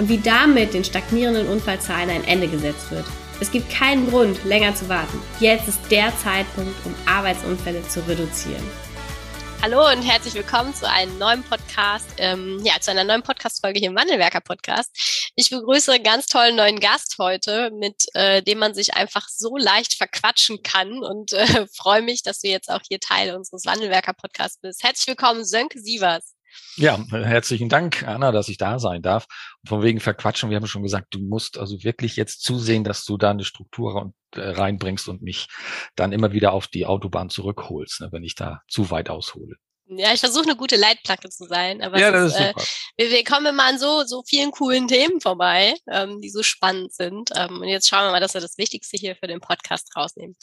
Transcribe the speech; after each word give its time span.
und 0.00 0.08
wie 0.08 0.18
damit 0.18 0.72
den 0.72 0.82
stagnierenden 0.82 1.46
Unfallzahlen 1.46 2.08
ein 2.08 2.24
Ende 2.24 2.48
gesetzt 2.48 2.90
wird. 2.90 3.04
Es 3.38 3.50
gibt 3.50 3.70
keinen 3.70 4.08
Grund, 4.08 4.42
länger 4.44 4.74
zu 4.74 4.88
warten. 4.88 5.22
Jetzt 5.40 5.68
ist 5.68 5.78
der 5.90 6.10
Zeitpunkt, 6.16 6.74
um 6.86 6.94
Arbeitsunfälle 7.04 7.86
zu 7.86 8.00
reduzieren. 8.08 8.66
Hallo 9.60 9.86
und 9.92 10.00
herzlich 10.00 10.32
willkommen 10.32 10.74
zu 10.74 10.88
einem 10.88 11.18
neuen 11.18 11.42
Podcast, 11.42 12.08
ähm, 12.16 12.62
ja, 12.64 12.80
zu 12.80 12.90
einer 12.90 13.04
neuen 13.04 13.22
Podcast-Folge 13.22 13.78
hier 13.78 13.90
im 13.90 13.94
Wandelwerker 13.94 14.40
Podcast. 14.40 14.90
Ich 15.36 15.50
begrüße 15.50 15.92
einen 15.92 16.02
ganz 16.02 16.28
tollen 16.28 16.56
neuen 16.56 16.80
Gast 16.80 17.16
heute, 17.18 17.70
mit 17.70 18.06
äh, 18.14 18.42
dem 18.42 18.58
man 18.58 18.72
sich 18.72 18.94
einfach 18.94 19.28
so 19.28 19.58
leicht 19.58 19.98
verquatschen 19.98 20.62
kann 20.62 21.02
und 21.02 21.34
äh, 21.34 21.66
freue 21.76 22.00
mich, 22.00 22.22
dass 22.22 22.40
du 22.40 22.48
jetzt 22.48 22.70
auch 22.70 22.80
hier 22.88 23.00
Teil 23.00 23.36
unseres 23.36 23.66
Wandelwerker 23.66 24.14
Podcasts 24.14 24.58
bist. 24.62 24.82
Herzlich 24.82 25.08
willkommen, 25.08 25.44
Sönke 25.44 25.78
Sievers. 25.78 26.32
Ja, 26.76 26.98
herzlichen 27.10 27.68
Dank, 27.68 28.02
Anna, 28.04 28.32
dass 28.32 28.48
ich 28.48 28.56
da 28.56 28.78
sein 28.78 29.02
darf. 29.02 29.26
von 29.66 29.82
wegen 29.82 30.00
Verquatschen, 30.00 30.50
wir 30.50 30.56
haben 30.56 30.66
schon 30.66 30.82
gesagt, 30.82 31.08
du 31.10 31.20
musst 31.20 31.58
also 31.58 31.82
wirklich 31.82 32.16
jetzt 32.16 32.42
zusehen, 32.42 32.84
dass 32.84 33.04
du 33.04 33.18
da 33.18 33.30
eine 33.30 33.44
Struktur 33.44 33.94
und, 33.96 34.14
äh, 34.34 34.50
reinbringst 34.50 35.08
und 35.08 35.22
mich 35.22 35.48
dann 35.96 36.12
immer 36.12 36.32
wieder 36.32 36.52
auf 36.52 36.66
die 36.68 36.86
Autobahn 36.86 37.28
zurückholst, 37.28 38.00
ne, 38.00 38.08
wenn 38.12 38.24
ich 38.24 38.34
da 38.34 38.62
zu 38.68 38.90
weit 38.90 39.10
aushole. 39.10 39.56
Ja, 39.98 40.12
ich 40.12 40.20
versuche 40.20 40.44
eine 40.44 40.56
gute 40.56 40.76
Leitplanke 40.76 41.28
zu 41.30 41.46
sein, 41.46 41.82
aber 41.82 41.98
ja, 41.98 42.10
ist, 42.24 42.36
äh, 42.36 42.54
wir, 42.96 43.10
wir 43.10 43.24
kommen 43.24 43.46
immer 43.46 43.64
an 43.64 43.78
so, 43.78 44.04
so 44.04 44.22
vielen 44.26 44.50
coolen 44.50 44.88
Themen 44.88 45.20
vorbei, 45.20 45.74
ähm, 45.90 46.20
die 46.20 46.30
so 46.30 46.42
spannend 46.42 46.92
sind. 46.92 47.30
Ähm, 47.34 47.60
und 47.60 47.68
jetzt 47.68 47.88
schauen 47.88 48.06
wir 48.06 48.12
mal, 48.12 48.20
dass 48.20 48.34
wir 48.34 48.40
das 48.40 48.58
Wichtigste 48.58 48.96
hier 48.96 49.16
für 49.16 49.26
den 49.26 49.40
Podcast 49.40 49.94
rausnehmen. 49.96 50.36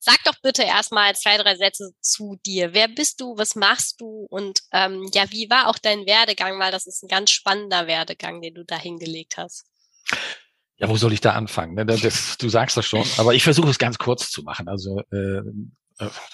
Sag 0.00 0.22
doch 0.24 0.34
bitte 0.42 0.62
erstmal 0.62 1.14
zwei, 1.16 1.36
drei 1.36 1.56
Sätze 1.56 1.90
zu 2.00 2.36
dir. 2.46 2.72
Wer 2.72 2.88
bist 2.88 3.20
du? 3.20 3.36
Was 3.36 3.54
machst 3.54 4.00
du? 4.00 4.26
Und 4.30 4.60
ähm, 4.72 5.08
ja, 5.12 5.30
wie 5.30 5.50
war 5.50 5.68
auch 5.68 5.78
dein 5.78 6.06
Werdegang? 6.06 6.58
Weil 6.58 6.72
das 6.72 6.86
ist 6.86 7.02
ein 7.02 7.08
ganz 7.08 7.30
spannender 7.30 7.86
Werdegang, 7.86 8.40
den 8.40 8.54
du 8.54 8.64
da 8.64 8.78
hingelegt 8.78 9.36
hast. 9.36 9.66
Ja, 10.76 10.88
wo 10.88 10.96
soll 10.96 11.12
ich 11.12 11.20
da 11.20 11.32
anfangen? 11.32 11.74
Ne, 11.74 11.86
das, 11.86 12.36
du 12.36 12.48
sagst 12.48 12.76
das 12.76 12.84
schon, 12.84 13.06
aber 13.16 13.34
ich 13.34 13.44
versuche 13.44 13.70
es 13.70 13.78
ganz 13.78 13.98
kurz 13.98 14.30
zu 14.30 14.42
machen. 14.42 14.68
Also 14.68 15.00
äh, 15.12 15.42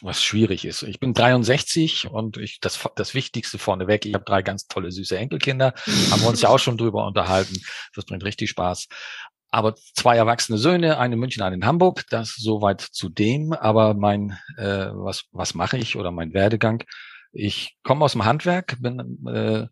was 0.01 0.23
schwierig 0.23 0.65
ist. 0.65 0.83
Ich 0.83 1.01
bin 1.01 1.13
63 1.13 2.09
und 2.11 2.39
ich 2.39 2.61
das 2.61 2.81
das 2.97 3.15
Wichtigste 3.15 3.59
vorneweg. 3.59 4.07
Ich 4.07 4.15
habe 4.15 4.25
drei 4.25 4.43
ganz 4.43 4.67
tolle 4.67 4.91
süße 4.91 5.17
Enkelkinder. 5.19 5.75
Haben 6.11 6.23
wir 6.23 6.29
uns 6.29 6.41
ja 6.41 6.49
auch 6.49 6.59
schon 6.59 6.79
drüber 6.79 7.07
unterhalten. 7.07 7.61
Das 7.95 8.07
bringt 8.07 8.25
richtig 8.25 8.51
Spaß. 8.51 8.89
Aber 9.51 9.75
zwei 9.75 10.17
erwachsene 10.17 10.59
Söhne, 10.59 10.99
eine 10.99 11.15
in 11.15 11.21
München, 11.21 11.43
eine 11.43 11.57
in 11.57 11.67
Hamburg. 11.67 12.05
Das 12.09 12.37
soweit 12.37 12.81
zu 12.81 13.09
dem. 13.09 13.53
Aber 13.53 13.95
mein 13.95 14.39
äh, 14.57 14.89
was 14.93 15.25
was 15.33 15.55
mache 15.55 15.77
ich 15.77 15.97
oder 15.97 16.11
mein 16.11 16.33
Werdegang? 16.33 16.85
Ich 17.33 17.77
komme 17.83 18.05
aus 18.05 18.13
dem 18.13 18.25
Handwerk, 18.25 18.77
bin 18.81 19.27
äh, 19.27 19.67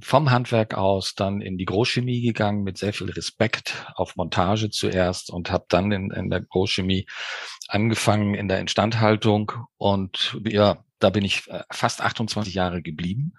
vom 0.00 0.30
Handwerk 0.30 0.74
aus 0.74 1.14
dann 1.14 1.40
in 1.40 1.58
die 1.58 1.64
Großchemie 1.64 2.20
gegangen 2.20 2.62
mit 2.62 2.78
sehr 2.78 2.92
viel 2.92 3.10
Respekt 3.10 3.86
auf 3.94 4.16
Montage 4.16 4.70
zuerst 4.70 5.30
und 5.30 5.50
habe 5.50 5.66
dann 5.68 5.90
in, 5.92 6.10
in 6.10 6.30
der 6.30 6.40
Großchemie 6.40 7.06
angefangen 7.68 8.34
in 8.34 8.48
der 8.48 8.60
Instandhaltung 8.60 9.52
und 9.76 10.38
ja, 10.44 10.84
da 10.98 11.10
bin 11.10 11.24
ich 11.24 11.48
äh, 11.48 11.62
fast 11.70 12.00
28 12.00 12.54
Jahre 12.54 12.82
geblieben. 12.82 13.34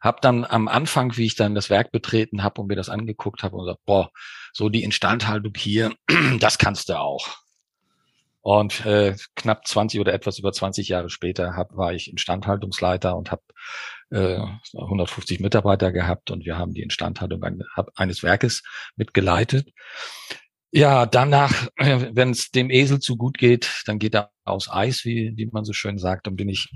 Hab 0.00 0.20
dann 0.20 0.44
am 0.44 0.66
Anfang, 0.66 1.16
wie 1.16 1.26
ich 1.26 1.36
dann 1.36 1.54
das 1.54 1.70
Werk 1.70 1.92
betreten 1.92 2.42
habe 2.42 2.60
und 2.60 2.66
mir 2.66 2.76
das 2.76 2.88
angeguckt 2.88 3.42
habe 3.42 3.56
und 3.56 3.64
gesagt, 3.64 3.84
boah, 3.84 4.10
so 4.52 4.68
die 4.68 4.82
Instandhaltung 4.82 5.52
hier, 5.56 5.94
das 6.40 6.58
kannst 6.58 6.88
du 6.88 6.98
auch. 6.98 7.42
Und 8.40 8.84
äh, 8.84 9.14
knapp 9.36 9.68
20 9.68 10.00
oder 10.00 10.12
etwas 10.12 10.40
über 10.40 10.52
20 10.52 10.88
Jahre 10.88 11.10
später 11.10 11.54
hab, 11.56 11.76
war 11.76 11.92
ich 11.94 12.10
Instandhaltungsleiter 12.10 13.16
und 13.16 13.30
habe 13.30 13.42
äh, 14.12 14.38
150 14.76 15.40
Mitarbeiter 15.40 15.92
gehabt 15.92 16.30
und 16.30 16.44
wir 16.44 16.56
haben 16.56 16.72
die 16.72 16.82
Instandhaltung 16.82 17.42
ein, 17.42 17.62
eines 17.96 18.22
Werkes 18.22 18.62
mitgeleitet. 18.96 19.70
Ja, 20.70 21.04
danach, 21.06 21.68
äh, 21.76 22.08
wenn 22.12 22.30
es 22.30 22.50
dem 22.50 22.70
Esel 22.70 22.98
zu 22.98 23.16
gut 23.16 23.36
geht, 23.36 23.82
dann 23.86 23.98
geht 23.98 24.14
er 24.14 24.30
aus 24.44 24.70
Eis, 24.70 25.04
wie, 25.04 25.32
wie 25.36 25.46
man 25.46 25.64
so 25.64 25.72
schön 25.72 25.98
sagt. 25.98 26.26
Dann 26.26 26.36
bin 26.36 26.48
ich 26.48 26.70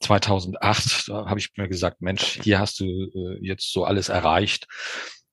2008, 0.00 1.08
da 1.08 1.26
habe 1.26 1.40
ich 1.40 1.50
mir 1.56 1.68
gesagt, 1.68 2.00
Mensch, 2.02 2.40
hier 2.42 2.58
hast 2.60 2.78
du 2.80 2.84
äh, 2.84 3.38
jetzt 3.40 3.72
so 3.72 3.84
alles 3.84 4.08
erreicht. 4.08 4.66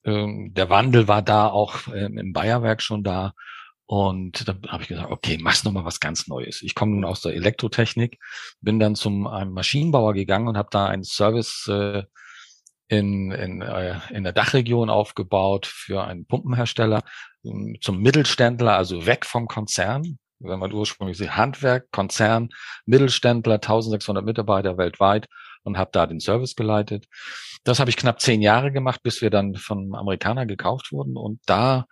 Ähm, 0.05 0.53
der 0.53 0.69
Wandel 0.69 1.07
war 1.07 1.21
da 1.21 1.47
auch 1.47 1.87
äh, 1.87 2.05
im 2.05 2.33
Bayerwerk 2.33 2.81
schon 2.81 3.03
da. 3.03 3.33
Und 3.91 4.47
da 4.47 4.55
habe 4.67 4.83
ich 4.83 4.89
gesagt, 4.89 5.09
okay, 5.09 5.39
mach's 5.41 5.63
noch 5.63 5.71
mal 5.71 5.83
was 5.83 5.99
ganz 5.99 6.27
Neues. 6.27 6.61
Ich 6.61 6.75
komme 6.75 6.91
nun 6.91 7.05
aus 7.05 7.21
der 7.21 7.33
Elektrotechnik, 7.33 8.19
bin 8.61 8.79
dann 8.79 8.93
zum 8.93 9.25
einem 9.25 9.51
Maschinenbauer 9.51 10.13
gegangen 10.13 10.47
und 10.47 10.57
habe 10.57 10.69
da 10.71 10.85
einen 10.85 11.03
Service 11.03 11.67
äh, 11.67 12.03
in, 12.87 13.31
in, 13.31 13.63
äh, 13.63 13.95
in 14.11 14.23
der 14.23 14.33
Dachregion 14.33 14.91
aufgebaut 14.91 15.65
für 15.65 16.03
einen 16.03 16.27
Pumpenhersteller 16.27 17.01
ähm, 17.43 17.77
zum 17.81 17.99
Mittelständler, 17.99 18.77
also 18.77 19.07
weg 19.07 19.25
vom 19.25 19.47
Konzern. 19.47 20.19
Wenn 20.37 20.59
man 20.59 20.71
ursprünglich 20.71 21.17
sieht, 21.17 21.35
Handwerk, 21.35 21.89
Konzern, 21.89 22.49
Mittelständler, 22.85 23.55
1600 23.55 24.23
Mitarbeiter 24.23 24.77
weltweit 24.77 25.25
und 25.63 25.79
habe 25.79 25.89
da 25.91 26.05
den 26.05 26.19
Service 26.19 26.55
geleitet. 26.55 27.07
Das 27.63 27.79
habe 27.79 27.89
ich 27.89 27.97
knapp 27.97 28.21
zehn 28.21 28.43
Jahre 28.43 28.71
gemacht, 28.71 29.01
bis 29.01 29.23
wir 29.23 29.31
dann 29.31 29.55
von 29.55 29.95
Amerikaner 29.95 30.45
gekauft 30.45 30.91
wurden 30.91 31.17
und 31.17 31.39
da 31.47 31.87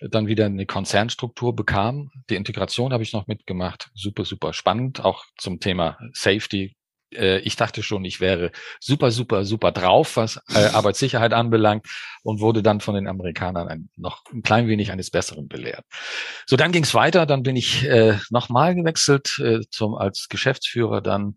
dann 0.00 0.26
wieder 0.26 0.46
eine 0.46 0.66
Konzernstruktur 0.66 1.54
bekam. 1.54 2.10
Die 2.28 2.36
Integration 2.36 2.92
habe 2.92 3.02
ich 3.02 3.12
noch 3.12 3.26
mitgemacht. 3.26 3.90
Super, 3.94 4.24
super 4.24 4.52
spannend. 4.52 5.04
Auch 5.04 5.24
zum 5.38 5.60
Thema 5.60 5.98
Safety. 6.12 6.76
Äh, 7.14 7.38
ich 7.40 7.56
dachte 7.56 7.82
schon, 7.82 8.04
ich 8.04 8.20
wäre 8.20 8.52
super, 8.80 9.10
super, 9.10 9.44
super 9.44 9.72
drauf, 9.72 10.16
was 10.16 10.40
äh, 10.54 10.58
Arbeitssicherheit 10.72 11.32
anbelangt 11.32 11.86
und 12.22 12.40
wurde 12.40 12.62
dann 12.62 12.80
von 12.80 12.94
den 12.94 13.08
Amerikanern 13.08 13.68
ein, 13.68 13.88
noch 13.96 14.22
ein 14.32 14.42
klein 14.42 14.68
wenig 14.68 14.92
eines 14.92 15.10
Besseren 15.10 15.48
belehrt. 15.48 15.84
So, 16.46 16.56
dann 16.56 16.72
ging 16.72 16.84
es 16.84 16.94
weiter. 16.94 17.24
Dann 17.26 17.42
bin 17.42 17.56
ich 17.56 17.84
äh, 17.84 18.18
nochmal 18.30 18.74
gewechselt 18.74 19.38
äh, 19.42 19.60
zum, 19.70 19.94
als 19.94 20.28
Geschäftsführer 20.28 21.00
dann 21.00 21.36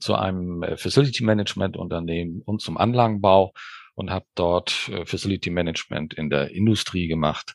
zu 0.00 0.14
einem 0.14 0.62
äh, 0.62 0.76
Facility 0.76 1.22
Management 1.22 1.76
Unternehmen 1.76 2.42
und 2.44 2.60
zum 2.60 2.76
Anlagenbau 2.76 3.52
und 3.94 4.10
habe 4.10 4.26
dort 4.34 4.88
äh, 4.88 5.06
Facility 5.06 5.50
Management 5.50 6.14
in 6.14 6.30
der 6.30 6.50
Industrie 6.50 7.08
gemacht, 7.08 7.54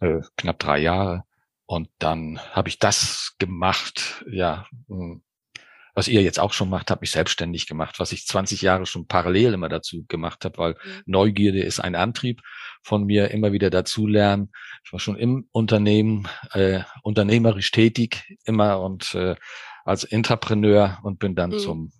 äh, 0.00 0.20
knapp 0.36 0.58
drei 0.58 0.78
Jahre. 0.78 1.24
Und 1.66 1.88
dann 1.98 2.40
habe 2.52 2.68
ich 2.68 2.78
das 2.78 3.34
gemacht, 3.38 4.24
ja, 4.30 4.66
hm, 4.88 5.22
was 5.94 6.08
ihr 6.08 6.22
jetzt 6.22 6.40
auch 6.40 6.52
schon 6.52 6.68
macht, 6.68 6.90
habe 6.90 7.04
ich 7.04 7.12
selbstständig 7.12 7.66
gemacht, 7.66 8.00
was 8.00 8.10
ich 8.10 8.26
20 8.26 8.62
Jahre 8.62 8.84
schon 8.84 9.06
parallel 9.06 9.54
immer 9.54 9.68
dazu 9.68 10.04
gemacht 10.08 10.44
habe, 10.44 10.58
weil 10.58 10.72
mhm. 10.72 11.02
Neugierde 11.06 11.60
ist 11.60 11.78
ein 11.80 11.94
Antrieb 11.94 12.42
von 12.82 13.04
mir, 13.04 13.30
immer 13.30 13.52
wieder 13.52 13.70
dazu 13.70 14.06
lernen. 14.06 14.50
Ich 14.84 14.92
war 14.92 14.98
schon 14.98 15.16
im 15.16 15.48
Unternehmen, 15.52 16.28
äh, 16.52 16.80
unternehmerisch 17.02 17.70
tätig, 17.70 18.36
immer 18.44 18.80
und 18.80 19.14
äh, 19.14 19.36
als 19.84 20.02
Entrepreneur 20.02 20.98
und 21.04 21.20
bin 21.20 21.36
dann 21.36 21.50
mhm. 21.50 21.58
zum 21.58 21.92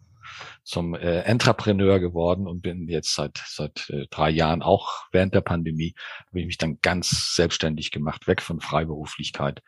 zum 0.63 0.95
äh, 0.95 1.21
Entrepreneur 1.21 2.01
geworden 2.01 2.47
und 2.47 2.61
bin 2.61 2.89
jetzt 2.89 3.15
seit 3.15 3.43
seit 3.47 3.89
äh, 3.91 4.07
drei 4.11 4.31
Jahren 4.31 4.63
auch 4.63 5.05
während 5.13 5.35
der 5.35 5.41
Pandemie 5.41 5.95
habe 6.29 6.41
ich 6.41 6.47
mich 6.47 6.59
dann 6.59 6.79
ganz 6.81 7.35
selbstständig 7.35 7.91
gemacht, 7.91 8.27
weg 8.27 8.43
von 8.43 8.61
Freiberuflichkeit 8.61 9.63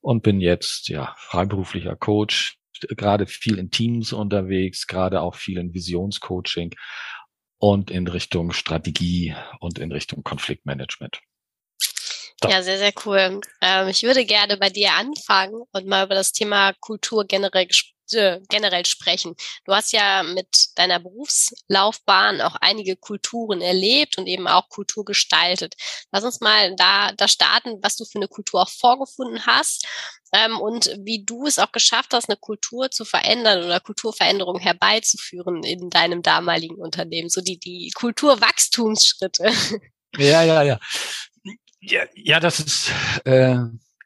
und 0.00 0.22
bin 0.22 0.40
jetzt 0.40 0.88
ja 0.88 1.14
freiberuflicher 1.16 1.96
Coach, 1.96 2.58
gerade 2.88 3.26
viel 3.26 3.58
in 3.58 3.70
Teams 3.70 4.12
unterwegs, 4.12 4.86
gerade 4.86 5.20
auch 5.20 5.36
viel 5.36 5.58
in 5.58 5.72
Visionscoaching 5.72 6.74
und 7.58 7.90
in 7.90 8.08
Richtung 8.08 8.52
Strategie 8.52 9.36
und 9.60 9.78
in 9.78 9.92
Richtung 9.92 10.24
Konfliktmanagement. 10.24 11.20
So. 12.42 12.48
Ja, 12.48 12.62
sehr, 12.62 12.78
sehr 12.78 12.92
cool. 13.06 13.40
Ähm, 13.60 13.88
ich 13.88 14.02
würde 14.02 14.24
gerne 14.24 14.56
bei 14.56 14.68
dir 14.68 14.94
anfangen 14.94 15.62
und 15.70 15.86
mal 15.86 16.06
über 16.06 16.16
das 16.16 16.32
Thema 16.32 16.72
Kultur 16.80 17.24
generell 17.24 17.68
gesprochen 18.10 18.42
generell 18.48 18.86
sprechen. 18.86 19.34
Du 19.64 19.72
hast 19.72 19.92
ja 19.92 20.22
mit 20.22 20.76
deiner 20.76 21.00
Berufslaufbahn 21.00 22.40
auch 22.40 22.56
einige 22.60 22.96
Kulturen 22.96 23.60
erlebt 23.60 24.18
und 24.18 24.26
eben 24.26 24.46
auch 24.46 24.68
Kultur 24.68 25.04
gestaltet. 25.04 25.74
Lass 26.10 26.24
uns 26.24 26.40
mal 26.40 26.74
da, 26.76 27.12
da 27.12 27.28
starten, 27.28 27.78
was 27.82 27.96
du 27.96 28.04
für 28.04 28.18
eine 28.18 28.28
Kultur 28.28 28.62
auch 28.62 28.70
vorgefunden 28.70 29.46
hast 29.46 29.86
ähm, 30.32 30.60
und 30.60 30.94
wie 31.00 31.24
du 31.24 31.46
es 31.46 31.58
auch 31.58 31.72
geschafft 31.72 32.12
hast, 32.14 32.28
eine 32.28 32.36
Kultur 32.36 32.90
zu 32.90 33.04
verändern 33.04 33.64
oder 33.64 33.80
Kulturveränderung 33.80 34.58
herbeizuführen 34.58 35.62
in 35.62 35.90
deinem 35.90 36.22
damaligen 36.22 36.76
Unternehmen. 36.76 37.28
So 37.28 37.40
die, 37.40 37.58
die 37.58 37.90
Kulturwachstumsschritte. 37.94 39.50
Ja, 40.18 40.42
ja, 40.42 40.62
ja. 40.62 40.78
Ja, 41.80 42.04
ja 42.14 42.38
das 42.38 42.60
ist, 42.60 42.92
äh, 43.24 43.56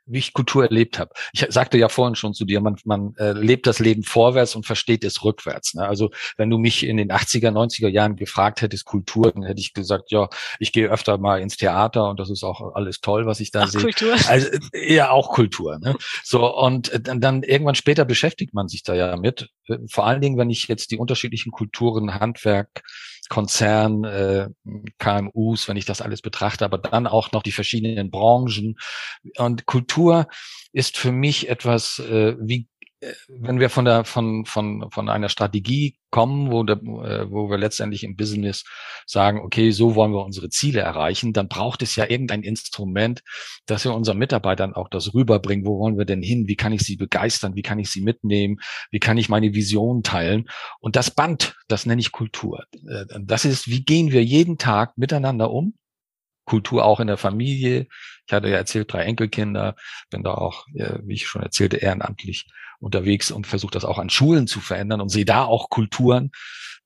wie 0.06 0.18
ich 0.18 0.32
Kultur 0.32 0.64
erlebt 0.64 0.98
habe. 0.98 1.12
Ich 1.32 1.44
sagte 1.48 1.78
ja 1.78 1.88
vorhin 1.88 2.14
schon 2.14 2.32
zu 2.32 2.44
dir, 2.44 2.60
man, 2.60 2.76
man 2.84 3.14
äh, 3.18 3.32
lebt 3.32 3.66
das 3.66 3.80
Leben 3.80 4.04
vorwärts 4.04 4.54
und 4.54 4.64
versteht 4.64 5.04
es 5.04 5.24
rückwärts. 5.24 5.74
Ne? 5.74 5.86
Also 5.86 6.10
wenn 6.36 6.48
du 6.48 6.58
mich 6.58 6.86
in 6.86 6.96
den 6.96 7.10
80er, 7.10 7.50
90er 7.50 7.88
Jahren 7.88 8.16
gefragt 8.16 8.62
hättest, 8.62 8.84
Kultur, 8.84 9.32
dann 9.32 9.42
hätte 9.42 9.60
ich 9.60 9.74
gesagt, 9.74 10.10
ja, 10.12 10.28
ich 10.60 10.72
gehe 10.72 10.88
öfter 10.88 11.18
mal 11.18 11.40
ins 11.40 11.56
Theater 11.56 12.08
und 12.08 12.20
das 12.20 12.30
ist 12.30 12.44
auch 12.44 12.74
alles 12.74 13.00
toll, 13.00 13.26
was 13.26 13.40
ich 13.40 13.50
da 13.50 13.66
sehe. 13.66 13.80
Kultur. 13.80 14.14
Also 14.28 14.48
ja, 14.72 15.10
auch 15.10 15.30
Kultur. 15.30 15.78
Ne? 15.78 15.96
So, 16.22 16.54
und 16.56 16.90
äh, 16.90 17.00
dann, 17.00 17.20
dann 17.20 17.42
irgendwann 17.42 17.74
später 17.74 18.04
beschäftigt 18.04 18.54
man 18.54 18.68
sich 18.68 18.82
da 18.82 18.94
ja 18.94 19.16
mit. 19.16 19.50
Vor 19.90 20.06
allen 20.06 20.20
Dingen, 20.20 20.38
wenn 20.38 20.50
ich 20.50 20.68
jetzt 20.68 20.90
die 20.92 20.96
unterschiedlichen 20.96 21.50
Kulturen, 21.50 22.14
Handwerk, 22.14 22.82
Konzern, 23.28 24.04
äh, 24.04 24.48
KMUs, 24.98 25.68
wenn 25.68 25.76
ich 25.76 25.84
das 25.84 26.00
alles 26.00 26.22
betrachte, 26.22 26.64
aber 26.64 26.78
dann 26.78 27.06
auch 27.06 27.32
noch 27.32 27.42
die 27.42 27.52
verschiedenen 27.52 28.10
Branchen. 28.10 28.76
Und 29.38 29.66
Kultur 29.66 30.26
ist 30.72 30.96
für 30.96 31.12
mich 31.12 31.48
etwas 31.48 31.98
äh, 31.98 32.36
wie 32.40 32.68
wenn 33.28 33.60
wir 33.60 33.70
von 33.70 33.84
der 33.84 34.04
von 34.04 34.44
von 34.44 34.90
von 34.90 35.08
einer 35.08 35.28
Strategie 35.28 35.96
kommen, 36.10 36.50
wo 36.50 36.62
der, 36.62 36.76
äh, 36.76 37.30
wo 37.30 37.50
wir 37.50 37.58
letztendlich 37.58 38.04
im 38.04 38.16
Business 38.16 38.64
sagen, 39.06 39.40
okay, 39.40 39.70
so 39.70 39.94
wollen 39.94 40.12
wir 40.12 40.24
unsere 40.24 40.48
Ziele 40.48 40.80
erreichen, 40.80 41.32
dann 41.32 41.48
braucht 41.48 41.82
es 41.82 41.96
ja 41.96 42.08
irgendein 42.08 42.42
Instrument, 42.42 43.22
dass 43.66 43.84
wir 43.84 43.94
unseren 43.94 44.18
Mitarbeitern 44.18 44.72
auch 44.72 44.88
das 44.88 45.14
rüberbringen. 45.14 45.66
Wo 45.66 45.78
wollen 45.78 45.98
wir 45.98 46.04
denn 46.04 46.22
hin? 46.22 46.48
Wie 46.48 46.56
kann 46.56 46.72
ich 46.72 46.82
sie 46.82 46.96
begeistern? 46.96 47.54
Wie 47.54 47.62
kann 47.62 47.78
ich 47.78 47.90
sie 47.90 48.00
mitnehmen? 48.00 48.58
Wie 48.90 49.00
kann 49.00 49.18
ich 49.18 49.28
meine 49.28 49.52
Vision 49.54 50.02
teilen? 50.02 50.48
Und 50.80 50.96
das 50.96 51.10
Band, 51.10 51.56
das 51.68 51.86
nenne 51.86 52.00
ich 52.00 52.12
Kultur. 52.12 52.64
Äh, 52.88 53.04
das 53.20 53.44
ist, 53.44 53.68
wie 53.68 53.84
gehen 53.84 54.12
wir 54.12 54.24
jeden 54.24 54.58
Tag 54.58 54.96
miteinander 54.96 55.50
um? 55.50 55.74
Kultur 56.46 56.84
auch 56.84 57.00
in 57.00 57.08
der 57.08 57.18
Familie. 57.18 57.86
Ich 58.26 58.32
hatte 58.32 58.48
ja 58.48 58.56
erzählt, 58.56 58.92
drei 58.92 59.02
Enkelkinder, 59.02 59.76
bin 60.10 60.22
da 60.22 60.34
auch, 60.34 60.66
wie 60.72 61.14
ich 61.14 61.26
schon 61.26 61.42
erzählte, 61.42 61.76
ehrenamtlich 61.76 62.46
unterwegs 62.80 63.30
und 63.30 63.46
versuche 63.46 63.72
das 63.72 63.84
auch 63.84 63.98
an 63.98 64.10
Schulen 64.10 64.46
zu 64.46 64.60
verändern 64.60 65.00
und 65.00 65.08
sehe 65.08 65.24
da 65.24 65.44
auch 65.44 65.68
Kulturen, 65.68 66.30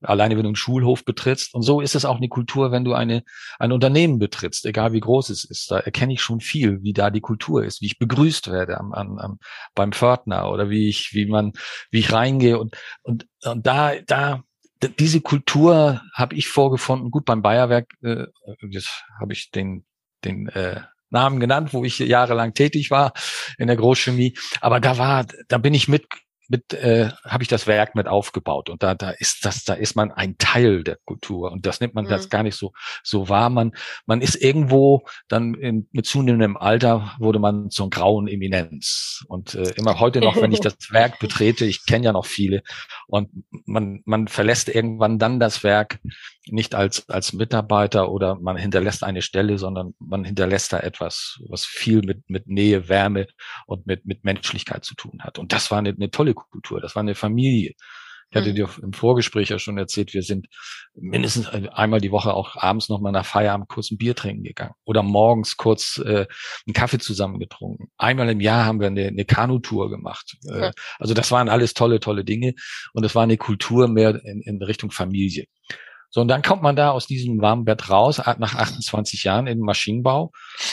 alleine 0.03 0.37
wenn 0.37 0.45
du 0.45 0.49
einen 0.49 0.57
Schulhof 0.57 1.05
betrittst. 1.05 1.55
Und 1.55 1.63
so 1.63 1.81
ist 1.81 1.95
es 1.95 2.05
auch 2.05 2.17
eine 2.17 2.29
Kultur, 2.29 2.73
wenn 2.73 2.85
du 2.85 2.95
eine, 2.95 3.23
ein 3.59 3.73
Unternehmen 3.73 4.19
betrittst, 4.19 4.65
egal 4.67 4.93
wie 4.93 5.01
groß 5.01 5.31
es 5.31 5.45
ist. 5.45 5.71
Da 5.71 5.79
erkenne 5.79 6.13
ich 6.13 6.23
schon 6.23 6.41
viel, 6.41 6.83
wie 6.83 6.93
da 6.93 7.11
die 7.11 7.21
Kultur 7.21 7.65
ist, 7.65 7.81
wie 7.81 7.87
ich 7.87 7.99
begrüßt 7.99 8.51
werde 8.51 8.79
am, 8.79 8.93
am, 8.93 9.19
am, 9.19 9.39
beim 9.75 9.93
Pförtner 9.93 10.51
oder 10.51 10.71
wie 10.71 10.89
ich, 10.89 11.11
wie 11.13 11.27
man, 11.27 11.53
wie 11.91 12.01
ich 12.01 12.13
reingehe 12.13 12.59
und, 12.59 12.77
und, 13.03 13.27
und 13.45 13.67
da, 13.67 13.95
da, 14.07 14.43
diese 14.89 15.21
Kultur 15.21 16.03
habe 16.15 16.35
ich 16.35 16.49
vorgefunden. 16.49 17.11
Gut, 17.11 17.25
beim 17.25 17.43
Bayerwerk, 17.43 17.93
äh, 18.03 18.27
jetzt 18.71 19.05
habe 19.21 19.33
ich 19.33 19.51
den, 19.51 19.85
den 20.25 20.49
äh, 20.49 20.81
Namen 21.11 21.41
genannt, 21.41 21.73
wo 21.73 21.85
ich 21.85 21.99
jahrelang 21.99 22.55
tätig 22.55 22.91
war 22.91 23.13
in 23.59 23.67
der 23.67 23.77
Großchemie. 23.77 24.37
Aber 24.61 24.81
da 24.81 24.97
war, 24.99 25.27
da 25.49 25.59
bin 25.59 25.75
ich 25.75 25.89
mit 25.89 26.07
mit 26.51 26.75
äh, 26.75 27.11
habe 27.25 27.45
ich 27.45 27.49
das 27.49 27.69
Werk 27.69 27.95
mit 27.95 28.09
aufgebaut. 28.09 28.69
Und 28.71 28.83
da 28.83 28.95
da 28.95 29.11
ist 29.11 29.45
das 29.45 29.65
da 29.65 29.75
ist 29.75 29.95
man 29.95 30.11
ein 30.11 30.37
Teil 30.37 30.83
der 30.83 30.99
Kultur. 31.05 31.53
Und 31.53 31.65
das 31.65 31.81
nimmt 31.81 31.95
man 31.95 32.07
mhm. 32.07 32.09
das 32.11 32.29
gar 32.29 32.43
nicht 32.43 32.57
so 32.57 32.73
so 33.05 33.29
wahr. 33.29 33.51
Man 33.51 33.73
man 34.05 34.21
ist 34.21 34.35
irgendwo 34.35 35.05
dann 35.29 35.55
in, 35.55 35.89
mit 35.93 36.07
zunehmendem 36.07 36.57
Alter 36.57 37.15
wurde 37.21 37.39
man 37.39 37.71
zur 37.71 37.89
grauen 37.89 38.27
Eminenz. 38.27 39.25
Und 39.29 39.55
äh, 39.55 39.71
immer 39.77 40.01
heute 40.01 40.21
noch 40.21 40.37
wenn 40.43 40.53
ich 40.53 40.61
das 40.61 40.75
Werk 40.91 41.21
betrete 41.21 41.65
ich 41.65 41.87
kenne 41.87 42.07
ja 42.07 42.13
noch 42.13 42.27
viele. 42.27 42.63
Und 43.07 43.31
man 43.65 44.03
man 44.05 44.27
verlässt 44.27 44.69
irgendwann 44.69 45.21
dann 45.21 45.39
das 45.39 45.63
Werk 45.63 46.01
nicht 46.47 46.75
als, 46.75 47.09
als 47.09 47.33
Mitarbeiter 47.33 48.11
oder 48.11 48.37
man 48.37 48.57
hinterlässt 48.57 49.05
eine 49.05 49.23
Stelle, 49.23 49.59
sondern 49.59 49.95
man 49.99 50.25
hinterlässt 50.25 50.73
da 50.73 50.81
etwas, 50.81 51.39
was 51.49 51.65
viel 51.65 52.03
mit, 52.03 52.29
mit 52.31 52.47
Nähe, 52.47 52.89
Wärme 52.89 53.27
und 53.67 53.87
mit, 53.87 54.07
mit 54.07 54.25
Menschlichkeit 54.25 54.85
zu 54.85 54.95
tun 54.95 55.21
hat. 55.23 55.39
Und 55.39 55.53
das 55.53 55.71
war 55.71 55.79
eine, 55.79 55.91
eine 55.91 56.11
tolle 56.11 56.35
Kultur. 56.35 56.81
Das 56.81 56.97
war 56.97 57.01
eine 57.01 57.15
Familie. 57.15 57.75
Ich 58.31 58.37
hatte 58.37 58.51
mhm. 58.51 58.55
dir 58.55 58.69
im 58.83 58.93
Vorgespräch 58.93 59.49
ja 59.49 59.59
schon 59.59 59.77
erzählt, 59.77 60.15
wir 60.15 60.23
sind 60.23 60.47
mindestens 60.95 61.49
einmal 61.49 62.01
die 62.01 62.13
Woche 62.13 62.33
auch 62.33 62.55
abends 62.57 62.89
noch 62.89 63.01
mal 63.01 63.11
nach 63.11 63.27
Feierabend 63.27 63.69
kurz 63.69 63.91
ein 63.91 63.99
Bier 63.99 64.15
trinken 64.15 64.45
gegangen 64.45 64.75
oder 64.85 65.03
morgens 65.03 65.57
kurz 65.57 65.99
äh, 65.99 66.27
einen 66.65 66.75
Kaffee 66.75 67.01
zusammen 67.01 67.41
getrunken. 67.41 67.89
Einmal 67.99 68.31
im 68.31 68.41
Jahr 68.41 68.67
haben 68.67 68.79
wir 68.79 68.87
eine, 68.87 69.09
eine 69.09 69.25
Kanutour 69.25 69.91
gemacht. 69.91 70.37
Äh, 70.49 70.71
also 71.01 71.13
das 71.13 71.33
waren 71.33 71.49
alles 71.49 71.75
tolle, 71.75 71.99
tolle 71.99 72.25
Dinge 72.25 72.55
und 72.93 73.05
es 73.05 73.17
war 73.17 73.25
eine 73.25 73.37
Kultur 73.37 73.89
mehr 73.89 74.25
in, 74.25 74.43
in 74.43 74.63
Richtung 74.63 74.93
Familie. 74.93 75.47
So, 76.11 76.21
und 76.21 76.29
dann 76.29 76.43
kommt 76.43 76.63
man 76.63 76.77
da 76.77 76.91
aus 76.91 77.07
diesem 77.07 77.41
warmen 77.41 77.65
Bett 77.65 77.89
raus, 77.89 78.19
nach 78.19 78.55
28 78.55 79.25
Jahren 79.25 79.47
im 79.47 79.61
Maschinenbau 79.61 80.33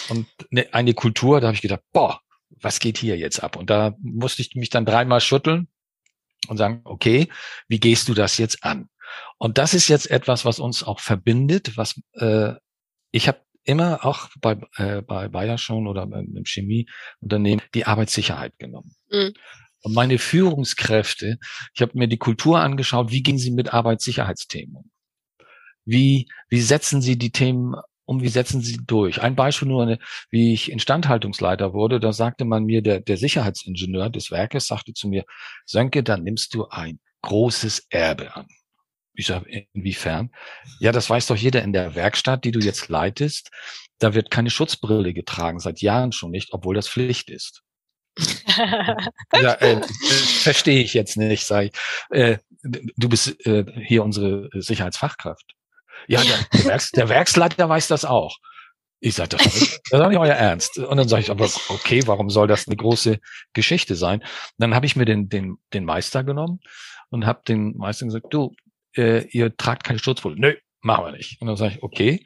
und 0.10 0.28
ne, 0.50 0.68
eine 0.72 0.94
Kultur, 0.94 1.39
da 1.39 1.48
habe 1.48 1.56
ich 1.56 1.62
gedacht, 1.62 1.84
boah, 1.94 2.22
was 2.50 2.80
geht 2.80 2.98
hier 2.98 3.18
jetzt 3.18 3.44
ab? 3.44 3.56
Und 3.56 3.69
da 3.69 3.95
musste 4.00 4.42
ich 4.42 4.56
mich 4.56 4.72
dann 4.72 4.86
dreimal 4.86 5.22
schütteln 5.22 5.68
und 6.48 6.57
sagen, 6.57 6.81
okay, 6.86 7.30
wie 7.68 7.80
gehst 7.80 8.10
du 8.10 8.16
das 8.16 8.38
jetzt 8.39 8.63
an? 8.63 8.89
Und 9.38 9.60
das 9.60 9.74
ist 9.74 9.88
jetzt 9.88 10.10
etwas, 10.10 10.44
was 10.44 10.60
uns 10.60 10.84
auch 10.84 11.00
verbindet, 11.00 11.78
was 11.78 12.01
äh, 12.13 12.54
ich 13.12 13.28
habe 13.28 13.39
immer 13.63 14.06
auch 14.06 14.30
bei, 14.42 14.57
äh, 14.78 15.01
bei 15.01 15.28
Bayer 15.28 15.57
schon 15.57 15.88
oder 15.88 16.04
im 16.04 16.45
Chemieunternehmen 16.45 17.63
die 17.74 17.86
Arbeitssicherheit 17.86 18.57
genommen. 18.57 18.95
Mhm. 19.10 19.34
Und 19.81 19.94
meine 19.94 20.18
Führungskräfte, 20.18 21.38
ich 21.74 21.81
habe 21.81 21.92
mir 21.95 22.07
die 22.07 22.18
Kultur 22.18 22.60
angeschaut, 22.60 23.12
wie 23.12 23.22
gehen 23.22 23.38
sie 23.38 23.51
mit 23.51 23.74
Arbeitssicherheitsthemen 23.74 24.75
um? 24.75 24.92
Wie, 25.88 26.28
wie 26.50 26.62
setzen 26.62 27.01
Sie 27.01 27.18
die 27.18 27.31
Themen 27.31 27.75
um, 28.06 28.22
wie 28.22 28.28
setzen 28.28 28.62
Sie 28.62 28.78
durch? 28.86 29.22
Ein 29.22 29.36
Beispiel 29.36 29.69
nur, 29.69 29.98
wie 30.30 30.54
ich 30.54 30.72
Instandhaltungsleiter 30.72 31.74
wurde, 31.74 32.00
da 32.00 32.13
sagte 32.13 32.45
man 32.45 32.66
mir, 32.66 32.81
der, 32.81 33.00
der 33.00 33.18
Sicherheitsingenieur 33.18 34.10
des 34.10 34.30
Werkes 34.31 34.68
sagte 34.68 34.94
zu 34.94 35.07
mir, 35.07 35.24
Sönke, 35.66 36.04
dann 36.04 36.24
nimmst 36.24 36.54
du 36.54 36.68
ein 36.68 37.00
großes 37.22 37.88
Erbe 37.89 38.36
an. 38.36 38.48
Ich 39.13 39.28
sage, 39.28 39.68
inwiefern? 39.74 40.31
Ja, 40.80 40.92
das 40.92 41.10
weiß 41.10 41.28
doch 41.28 41.36
jeder 41.36 41.63
in 41.63 41.74
der 41.74 41.95
Werkstatt, 41.95 42.44
die 42.44 42.51
du 42.51 42.60
jetzt 42.60 42.89
leitest. 42.89 43.50
Da 44.00 44.13
wird 44.13 44.30
keine 44.30 44.51
Schutzbrille 44.51 45.13
getragen, 45.13 45.60
seit 45.60 45.81
Jahren 45.81 46.12
schon 46.12 46.31
nicht, 46.31 46.54
obwohl 46.54 46.75
das 46.75 46.88
Pflicht 46.88 47.30
ist. 47.30 47.63
ja, 49.34 49.54
äh, 49.56 49.81
verstehe 50.42 50.81
ich 50.81 50.94
jetzt 50.94 51.18
nicht, 51.18 51.45
sage 51.45 51.72
ich. 51.72 52.18
Äh, 52.18 52.38
du 52.63 53.10
bist 53.10 53.45
äh, 53.45 53.66
hier 53.84 54.04
unsere 54.04 54.50
Sicherheitsfachkraft. 54.54 55.56
Ja, 56.07 56.21
der, 56.23 56.38
der, 56.53 56.65
Werks, 56.71 56.91
der 56.91 57.09
Werksleiter 57.09 57.67
weiß 57.69 57.88
das 57.88 58.05
auch. 58.05 58.38
Ich 59.00 59.15
sage, 59.15 59.29
das, 59.29 59.43
das 59.43 59.55
ist 59.55 59.81
nicht 59.91 60.17
euer 60.17 60.33
Ernst. 60.33 60.79
Und 60.79 60.98
dann 60.98 61.07
sage 61.07 61.22
ich, 61.22 61.29
aber 61.29 61.45
okay, 61.69 62.01
warum 62.07 62.29
soll 62.29 62.48
das 62.48 62.67
eine 62.67 62.75
große 62.75 63.19
Geschichte 63.53 63.95
sein? 63.95 64.22
Und 64.22 64.57
dann 64.57 64.74
habe 64.74 64.88
ich 64.88 64.95
mir 64.95 65.05
den, 65.05 65.29
den, 65.29 65.57
den 65.74 65.86
Meister 65.86 66.24
genommen 66.24 66.60
und 67.10 67.25
habe 67.25 67.41
den 67.48 67.77
Meister 67.77 68.05
gesagt, 68.05 68.27
du, 68.31 68.55
äh, 68.95 69.27
ihr 69.27 69.55
tragt 69.55 69.83
keine 69.83 70.00
Schutzbrille. 70.00 70.36
Nö, 70.39 70.55
machen 70.81 71.05
wir 71.05 71.12
nicht. 71.12 71.39
Und 71.39 71.48
dann 71.48 71.57
sage 71.57 71.75
ich, 71.75 71.83
okay, 71.83 72.25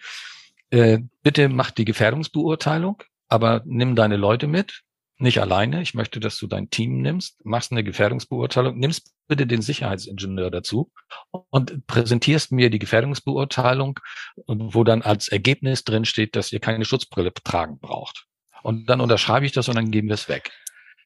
äh, 0.70 1.00
bitte 1.24 1.50
mach 1.50 1.72
die 1.72 1.86
Gefährdungsbeurteilung, 1.86 3.04
aber 3.28 3.62
nimm 3.66 3.96
deine 3.96 4.16
Leute 4.16 4.48
mit, 4.48 4.82
nicht 5.22 5.40
alleine. 5.40 5.82
Ich 5.82 5.94
möchte, 5.94 6.20
dass 6.20 6.38
du 6.38 6.48
dein 6.48 6.70
Team 6.70 7.02
nimmst, 7.02 7.46
machst 7.46 7.72
eine 7.72 7.84
Gefährdungsbeurteilung, 7.84 8.78
nimmst 8.78 9.14
bitte 9.28 9.48
den 9.48 9.62
Sicherheitsingenieur 9.62 10.52
dazu 10.52 10.92
und 11.50 11.88
präsentierst 11.88 12.52
mir 12.52 12.70
die 12.70 12.80
Gefährdungsbeurteilung, 12.80 14.00
wo 14.48 14.84
dann 14.84 15.02
als 15.02 15.28
Ergebnis 15.28 15.84
drin 15.84 16.06
steht, 16.06 16.36
dass 16.36 16.52
ihr 16.52 16.60
keine 16.60 16.86
Schutzbrille 16.86 17.34
tragen 17.34 17.80
braucht. 17.80 18.26
Und 18.64 18.90
dann 18.90 19.02
unterschreibe 19.02 19.46
ich 19.46 19.52
das 19.52 19.70
und 19.70 19.76
dann 19.76 19.92
geben 19.92 20.08
wir 20.08 20.16
es 20.16 20.28
weg. 20.30 20.52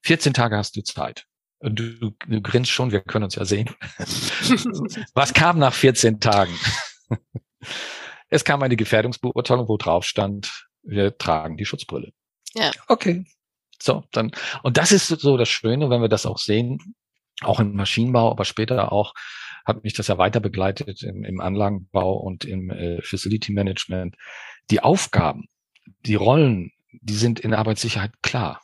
14 0.04 0.34
Tage 0.34 0.58
hast 0.58 0.76
du 0.76 0.82
Zeit. 0.82 1.26
Du, 1.62 1.72
du, 1.72 2.12
du 2.28 2.42
grinst 2.42 2.72
schon, 2.72 2.92
wir 2.92 3.02
können 3.02 3.24
uns 3.26 3.36
ja 3.36 3.46
sehen. 3.46 3.70
Was 5.14 5.34
kam 5.34 5.58
nach 5.58 5.74
14 5.74 6.20
Tagen? 6.20 6.54
es 8.30 8.44
kam 8.44 8.62
eine 8.62 8.76
Gefährdungsbeurteilung, 8.76 9.68
wo 9.68 9.78
drauf 9.78 10.06
stand, 10.06 10.68
wir 10.84 11.18
tragen 11.18 11.58
die 11.58 11.66
Schutzbrille. 11.66 12.12
Ja. 12.54 12.72
Okay, 12.88 13.26
so, 13.82 14.03
dann, 14.12 14.32
und 14.63 14.77
das 14.77 14.91
ist 14.91 15.08
so 15.08 15.38
das 15.38 15.50
Schöne, 15.50 15.89
wenn 15.89 16.01
wir 16.01 16.10
das 16.10 16.25
auch 16.25 16.38
sehen, 16.38 16.96
auch 17.41 17.60
im 17.60 17.75
Maschinenbau, 17.75 18.32
aber 18.32 18.46
später 18.46 18.91
auch 18.91 19.13
hat 19.65 19.84
mich 19.84 19.94
das 19.94 20.08
ja 20.08 20.17
weiter 20.17 20.39
begleitet 20.39 21.01
im, 21.03 21.24
im 21.24 21.41
Anlagenbau 21.41 22.13
und 22.13 22.46
im 22.46 22.70
äh, 22.70 23.01
Facility 23.01 23.51
Management. 23.51 24.15
Die 24.70 24.82
Aufgaben, 24.82 25.48
die 26.05 26.15
Rollen, 26.15 26.72
die 26.91 27.15
sind 27.15 27.39
in 27.39 27.53
Arbeitssicherheit 27.53 28.12
klar. 28.22 28.62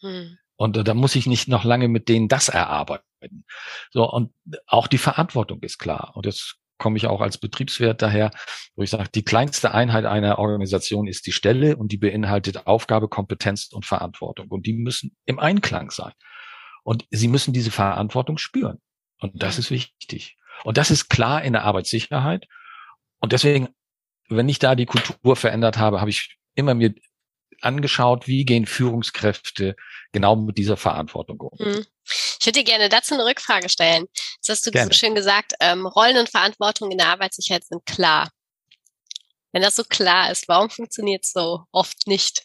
Hm. 0.00 0.38
Und 0.56 0.76
äh, 0.76 0.84
da 0.84 0.94
muss 0.94 1.16
ich 1.16 1.26
nicht 1.26 1.48
noch 1.48 1.64
lange 1.64 1.88
mit 1.88 2.08
denen 2.08 2.28
das 2.28 2.48
erarbeiten. 2.48 3.44
So, 3.90 4.08
und 4.10 4.32
auch 4.66 4.86
die 4.86 4.98
Verantwortung 4.98 5.60
ist 5.62 5.78
klar. 5.78 6.12
Und 6.14 6.26
das 6.26 6.56
komme 6.78 6.96
ich 6.96 7.06
auch 7.06 7.20
als 7.20 7.38
Betriebswirt 7.38 8.02
daher, 8.02 8.30
wo 8.74 8.82
ich 8.82 8.90
sage, 8.90 9.08
die 9.14 9.24
kleinste 9.24 9.72
Einheit 9.72 10.04
einer 10.04 10.38
Organisation 10.38 11.06
ist 11.06 11.26
die 11.26 11.32
Stelle 11.32 11.76
und 11.76 11.92
die 11.92 11.98
beinhaltet 11.98 12.66
Aufgabe, 12.66 13.08
Kompetenz 13.08 13.70
und 13.72 13.86
Verantwortung. 13.86 14.48
Und 14.48 14.66
die 14.66 14.74
müssen 14.74 15.16
im 15.24 15.38
Einklang 15.38 15.90
sein. 15.90 16.12
Und 16.84 17.06
sie 17.10 17.28
müssen 17.28 17.52
diese 17.52 17.70
Verantwortung 17.70 18.38
spüren. 18.38 18.78
Und 19.20 19.42
das 19.42 19.58
ist 19.58 19.70
wichtig. 19.70 20.36
Und 20.64 20.78
das 20.78 20.90
ist 20.90 21.08
klar 21.08 21.42
in 21.42 21.52
der 21.52 21.64
Arbeitssicherheit. 21.64 22.46
Und 23.20 23.32
deswegen 23.32 23.68
wenn 24.28 24.48
ich 24.48 24.58
da 24.58 24.74
die 24.74 24.86
Kultur 24.86 25.36
verändert 25.36 25.78
habe, 25.78 26.00
habe 26.00 26.10
ich 26.10 26.36
immer 26.54 26.74
mir 26.74 26.94
angeschaut, 27.60 28.26
wie 28.26 28.44
gehen 28.44 28.66
Führungskräfte 28.66 29.76
genau 30.16 30.34
mit 30.34 30.56
dieser 30.56 30.78
Verantwortung 30.78 31.38
um. 31.40 31.58
Hm. 31.58 31.86
Ich 32.40 32.46
würde 32.46 32.60
dir 32.60 32.64
gerne 32.64 32.88
dazu 32.88 33.12
eine 33.12 33.26
Rückfrage 33.26 33.68
stellen. 33.68 34.06
Das 34.40 34.56
hast 34.56 34.66
du 34.66 34.70
gerne. 34.70 34.90
so 34.90 34.98
schön 34.98 35.14
gesagt, 35.14 35.52
ähm, 35.60 35.84
Rollen 35.84 36.16
und 36.16 36.30
Verantwortung 36.30 36.90
in 36.90 36.96
der 36.96 37.08
Arbeitssicherheit 37.08 37.64
sind 37.64 37.84
klar. 37.84 38.30
Wenn 39.52 39.60
das 39.60 39.76
so 39.76 39.84
klar 39.84 40.30
ist, 40.30 40.48
warum 40.48 40.70
funktioniert 40.70 41.24
es 41.24 41.32
so 41.32 41.64
oft 41.70 42.06
nicht? 42.06 42.44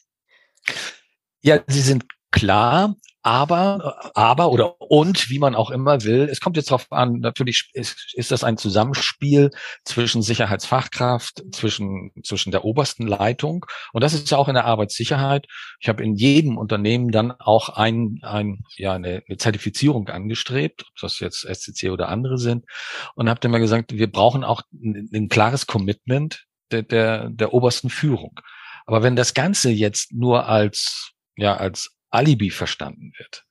Ja, 1.42 1.64
sie 1.68 1.82
sind 1.82 2.04
klar, 2.32 2.96
aber, 3.24 4.12
aber 4.16 4.52
oder 4.52 4.82
und, 4.82 5.30
wie 5.30 5.38
man 5.38 5.54
auch 5.54 5.70
immer 5.70 6.04
will. 6.04 6.28
Es 6.30 6.40
kommt 6.40 6.58
jetzt 6.58 6.72
darauf 6.72 6.92
an, 6.92 7.20
natürlich 7.20 7.70
ist, 7.74 8.14
ist 8.16 8.32
das 8.32 8.44
ein 8.44 8.58
Zusammenspiel 8.58 9.52
zwischen 9.86 10.24
Sicherheitsfachkraft, 10.24 11.44
zwischen, 11.52 12.12
zwischen 12.24 12.52
der 12.52 12.66
obersten 12.66 13.06
Leitung. 13.06 13.66
Und 13.94 14.04
das 14.04 14.14
ist 14.14 14.32
ja 14.32 14.38
auch 14.38 14.48
in 14.48 14.56
der 14.56 14.66
Arbeitssicherheit. 14.66 15.46
Ich 15.80 15.88
habe 15.88 16.04
in 16.04 16.16
jedem 16.16 16.58
Unternehmen 16.58 17.12
dann 17.12 17.32
auch 17.32 17.70
ein, 17.70 18.20
ein, 18.24 18.64
ja, 18.78 18.94
eine, 18.94 19.22
eine 19.28 19.38
Zertifizierung 19.38 20.08
angestrebt, 20.08 20.84
ob 20.88 20.96
das 21.02 21.20
jetzt 21.20 21.46
SCC 21.46 21.92
oder 21.92 22.10
andere 22.10 22.40
sind. 22.40 22.66
Und 23.16 23.30
habe 23.30 23.40
dann 23.40 23.52
mal 23.52 23.60
gesagt, 23.60 23.94
wir 23.94 24.12
brauchen 24.12 24.44
auch 24.44 24.64
ein, 24.74 25.10
ein 25.14 25.30
klares 25.30 25.68
Commitment 25.68 26.46
der, 26.72 26.82
der, 26.82 27.30
der 27.30 27.54
obersten 27.54 27.90
Führung. 27.90 28.40
Aber 28.88 29.04
wenn 29.04 29.16
das 29.16 29.36
Ganze 29.36 29.70
jetzt 29.70 30.12
nur 30.12 30.48
als, 30.48 31.12
ja, 31.36 31.56
als 31.56 31.96
Alibi 32.12 32.50
verstanden 32.50 33.14
wird. 33.18 33.46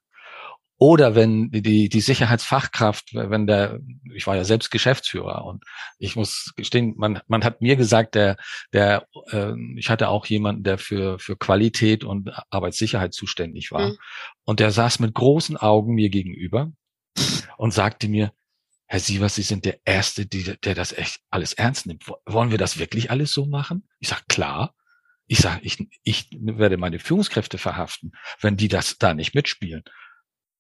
Oder 0.83 1.15
wenn 1.15 1.51
die, 1.51 1.91
die 1.91 2.01
Sicherheitsfachkraft, 2.01 3.13
wenn 3.13 3.47
der, 3.47 3.81
ich 4.15 4.27
war 4.27 4.37
ja 4.37 4.45
selbst 4.45 4.71
Geschäftsführer 4.71 5.45
und 5.45 5.63
ich 5.99 6.17
muss 6.17 6.55
gestehen, 6.57 6.95
man, 6.97 7.21
man 7.29 7.45
hat 7.45 7.61
mir 7.61 7.77
gesagt, 7.77 8.15
der, 8.15 8.39
der, 8.73 9.07
äh, 9.31 9.53
ich 9.77 9.91
hatte 9.91 10.09
auch 10.09 10.25
jemanden, 10.25 10.63
der 10.63 10.79
für, 10.79 11.19
für 11.19 11.37
Qualität 11.37 12.03
und 12.03 12.31
Arbeitssicherheit 12.49 13.13
zuständig 13.13 13.73
war. 13.73 13.89
Mhm. 13.89 13.99
Und 14.45 14.61
der 14.61 14.71
saß 14.71 15.01
mit 15.01 15.13
großen 15.13 15.59
Augen 15.59 15.93
mir 15.93 16.09
gegenüber 16.09 16.73
und 17.59 17.75
sagte 17.75 18.09
mir, 18.09 18.33
Herr 18.87 19.01
Sievers, 19.01 19.35
Sie 19.35 19.43
sind 19.43 19.67
der 19.67 19.81
Erste, 19.85 20.25
die, 20.25 20.57
der 20.65 20.75
das 20.75 20.93
echt 20.93 21.21
alles 21.29 21.53
ernst 21.53 21.87
nimmt. 21.87 22.11
Wollen 22.25 22.51
wir 22.51 22.59
das 22.59 22.79
wirklich 22.79 23.11
alles 23.11 23.33
so 23.33 23.45
machen? 23.45 23.87
Ich 23.99 24.09
sag 24.09 24.27
klar. 24.29 24.75
Ich 25.31 25.39
sage, 25.39 25.61
ich, 25.63 25.79
ich 26.03 26.29
werde 26.41 26.77
meine 26.77 26.99
Führungskräfte 26.99 27.57
verhaften, 27.57 28.11
wenn 28.41 28.57
die 28.57 28.67
das 28.67 28.99
da 28.99 29.15
nicht 29.15 29.33
mitspielen. 29.33 29.85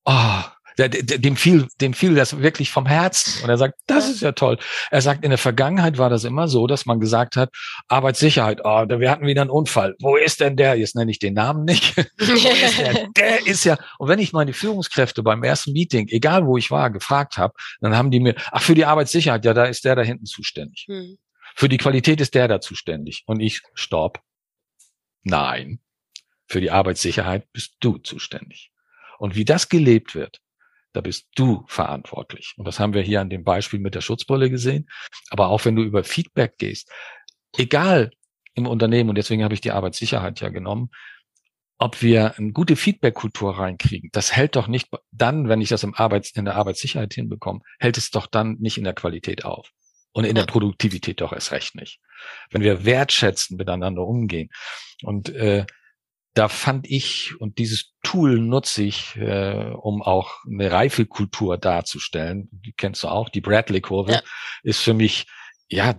Oh, 0.04 0.42
dem 0.78 1.36
fiel, 1.36 1.66
dem 1.80 1.92
fiel 1.92 2.14
das 2.14 2.38
wirklich 2.38 2.70
vom 2.70 2.86
Herzen. 2.86 3.42
Und 3.42 3.50
er 3.50 3.58
sagt, 3.58 3.74
das 3.88 4.08
ist 4.08 4.22
ja 4.22 4.30
toll. 4.30 4.58
Er 4.92 5.02
sagt, 5.02 5.24
in 5.24 5.30
der 5.30 5.38
Vergangenheit 5.38 5.98
war 5.98 6.08
das 6.08 6.22
immer 6.22 6.46
so, 6.46 6.68
dass 6.68 6.86
man 6.86 7.00
gesagt 7.00 7.34
hat, 7.34 7.50
Arbeitssicherheit, 7.88 8.60
oh, 8.62 8.86
wir 8.88 9.10
hatten 9.10 9.26
wieder 9.26 9.40
einen 9.40 9.50
Unfall. 9.50 9.96
Wo 9.98 10.14
ist 10.14 10.38
denn 10.38 10.56
der? 10.56 10.76
Jetzt 10.76 10.94
nenne 10.94 11.10
ich 11.10 11.18
den 11.18 11.34
Namen 11.34 11.64
nicht. 11.64 11.98
ist 12.16 12.78
der? 12.78 13.08
der 13.16 13.46
ist 13.48 13.64
ja, 13.64 13.76
und 13.98 14.08
wenn 14.08 14.20
ich 14.20 14.32
meine 14.32 14.52
Führungskräfte 14.52 15.24
beim 15.24 15.42
ersten 15.42 15.72
Meeting, 15.72 16.06
egal 16.10 16.46
wo 16.46 16.56
ich 16.56 16.70
war, 16.70 16.90
gefragt 16.90 17.38
habe, 17.38 17.54
dann 17.80 17.96
haben 17.96 18.12
die 18.12 18.20
mir, 18.20 18.36
ach, 18.52 18.62
für 18.62 18.76
die 18.76 18.84
Arbeitssicherheit, 18.84 19.44
ja, 19.44 19.52
da 19.52 19.64
ist 19.64 19.84
der 19.84 19.96
da 19.96 20.02
hinten 20.02 20.26
zuständig. 20.26 20.86
Hm. 20.88 21.18
Für 21.56 21.68
die 21.68 21.78
Qualität 21.78 22.20
ist 22.20 22.36
der 22.36 22.46
da 22.46 22.60
zuständig. 22.60 23.24
Und 23.26 23.40
ich, 23.40 23.62
stopp. 23.74 24.20
Nein, 25.22 25.80
für 26.46 26.60
die 26.60 26.70
Arbeitssicherheit 26.70 27.50
bist 27.52 27.76
du 27.80 27.98
zuständig. 27.98 28.72
Und 29.18 29.36
wie 29.36 29.44
das 29.44 29.68
gelebt 29.68 30.14
wird, 30.14 30.40
da 30.92 31.00
bist 31.00 31.28
du 31.36 31.64
verantwortlich. 31.68 32.54
Und 32.56 32.66
das 32.66 32.80
haben 32.80 32.94
wir 32.94 33.02
hier 33.02 33.20
an 33.20 33.30
dem 33.30 33.44
Beispiel 33.44 33.78
mit 33.78 33.94
der 33.94 34.00
Schutzbrille 34.00 34.50
gesehen. 34.50 34.88
Aber 35.30 35.48
auch 35.48 35.64
wenn 35.64 35.76
du 35.76 35.82
über 35.82 36.02
Feedback 36.02 36.58
gehst, 36.58 36.90
egal 37.56 38.10
im 38.54 38.66
Unternehmen, 38.66 39.10
und 39.10 39.18
deswegen 39.18 39.44
habe 39.44 39.54
ich 39.54 39.60
die 39.60 39.70
Arbeitssicherheit 39.70 40.40
ja 40.40 40.48
genommen, 40.48 40.90
ob 41.78 42.02
wir 42.02 42.36
eine 42.36 42.52
gute 42.52 42.76
Feedback-Kultur 42.76 43.58
reinkriegen, 43.58 44.10
das 44.12 44.36
hält 44.36 44.56
doch 44.56 44.68
nicht 44.68 44.88
dann, 45.12 45.48
wenn 45.48 45.60
ich 45.60 45.70
das 45.70 45.82
im 45.82 45.94
Arbeits-, 45.94 46.32
in 46.32 46.44
der 46.44 46.56
Arbeitssicherheit 46.56 47.14
hinbekomme, 47.14 47.60
hält 47.78 47.96
es 47.96 48.10
doch 48.10 48.26
dann 48.26 48.56
nicht 48.58 48.76
in 48.76 48.84
der 48.84 48.92
Qualität 48.92 49.44
auf. 49.44 49.70
Und 50.12 50.24
in 50.24 50.34
der 50.34 50.44
Produktivität 50.44 51.20
doch 51.20 51.32
erst 51.32 51.52
recht 51.52 51.74
nicht. 51.76 52.00
Wenn 52.50 52.62
wir 52.62 52.84
wertschätzen, 52.84 53.56
miteinander 53.56 54.02
umgehen. 54.02 54.50
Und 55.02 55.28
äh, 55.30 55.66
da 56.34 56.48
fand 56.48 56.88
ich, 56.88 57.34
und 57.40 57.58
dieses 57.58 57.92
Tool 58.02 58.38
nutze 58.38 58.82
ich, 58.82 59.16
äh, 59.16 59.70
um 59.72 60.02
auch 60.02 60.44
eine 60.46 60.70
Reifekultur 60.70 61.58
darzustellen. 61.58 62.48
Die 62.52 62.72
kennst 62.72 63.02
du 63.02 63.08
auch, 63.08 63.28
die 63.28 63.40
Bradley-Kurve, 63.40 64.12
ja. 64.12 64.22
ist 64.62 64.80
für 64.80 64.94
mich, 64.94 65.26
ja, 65.68 65.94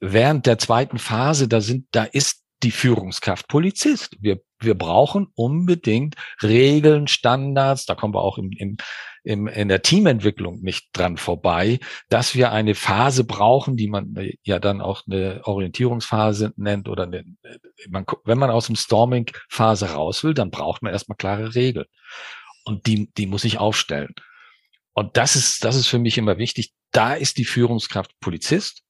während 0.00 0.46
der 0.46 0.58
zweiten 0.58 0.98
Phase, 0.98 1.48
da 1.48 1.60
sind, 1.60 1.88
da 1.90 2.04
ist 2.04 2.44
die 2.62 2.70
Führungskraft 2.70 3.48
Polizist. 3.48 4.16
Wir, 4.20 4.40
wir 4.60 4.76
brauchen 4.76 5.28
unbedingt 5.34 6.16
Regeln, 6.42 7.08
Standards, 7.08 7.86
da 7.86 7.94
kommen 7.94 8.14
wir 8.14 8.22
auch 8.22 8.38
im, 8.38 8.50
im, 8.52 8.76
im, 9.24 9.46
in 9.46 9.68
der 9.68 9.82
Teamentwicklung 9.82 10.60
nicht 10.60 10.88
dran 10.92 11.16
vorbei, 11.16 11.78
dass 12.08 12.34
wir 12.34 12.52
eine 12.52 12.74
Phase 12.74 13.24
brauchen, 13.24 13.76
die 13.76 13.88
man 13.88 14.14
ja 14.42 14.58
dann 14.58 14.80
auch 14.80 15.02
eine 15.06 15.40
Orientierungsphase 15.44 16.52
nennt 16.56 16.88
oder 16.88 17.04
eine, 17.04 17.24
man, 17.88 18.04
wenn 18.24 18.38
man 18.38 18.50
aus 18.50 18.66
dem 18.66 18.76
Storming-Phase 18.76 19.92
raus 19.92 20.24
will, 20.24 20.34
dann 20.34 20.50
braucht 20.50 20.82
man 20.82 20.92
erstmal 20.92 21.16
klare 21.16 21.54
Regeln. 21.54 21.86
Und 22.64 22.86
die, 22.86 23.10
die 23.16 23.26
muss 23.26 23.44
ich 23.44 23.58
aufstellen. 23.58 24.14
Und 24.92 25.16
das 25.16 25.36
ist, 25.36 25.64
das 25.64 25.76
ist 25.76 25.86
für 25.86 25.98
mich 25.98 26.18
immer 26.18 26.38
wichtig. 26.38 26.72
Da 26.90 27.14
ist 27.14 27.38
die 27.38 27.44
Führungskraft 27.44 28.12
Polizist 28.20 28.82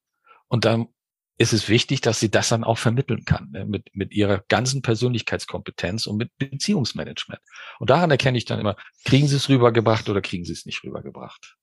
und 0.48 0.64
dann 0.64 0.88
ist 1.38 1.52
es 1.52 1.68
wichtig, 1.68 2.00
dass 2.00 2.18
sie 2.18 2.30
das 2.30 2.48
dann 2.48 2.64
auch 2.64 2.78
vermitteln 2.78 3.24
kann, 3.24 3.50
ne, 3.52 3.64
mit, 3.64 3.94
mit 3.94 4.12
ihrer 4.12 4.42
ganzen 4.48 4.82
Persönlichkeitskompetenz 4.82 6.06
und 6.06 6.16
mit 6.16 6.36
Beziehungsmanagement. 6.36 7.40
Und 7.78 7.90
daran 7.90 8.10
erkenne 8.10 8.36
ich 8.36 8.44
dann 8.44 8.58
immer, 8.58 8.76
kriegen 9.04 9.28
sie 9.28 9.36
es 9.36 9.48
rübergebracht 9.48 10.08
oder 10.08 10.20
kriegen 10.20 10.44
sie 10.44 10.52
es 10.52 10.66
nicht 10.66 10.82
rübergebracht. 10.82 11.56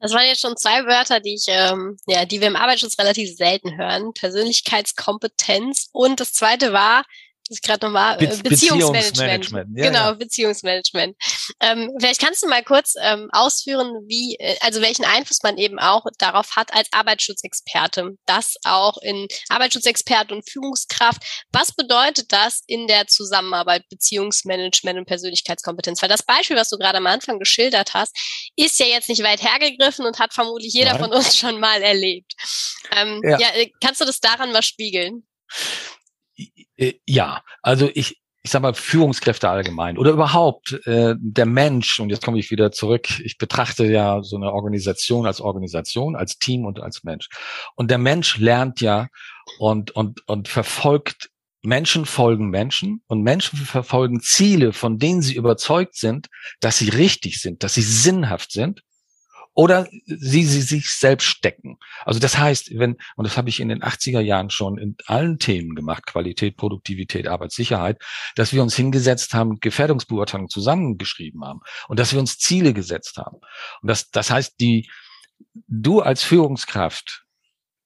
Das 0.00 0.12
waren 0.12 0.26
jetzt 0.26 0.42
schon 0.42 0.56
zwei 0.56 0.84
Wörter, 0.84 1.20
die 1.20 1.34
ich, 1.34 1.46
ähm, 1.48 1.96
ja, 2.06 2.26
die 2.26 2.40
wir 2.40 2.48
im 2.48 2.56
Arbeitsschutz 2.56 2.98
relativ 2.98 3.34
selten 3.34 3.78
hören. 3.78 4.12
Persönlichkeitskompetenz 4.12 5.88
und 5.92 6.20
das 6.20 6.32
zweite 6.32 6.72
war 6.72 7.04
das 7.48 7.60
gerade 7.60 7.86
nochmal, 7.86 8.16
Be 8.18 8.26
Beziehungsmanagement. 8.26 8.92
Beziehungsmanagement. 8.92 9.78
Ja, 9.78 9.84
genau, 9.86 9.98
ja. 9.98 10.12
Beziehungsmanagement. 10.12 11.16
Ähm, 11.60 11.92
vielleicht 11.98 12.20
kannst 12.20 12.42
du 12.42 12.48
mal 12.48 12.64
kurz 12.64 12.94
ähm, 13.00 13.28
ausführen, 13.32 13.92
wie, 14.06 14.36
äh, 14.38 14.56
also 14.60 14.80
welchen 14.80 15.04
Einfluss 15.04 15.42
man 15.42 15.56
eben 15.58 15.78
auch 15.78 16.04
darauf 16.18 16.56
hat 16.56 16.74
als 16.74 16.92
Arbeitsschutzexperte. 16.92 18.16
Das 18.26 18.54
auch 18.64 18.98
in 18.98 19.26
Arbeitsschutzexperte 19.48 20.34
und 20.34 20.48
Führungskraft. 20.48 21.22
Was 21.52 21.72
bedeutet 21.72 22.32
das 22.32 22.62
in 22.66 22.86
der 22.86 23.06
Zusammenarbeit 23.06 23.88
Beziehungsmanagement 23.88 24.98
und 24.98 25.06
Persönlichkeitskompetenz? 25.06 26.02
Weil 26.02 26.08
das 26.08 26.22
Beispiel, 26.22 26.56
was 26.56 26.70
du 26.70 26.78
gerade 26.78 26.98
am 26.98 27.06
Anfang 27.06 27.38
geschildert 27.38 27.94
hast, 27.94 28.16
ist 28.56 28.78
ja 28.78 28.86
jetzt 28.86 29.08
nicht 29.08 29.22
weit 29.22 29.42
hergegriffen 29.42 30.06
und 30.06 30.18
hat 30.18 30.34
vermutlich 30.34 30.72
jeder 30.72 30.94
Nein. 30.94 31.02
von 31.02 31.12
uns 31.12 31.36
schon 31.36 31.60
mal 31.60 31.82
erlebt. 31.82 32.32
Ähm, 32.92 33.20
ja. 33.24 33.38
ja, 33.38 33.48
äh, 33.54 33.70
kannst 33.80 34.00
du 34.00 34.04
das 34.04 34.20
daran 34.20 34.52
mal 34.52 34.62
spiegeln? 34.62 35.26
Äh, 36.76 36.94
ja, 37.06 37.42
also 37.62 37.90
ich, 37.94 38.20
ich 38.42 38.50
sag 38.50 38.62
mal, 38.62 38.74
Führungskräfte 38.74 39.48
allgemein 39.48 39.98
oder 39.98 40.12
überhaupt 40.12 40.72
äh, 40.86 41.14
der 41.18 41.46
Mensch, 41.46 41.98
und 41.98 42.10
jetzt 42.10 42.24
komme 42.24 42.38
ich 42.38 42.50
wieder 42.50 42.70
zurück, 42.70 43.18
ich 43.20 43.38
betrachte 43.38 43.86
ja 43.86 44.22
so 44.22 44.36
eine 44.36 44.52
Organisation 44.52 45.26
als 45.26 45.40
Organisation, 45.40 46.14
als 46.14 46.38
Team 46.38 46.64
und 46.64 46.80
als 46.80 47.02
Mensch. 47.02 47.28
Und 47.74 47.90
der 47.90 47.98
Mensch 47.98 48.38
lernt 48.38 48.80
ja 48.80 49.08
und, 49.58 49.90
und, 49.92 50.26
und 50.28 50.48
verfolgt, 50.48 51.30
Menschen 51.62 52.06
folgen 52.06 52.48
Menschen 52.48 53.02
und 53.08 53.22
Menschen 53.22 53.58
verfolgen 53.58 54.20
Ziele, 54.20 54.72
von 54.72 54.98
denen 54.98 55.22
sie 55.22 55.34
überzeugt 55.34 55.96
sind, 55.96 56.28
dass 56.60 56.78
sie 56.78 56.90
richtig 56.90 57.40
sind, 57.40 57.64
dass 57.64 57.74
sie 57.74 57.82
sinnhaft 57.82 58.52
sind 58.52 58.82
oder 59.56 59.88
sie, 60.04 60.44
sie 60.44 60.60
sich 60.60 60.90
selbst 60.90 61.24
stecken. 61.24 61.78
Also 62.04 62.20
das 62.20 62.36
heißt, 62.36 62.78
wenn, 62.78 62.98
und 63.16 63.26
das 63.26 63.38
habe 63.38 63.48
ich 63.48 63.58
in 63.58 63.70
den 63.70 63.82
80er 63.82 64.20
Jahren 64.20 64.50
schon 64.50 64.76
in 64.76 64.96
allen 65.06 65.38
Themen 65.38 65.74
gemacht, 65.74 66.04
Qualität, 66.06 66.58
Produktivität, 66.58 67.26
Arbeitssicherheit, 67.26 67.98
dass 68.34 68.52
wir 68.52 68.62
uns 68.62 68.76
hingesetzt 68.76 69.32
haben, 69.32 69.58
Gefährdungsbeurteilung 69.58 70.50
zusammengeschrieben 70.50 71.42
haben 71.42 71.60
und 71.88 71.98
dass 71.98 72.12
wir 72.12 72.20
uns 72.20 72.36
Ziele 72.36 72.74
gesetzt 72.74 73.16
haben. 73.16 73.38
Und 73.80 73.88
das, 73.88 74.10
das 74.10 74.30
heißt, 74.30 74.60
die, 74.60 74.90
du 75.68 76.02
als 76.02 76.22
Führungskraft, 76.22 77.24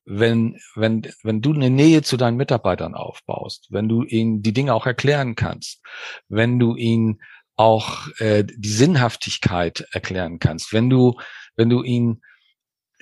wenn, 0.04 0.58
wenn, 0.74 1.02
wenn 1.22 1.40
du 1.40 1.52
eine 1.52 1.70
Nähe 1.70 2.02
zu 2.02 2.16
deinen 2.16 2.36
Mitarbeitern 2.36 2.96
aufbaust, 2.96 3.68
wenn 3.70 3.88
du 3.88 4.02
ihnen 4.02 4.42
die 4.42 4.52
Dinge 4.52 4.74
auch 4.74 4.86
erklären 4.86 5.36
kannst, 5.36 5.82
wenn 6.28 6.58
du 6.58 6.74
ihnen 6.74 7.20
auch 7.54 8.08
äh, 8.18 8.42
die 8.42 8.70
Sinnhaftigkeit 8.70 9.86
erklären 9.92 10.40
kannst, 10.40 10.72
wenn 10.72 10.90
du 10.90 11.14
wenn 11.57 11.69
du 11.69 11.83
ihnen 11.83 12.23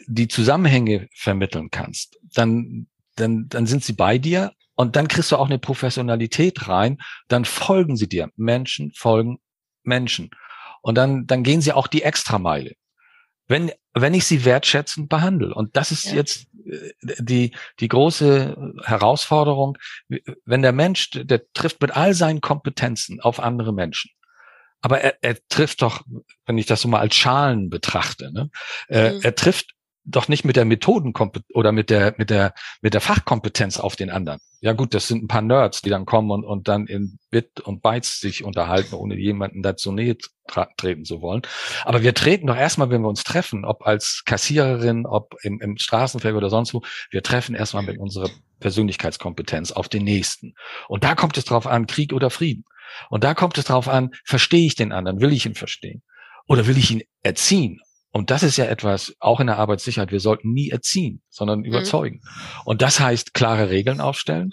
die 0.06 0.28
Zusammenhänge 0.28 1.08
vermitteln 1.14 1.70
kannst, 1.70 2.18
dann, 2.34 2.86
dann, 3.16 3.48
dann 3.48 3.66
sind 3.66 3.84
sie 3.84 3.92
bei 3.92 4.18
dir 4.18 4.52
und 4.74 4.96
dann 4.96 5.08
kriegst 5.08 5.32
du 5.32 5.36
auch 5.36 5.46
eine 5.46 5.58
Professionalität 5.58 6.68
rein, 6.68 6.98
dann 7.26 7.44
folgen 7.44 7.96
sie 7.96 8.08
dir. 8.08 8.30
Menschen 8.36 8.92
folgen 8.94 9.38
Menschen. 9.82 10.30
Und 10.82 10.94
dann, 10.94 11.26
dann 11.26 11.42
gehen 11.42 11.60
sie 11.60 11.72
auch 11.72 11.88
die 11.88 12.02
Extrameile. 12.02 12.74
Wenn, 13.48 13.72
wenn 13.94 14.14
ich 14.14 14.26
sie 14.26 14.44
wertschätzend 14.44 15.08
behandle. 15.08 15.54
Und 15.54 15.76
das 15.76 15.90
ist 15.90 16.04
ja. 16.04 16.14
jetzt 16.14 16.46
die, 17.18 17.56
die 17.80 17.88
große 17.88 18.74
Herausforderung, 18.84 19.78
wenn 20.44 20.62
der 20.62 20.72
Mensch, 20.72 21.10
der 21.10 21.50
trifft 21.52 21.80
mit 21.80 21.96
all 21.96 22.14
seinen 22.14 22.40
Kompetenzen 22.40 23.20
auf 23.20 23.40
andere 23.40 23.72
Menschen. 23.72 24.10
Aber 24.80 25.00
er, 25.00 25.16
er 25.22 25.36
trifft 25.48 25.82
doch, 25.82 26.02
wenn 26.46 26.58
ich 26.58 26.66
das 26.66 26.82
so 26.82 26.88
mal 26.88 27.00
als 27.00 27.16
Schalen 27.16 27.68
betrachte, 27.68 28.32
ne? 28.32 28.50
Äh, 28.88 29.12
mhm. 29.12 29.20
er 29.22 29.34
trifft 29.34 29.74
doch 30.08 30.28
nicht 30.28 30.44
mit 30.44 30.56
der 30.56 30.64
Methodenkompetenz 30.64 31.54
oder 31.54 31.70
mit 31.70 31.90
der, 31.90 32.14
mit 32.16 32.30
der, 32.30 32.54
mit 32.80 32.94
der 32.94 33.00
Fachkompetenz 33.00 33.78
auf 33.78 33.94
den 33.94 34.10
anderen. 34.10 34.40
Ja 34.60 34.72
gut, 34.72 34.94
das 34.94 35.06
sind 35.06 35.22
ein 35.22 35.28
paar 35.28 35.42
Nerds, 35.42 35.82
die 35.82 35.90
dann 35.90 36.06
kommen 36.06 36.30
und, 36.30 36.44
und 36.44 36.66
dann 36.66 36.86
in 36.86 37.18
Bit 37.30 37.60
und 37.60 37.82
Bytes 37.82 38.18
sich 38.18 38.42
unterhalten, 38.42 38.94
ohne 38.94 39.16
jemanden 39.16 39.62
dazu 39.62 39.92
nähe 39.92 40.16
treten 40.76 41.04
zu 41.04 41.20
wollen. 41.20 41.42
Aber 41.84 42.02
wir 42.02 42.14
treten 42.14 42.46
doch 42.46 42.56
erstmal, 42.56 42.90
wenn 42.90 43.02
wir 43.02 43.08
uns 43.08 43.22
treffen, 43.22 43.64
ob 43.64 43.86
als 43.86 44.22
Kassiererin, 44.24 45.04
ob 45.06 45.34
im, 45.42 45.60
im 45.60 45.76
Straßenverkehr 45.76 46.36
oder 46.36 46.50
sonst 46.50 46.74
wo, 46.74 46.82
wir 47.10 47.22
treffen 47.22 47.54
erstmal 47.54 47.82
mit 47.82 47.98
unserer 47.98 48.30
Persönlichkeitskompetenz 48.60 49.72
auf 49.72 49.88
den 49.88 50.04
nächsten. 50.04 50.54
Und 50.88 51.04
da 51.04 51.14
kommt 51.14 51.36
es 51.36 51.44
drauf 51.44 51.66
an, 51.66 51.86
Krieg 51.86 52.12
oder 52.12 52.30
Frieden. 52.30 52.64
Und 53.10 53.24
da 53.24 53.34
kommt 53.34 53.58
es 53.58 53.66
drauf 53.66 53.88
an, 53.88 54.10
verstehe 54.24 54.66
ich 54.66 54.74
den 54.74 54.92
anderen, 54.92 55.20
will 55.20 55.32
ich 55.32 55.46
ihn 55.46 55.54
verstehen? 55.54 56.02
Oder 56.46 56.66
will 56.66 56.78
ich 56.78 56.90
ihn 56.90 57.02
erziehen? 57.22 57.80
Und 58.10 58.30
das 58.30 58.42
ist 58.42 58.56
ja 58.56 58.64
etwas, 58.64 59.14
auch 59.20 59.40
in 59.40 59.46
der 59.48 59.58
Arbeitssicherheit, 59.58 60.12
wir 60.12 60.20
sollten 60.20 60.52
nie 60.52 60.70
erziehen, 60.70 61.22
sondern 61.28 61.60
mhm. 61.60 61.66
überzeugen. 61.66 62.20
Mhm. 62.22 62.62
Und 62.64 62.82
das 62.82 63.00
heißt, 63.00 63.34
klare 63.34 63.70
Regeln 63.70 64.00
aufstellen. 64.00 64.50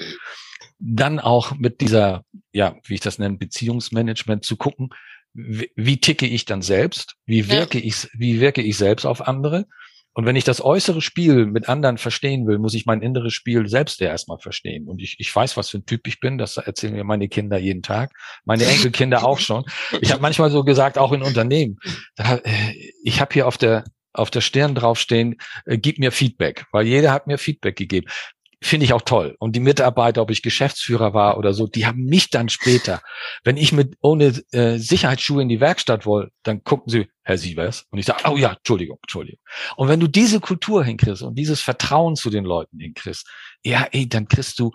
Dann 0.78 1.20
auch 1.20 1.56
mit 1.56 1.80
dieser, 1.82 2.26
ja, 2.52 2.76
wie 2.84 2.96
ich 2.96 3.00
das 3.00 3.18
nenne, 3.18 3.38
Beziehungsmanagement 3.38 4.44
zu 4.44 4.58
gucken, 4.58 4.90
wie, 5.34 5.72
wie 5.76 5.98
ticke 5.98 6.28
ich 6.28 6.46
dann 6.46 6.62
selbst? 6.62 7.16
Wie 7.26 7.50
wirke 7.50 7.80
ja. 7.80 7.86
ich, 7.86 8.08
wie 8.14 8.40
wirke 8.40 8.62
ich 8.62 8.78
selbst 8.78 9.06
auf 9.06 9.28
andere? 9.28 9.66
Und 10.16 10.26
wenn 10.26 10.38
ich 10.38 10.46
das 10.46 10.64
äußere 10.64 11.02
Spiel 11.02 11.46
mit 11.46 11.68
anderen 11.68 11.98
verstehen 11.98 12.48
will, 12.48 12.58
muss 12.58 12.74
ich 12.74 12.86
mein 12.86 13.02
inneres 13.02 13.34
Spiel 13.34 13.68
selbst 13.68 14.00
ja 14.00 14.08
erstmal 14.08 14.40
verstehen. 14.40 14.88
Und 14.88 15.02
ich, 15.02 15.18
ich 15.20 15.36
weiß, 15.36 15.58
was 15.58 15.70
für 15.70 15.80
ein 15.80 15.86
Typ 15.86 16.08
ich 16.08 16.22
bin. 16.22 16.38
Das 16.38 16.56
erzählen 16.56 16.94
mir 16.94 17.04
meine 17.04 17.28
Kinder 17.28 17.58
jeden 17.58 17.84
Tag. 17.84 18.12
Meine 18.46 18.66
Enkelkinder 18.66 19.26
auch 19.28 19.40
schon. 19.40 19.66
Ich 20.00 20.14
habe 20.14 20.22
manchmal 20.22 20.50
so 20.52 20.64
gesagt, 20.64 20.98
auch 20.98 21.12
in 21.12 21.22
Unternehmen. 21.22 21.78
Da, 22.16 22.38
äh, 22.38 22.74
ich 23.04 23.20
habe 23.20 23.34
hier 23.34 23.46
auf 23.46 23.58
der 23.58 23.84
auf 24.14 24.32
der 24.32 24.40
Stirn 24.40 24.76
draufstehen, 24.76 25.36
äh, 25.66 25.78
gib 25.78 26.00
mir 26.00 26.14
Feedback, 26.14 26.68
weil 26.72 26.88
jeder 26.88 27.12
hat 27.12 27.28
mir 27.28 27.38
Feedback 27.38 27.76
gegeben 27.76 28.08
finde 28.62 28.86
ich 28.86 28.94
auch 28.94 29.02
toll. 29.02 29.36
Und 29.40 29.56
die 29.56 29.60
Mitarbeiter, 29.60 30.22
ob 30.22 30.32
ich 30.32 30.42
Geschäftsführer 30.42 31.14
war 31.14 31.38
oder 31.38 31.54
so, 31.54 31.68
die 31.68 31.86
haben 31.86 32.04
mich 32.04 32.30
dann 32.30 32.50
später, 32.50 33.02
wenn 33.44 33.58
ich 33.58 33.72
mit 33.72 33.96
ohne 34.02 34.34
äh, 34.52 34.78
Sicherheitsschuhe 34.78 35.42
in 35.42 35.50
die 35.50 35.60
Werkstatt 35.60 36.06
wollte, 36.06 36.32
dann 36.44 36.64
gucken 36.64 36.90
sie, 36.90 37.08
Herr 37.24 37.38
Sievers, 37.38 37.86
und 37.92 38.00
ich 38.00 38.06
sage, 38.06 38.24
oh 38.30 38.38
ja, 38.38 38.54
Entschuldigung, 38.54 38.98
Entschuldigung. 39.02 39.40
Und 39.76 39.88
wenn 39.88 40.00
du 40.00 40.08
diese 40.08 40.40
Kultur 40.40 40.84
hinkriegst 40.84 41.24
und 41.24 41.36
dieses 41.36 41.62
Vertrauen 41.62 42.16
zu 42.16 42.30
den 42.30 42.46
Leuten 42.46 42.80
hinkriegst, 42.80 43.28
ja, 43.64 43.88
ey, 43.92 44.08
dann 44.08 44.28
kriegst 44.28 44.60
du, 44.60 44.72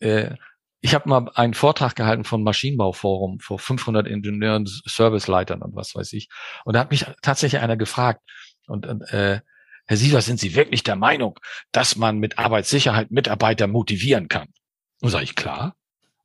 äh, 0.00 0.34
ich 0.80 0.94
habe 0.94 1.08
mal 1.08 1.30
einen 1.34 1.54
Vortrag 1.54 1.96
gehalten 1.96 2.24
vom 2.24 2.42
Maschinenbauforum 2.42 3.40
vor 3.40 3.58
500 3.58 4.06
Ingenieuren, 4.06 4.66
Serviceleitern 4.66 5.62
und 5.62 5.74
was 5.74 5.94
weiß 5.94 6.12
ich. 6.12 6.28
Und 6.64 6.74
da 6.74 6.80
hat 6.80 6.90
mich 6.90 7.06
tatsächlich 7.22 7.62
einer 7.62 7.76
gefragt, 7.76 8.20
und 8.66 8.86
äh, 9.12 9.40
Herr 9.86 9.96
Sievers, 9.96 10.26
sind 10.26 10.40
Sie 10.40 10.54
wirklich 10.54 10.82
der 10.82 10.96
Meinung, 10.96 11.38
dass 11.72 11.96
man 11.96 12.18
mit 12.18 12.38
Arbeitssicherheit 12.38 13.10
Mitarbeiter 13.10 13.66
motivieren 13.66 14.28
kann? 14.28 14.48
Und 15.00 15.10
sage 15.10 15.24
ich, 15.24 15.34
klar. 15.34 15.76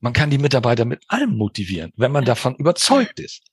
Man 0.01 0.13
kann 0.13 0.29
die 0.29 0.37
Mitarbeiter 0.37 0.85
mit 0.85 1.03
allem 1.09 1.35
motivieren, 1.35 1.91
wenn 1.97 2.13
man 2.13 2.23
davon 2.23 2.55
überzeugt 2.55 3.19
ist. 3.19 3.43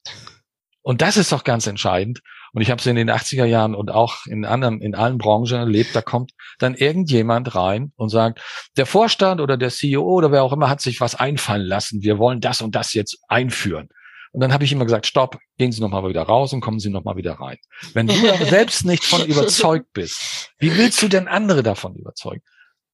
Und 0.82 1.02
das 1.02 1.16
ist 1.16 1.32
doch 1.32 1.42
ganz 1.42 1.66
entscheidend. 1.66 2.20
Und 2.52 2.62
ich 2.62 2.70
habe 2.70 2.78
es 2.78 2.86
in 2.86 2.94
den 2.94 3.10
80er 3.10 3.44
Jahren 3.44 3.74
und 3.74 3.90
auch 3.90 4.24
in 4.26 4.44
anderen, 4.44 4.80
in 4.80 4.94
allen 4.94 5.18
Branchen 5.18 5.58
erlebt, 5.58 5.96
da 5.96 6.02
kommt 6.02 6.30
dann 6.60 6.76
irgendjemand 6.76 7.56
rein 7.56 7.92
und 7.96 8.10
sagt, 8.10 8.40
der 8.76 8.86
Vorstand 8.86 9.40
oder 9.40 9.56
der 9.56 9.70
CEO 9.70 10.04
oder 10.04 10.30
wer 10.30 10.44
auch 10.44 10.52
immer 10.52 10.70
hat 10.70 10.80
sich 10.80 11.00
was 11.00 11.16
einfallen 11.16 11.66
lassen. 11.66 12.02
Wir 12.02 12.18
wollen 12.18 12.40
das 12.40 12.62
und 12.62 12.76
das 12.76 12.94
jetzt 12.94 13.18
einführen. 13.26 13.88
Und 14.32 14.40
dann 14.40 14.52
habe 14.52 14.64
ich 14.64 14.72
immer 14.72 14.84
gesagt, 14.84 15.06
stopp, 15.06 15.38
gehen 15.56 15.72
Sie 15.72 15.80
nochmal 15.80 16.08
wieder 16.08 16.22
raus 16.22 16.52
und 16.52 16.60
kommen 16.60 16.78
Sie 16.78 16.90
nochmal 16.90 17.16
wieder 17.16 17.34
rein. 17.34 17.56
Wenn 17.94 18.06
du 18.06 18.14
selbst 18.44 18.84
nicht 18.84 19.04
von 19.04 19.24
überzeugt 19.26 19.92
bist, 19.92 20.50
wie 20.58 20.76
willst 20.76 21.00
du 21.02 21.08
denn 21.08 21.28
andere 21.28 21.62
davon 21.62 21.94
überzeugen? 21.94 22.42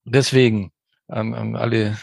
deswegen 0.04 0.72
ähm, 1.10 1.34
ähm, 1.34 1.56
alle 1.56 1.98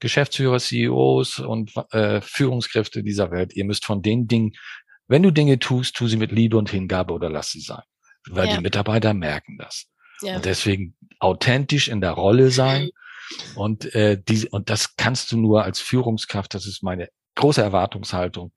Geschäftsführer, 0.00 0.58
CEOs 0.58 1.40
und 1.40 1.72
äh, 1.90 2.20
Führungskräfte 2.20 3.02
dieser 3.02 3.30
Welt, 3.30 3.54
ihr 3.54 3.64
müsst 3.64 3.84
von 3.84 4.02
den 4.02 4.26
Dingen, 4.26 4.52
wenn 5.08 5.22
du 5.22 5.30
Dinge 5.30 5.58
tust, 5.58 5.96
tu 5.96 6.08
sie 6.08 6.16
mit 6.16 6.32
Liebe 6.32 6.56
und 6.56 6.70
Hingabe 6.70 7.14
oder 7.14 7.30
lass 7.30 7.50
sie 7.52 7.60
sein. 7.60 7.82
Weil 8.28 8.48
ja. 8.48 8.56
die 8.56 8.62
Mitarbeiter 8.62 9.14
merken 9.14 9.56
das. 9.58 9.86
Ja. 10.20 10.36
Und 10.36 10.44
deswegen 10.44 10.96
authentisch 11.20 11.88
in 11.88 12.00
der 12.00 12.12
Rolle 12.12 12.50
sein. 12.50 12.90
Und, 13.56 13.92
äh, 13.92 14.22
die, 14.22 14.46
und 14.50 14.70
das 14.70 14.94
kannst 14.94 15.32
du 15.32 15.36
nur 15.36 15.64
als 15.64 15.80
Führungskraft, 15.80 16.54
das 16.54 16.64
ist 16.64 16.84
meine 16.84 17.08
große 17.36 17.62
Erwartungshaltung. 17.62 18.52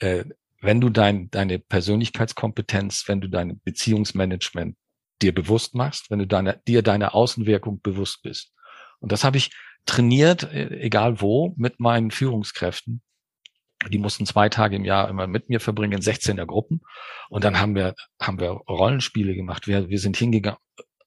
Äh, 0.00 0.24
wenn 0.60 0.80
du 0.80 0.90
dein, 0.90 1.30
deine 1.30 1.58
Persönlichkeitskompetenz, 1.58 3.04
wenn 3.06 3.20
du 3.20 3.28
dein 3.28 3.60
Beziehungsmanagement 3.60 4.76
dir 5.22 5.34
bewusst 5.34 5.74
machst, 5.74 6.10
wenn 6.10 6.18
du 6.18 6.26
deine, 6.26 6.60
dir 6.66 6.82
deine 6.82 7.14
Außenwirkung 7.14 7.80
bewusst 7.80 8.22
bist. 8.22 8.52
Und 8.98 9.12
das 9.12 9.24
habe 9.24 9.36
ich 9.36 9.50
trainiert, 9.86 10.42
äh, 10.44 10.80
egal 10.80 11.20
wo, 11.20 11.54
mit 11.56 11.80
meinen 11.80 12.10
Führungskräften. 12.10 13.02
Die 13.88 13.98
mussten 13.98 14.26
zwei 14.26 14.48
Tage 14.48 14.74
im 14.74 14.84
Jahr 14.84 15.08
immer 15.08 15.28
mit 15.28 15.48
mir 15.48 15.60
verbringen, 15.60 16.00
16er 16.00 16.46
Gruppen. 16.46 16.80
Und 17.30 17.44
dann 17.44 17.60
haben 17.60 17.76
wir, 17.76 17.94
haben 18.20 18.40
wir 18.40 18.50
Rollenspiele 18.50 19.34
gemacht. 19.34 19.68
Wir, 19.68 19.88
wir 19.88 20.00
sind 20.00 20.16
hingegangen 20.16 20.58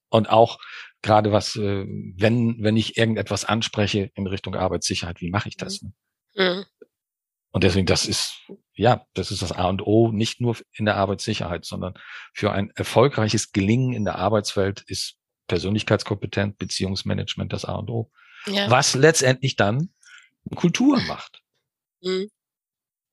und 0.09 0.29
auch 0.29 0.59
gerade 1.01 1.31
was, 1.31 1.55
äh, 1.55 1.85
wenn, 1.87 2.57
wenn 2.63 2.77
ich 2.77 2.97
irgendetwas 2.97 3.45
anspreche 3.45 4.11
in 4.15 4.27
Richtung 4.27 4.55
Arbeitssicherheit, 4.55 5.21
wie 5.21 5.31
mache 5.31 5.49
ich 5.49 5.57
das? 5.57 5.81
Mhm. 5.81 5.93
mhm. 6.35 6.65
Und 7.51 7.63
deswegen, 7.63 7.85
das 7.85 8.05
ist, 8.05 8.49
ja, 8.73 9.05
das 9.13 9.31
ist 9.31 9.41
das 9.41 9.51
A 9.51 9.67
und 9.67 9.85
O, 9.85 10.11
nicht 10.11 10.39
nur 10.39 10.57
in 10.73 10.85
der 10.85 10.95
Arbeitssicherheit, 10.95 11.65
sondern 11.65 11.93
für 12.33 12.51
ein 12.51 12.71
erfolgreiches 12.75 13.51
Gelingen 13.51 13.93
in 13.93 14.05
der 14.05 14.15
Arbeitswelt 14.15 14.81
ist 14.87 15.17
Persönlichkeitskompetenz, 15.47 16.55
Beziehungsmanagement 16.57 17.51
das 17.51 17.65
A 17.65 17.75
und 17.75 17.89
O. 17.89 18.09
Ja. 18.45 18.71
Was 18.71 18.95
letztendlich 18.95 19.57
dann 19.57 19.89
Kultur 20.55 20.99
macht. 21.01 21.41
Mhm. 22.01 22.29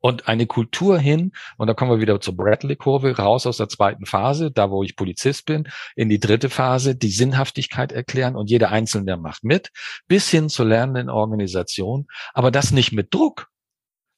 Und 0.00 0.28
eine 0.28 0.46
Kultur 0.46 1.00
hin, 1.00 1.32
und 1.56 1.66
da 1.66 1.74
kommen 1.74 1.90
wir 1.90 2.00
wieder 2.00 2.20
zur 2.20 2.36
Bradley-Kurve, 2.36 3.16
raus 3.16 3.46
aus 3.46 3.56
der 3.56 3.68
zweiten 3.68 4.06
Phase, 4.06 4.52
da 4.52 4.70
wo 4.70 4.84
ich 4.84 4.94
Polizist 4.94 5.46
bin, 5.46 5.68
in 5.96 6.08
die 6.08 6.20
dritte 6.20 6.50
Phase, 6.50 6.94
die 6.94 7.10
Sinnhaftigkeit 7.10 7.90
erklären 7.90 8.36
und 8.36 8.48
jeder 8.48 8.70
Einzelne 8.70 9.16
macht 9.16 9.42
mit, 9.42 9.72
bis 10.06 10.30
hin 10.30 10.48
zur 10.48 10.66
lernenden 10.66 11.10
Organisation, 11.10 12.06
aber 12.32 12.52
das 12.52 12.70
nicht 12.70 12.92
mit 12.92 13.12
Druck, 13.12 13.50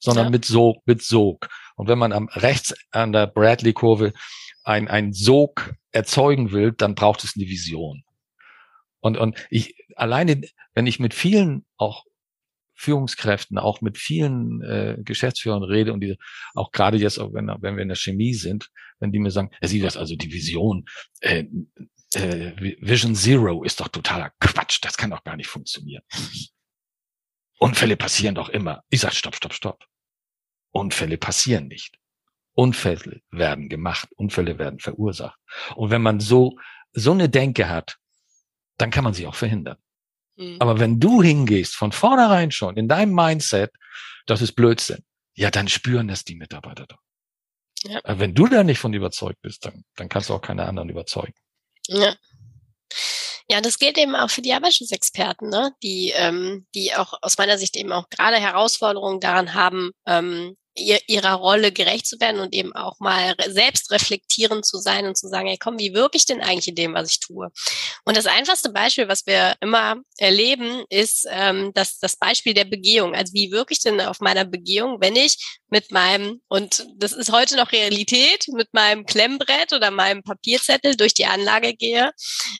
sondern 0.00 0.26
ja. 0.26 0.30
mit 0.30 0.44
Sog, 0.44 0.82
mit 0.86 1.02
Sog. 1.02 1.48
Und 1.76 1.88
wenn 1.88 1.98
man 1.98 2.12
am 2.12 2.28
rechts 2.28 2.74
an 2.90 3.12
der 3.12 3.26
Bradley-Kurve 3.26 4.12
ein, 4.64 4.88
ein 4.88 5.12
Sog 5.12 5.74
erzeugen 5.92 6.52
will, 6.52 6.72
dann 6.72 6.94
braucht 6.94 7.24
es 7.24 7.34
eine 7.36 7.46
Vision. 7.46 8.02
Und, 9.00 9.16
und 9.16 9.46
ich, 9.50 9.76
alleine, 9.96 10.40
wenn 10.74 10.86
ich 10.86 11.00
mit 11.00 11.14
vielen 11.14 11.64
auch 11.76 12.04
Führungskräften, 12.74 13.58
auch 13.58 13.82
mit 13.82 13.98
vielen 13.98 14.62
äh, 14.62 14.96
Geschäftsführern 15.04 15.62
rede 15.62 15.92
und 15.92 16.00
die 16.00 16.16
auch 16.54 16.72
gerade 16.72 16.96
jetzt, 16.96 17.18
auch 17.18 17.34
wenn, 17.34 17.48
wenn 17.60 17.76
wir 17.76 17.82
in 17.82 17.88
der 17.88 17.96
Chemie 17.96 18.32
sind, 18.32 18.70
wenn 19.00 19.12
die 19.12 19.18
mir 19.18 19.30
sagen, 19.30 19.50
er 19.60 19.68
sieht 19.68 19.84
das 19.84 19.98
also 19.98 20.16
die 20.16 20.32
Vision, 20.32 20.86
äh, 21.20 21.44
äh, 22.14 22.52
Vision 22.80 23.14
Zero 23.14 23.62
ist 23.64 23.80
doch 23.80 23.88
totaler 23.88 24.32
Quatsch, 24.40 24.78
das 24.82 24.96
kann 24.96 25.10
doch 25.10 25.24
gar 25.24 25.36
nicht 25.36 25.48
funktionieren. 25.48 26.02
Unfälle 27.60 27.96
passieren 27.96 28.34
doch 28.34 28.48
immer. 28.48 28.82
Ich 28.88 29.00
sage, 29.00 29.14
stopp, 29.14 29.36
stopp, 29.36 29.52
stopp. 29.52 29.84
Unfälle 30.72 31.18
passieren 31.18 31.68
nicht. 31.68 31.98
Unfälle 32.54 33.20
werden 33.30 33.68
gemacht, 33.68 34.08
Unfälle 34.16 34.58
werden 34.58 34.80
verursacht. 34.80 35.38
Und 35.76 35.90
wenn 35.90 36.00
man 36.00 36.20
so, 36.20 36.58
so 36.92 37.12
eine 37.12 37.28
Denke 37.28 37.68
hat, 37.68 37.98
dann 38.78 38.90
kann 38.90 39.04
man 39.04 39.12
sie 39.12 39.26
auch 39.26 39.34
verhindern. 39.34 39.76
Mhm. 40.36 40.56
Aber 40.58 40.80
wenn 40.80 41.00
du 41.00 41.22
hingehst, 41.22 41.76
von 41.76 41.92
vornherein 41.92 42.50
schon, 42.50 42.78
in 42.78 42.88
deinem 42.88 43.14
Mindset, 43.14 43.72
das 44.24 44.40
ist 44.40 44.52
Blödsinn, 44.52 45.04
ja, 45.34 45.50
dann 45.50 45.68
spüren 45.68 46.08
das 46.08 46.24
die 46.24 46.36
Mitarbeiter 46.36 46.86
doch. 46.86 46.98
Ja. 47.82 48.00
Wenn 48.04 48.34
du 48.34 48.46
da 48.46 48.64
nicht 48.64 48.78
von 48.78 48.94
überzeugt 48.94 49.42
bist, 49.42 49.66
dann, 49.66 49.84
dann 49.96 50.08
kannst 50.08 50.30
du 50.30 50.34
auch 50.34 50.42
keine 50.42 50.64
anderen 50.64 50.88
überzeugen. 50.88 51.34
Ja. 51.88 52.14
Ja, 53.50 53.60
das 53.60 53.80
gilt 53.80 53.98
eben 53.98 54.14
auch 54.14 54.30
für 54.30 54.42
die 54.42 54.52
Arbeitsschutzexperten, 54.52 55.48
ne? 55.50 55.72
die, 55.82 56.12
ähm, 56.14 56.66
die 56.72 56.94
auch 56.94 57.14
aus 57.20 57.36
meiner 57.36 57.58
Sicht 57.58 57.76
eben 57.76 57.90
auch 57.90 58.08
gerade 58.08 58.36
Herausforderungen 58.36 59.18
daran 59.18 59.54
haben, 59.54 59.90
ähm, 60.06 60.56
ihrer 60.74 61.34
Rolle 61.34 61.72
gerecht 61.72 62.06
zu 62.06 62.20
werden 62.20 62.40
und 62.40 62.54
eben 62.54 62.74
auch 62.74 62.98
mal 63.00 63.34
selbst 63.48 63.90
reflektierend 63.90 64.64
zu 64.64 64.78
sein 64.78 65.06
und 65.06 65.16
zu 65.16 65.28
sagen, 65.28 65.48
hey 65.48 65.58
komm, 65.58 65.78
wie 65.78 65.94
wirke 65.94 66.16
ich 66.16 66.26
denn 66.26 66.40
eigentlich 66.40 66.68
in 66.68 66.74
dem, 66.74 66.94
was 66.94 67.10
ich 67.10 67.20
tue? 67.20 67.50
Und 68.04 68.16
das 68.16 68.26
einfachste 68.26 68.70
Beispiel, 68.70 69.08
was 69.08 69.26
wir 69.26 69.56
immer 69.60 69.96
erleben, 70.18 70.84
ist 70.88 71.26
ähm, 71.30 71.72
das, 71.74 71.98
das 71.98 72.16
Beispiel 72.16 72.54
der 72.54 72.64
Begehung. 72.64 73.14
Also 73.14 73.32
wie 73.34 73.50
wirke 73.50 73.72
ich 73.72 73.80
denn 73.80 74.00
auf 74.00 74.20
meiner 74.20 74.44
Begehung, 74.44 74.98
wenn 75.00 75.16
ich 75.16 75.58
mit 75.68 75.90
meinem, 75.92 76.40
und 76.48 76.86
das 76.96 77.12
ist 77.12 77.32
heute 77.32 77.56
noch 77.56 77.72
Realität, 77.72 78.46
mit 78.48 78.72
meinem 78.72 79.06
Klemmbrett 79.06 79.72
oder 79.72 79.90
meinem 79.90 80.22
Papierzettel 80.22 80.96
durch 80.96 81.14
die 81.14 81.26
Anlage 81.26 81.74
gehe 81.74 82.10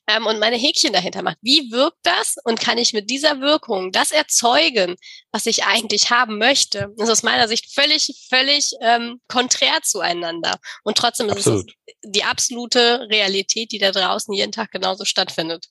ähm, 0.09 0.27
und 0.27 0.39
meine 0.39 0.57
Häkchen 0.57 0.93
dahinter 0.93 1.23
mache. 1.23 1.37
Wie 1.43 1.71
wirkt 1.71 1.99
das? 2.03 2.37
Und 2.45 2.61
kann 2.61 2.79
ich 2.79 2.93
mit 2.93 3.11
dieser 3.11 3.41
Wirkung 3.41 3.93
das 3.93 4.13
erzeugen, 4.13 4.97
was 5.33 5.47
ich 5.47 5.65
eigentlich 5.65 6.11
haben 6.11 6.39
möchte? 6.39 6.89
Das 6.97 7.09
ist 7.09 7.13
aus 7.13 7.23
meiner 7.23 7.49
Sicht 7.49 7.73
völlig, 7.75 8.10
völlig 8.29 8.73
ähm, 8.83 9.21
konträr 9.29 9.81
zueinander. 9.83 10.57
Und 10.85 10.97
trotzdem 10.97 11.31
Absolut. 11.31 11.69
ist 11.69 11.77
es 11.87 12.13
die 12.13 12.25
absolute 12.25 13.07
Realität, 13.11 13.73
die 13.73 13.79
da 13.79 13.91
draußen 13.91 14.33
jeden 14.35 14.53
Tag 14.53 14.71
genauso 14.71 15.05
stattfindet. 15.05 15.67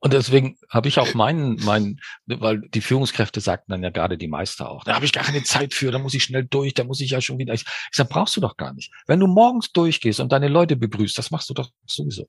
Und 0.00 0.12
deswegen 0.12 0.56
habe 0.68 0.88
ich 0.88 0.98
auch 0.98 1.14
meinen, 1.14 1.56
meinen, 1.64 2.00
weil 2.26 2.60
die 2.60 2.80
Führungskräfte 2.80 3.40
sagten 3.40 3.70
dann 3.70 3.82
ja 3.82 3.90
gerade 3.90 4.18
die 4.18 4.26
Meister 4.26 4.68
auch, 4.68 4.84
da 4.84 4.94
habe 4.94 5.04
ich 5.04 5.12
gar 5.12 5.24
keine 5.24 5.42
Zeit 5.44 5.74
für, 5.74 5.92
da 5.92 5.98
muss 5.98 6.14
ich 6.14 6.24
schnell 6.24 6.44
durch, 6.44 6.74
da 6.74 6.84
muss 6.84 7.00
ich 7.00 7.10
ja 7.10 7.20
schon 7.20 7.38
wieder. 7.38 7.54
Ich, 7.54 7.62
ich 7.62 7.96
sage, 7.96 8.08
brauchst 8.08 8.36
du 8.36 8.40
doch 8.40 8.56
gar 8.56 8.72
nicht. 8.72 8.92
Wenn 9.06 9.20
du 9.20 9.26
morgens 9.26 9.70
durchgehst 9.72 10.20
und 10.20 10.32
deine 10.32 10.48
Leute 10.48 10.76
begrüßt, 10.76 11.16
das 11.16 11.30
machst 11.30 11.48
du 11.50 11.54
doch 11.54 11.70
sowieso. 11.86 12.28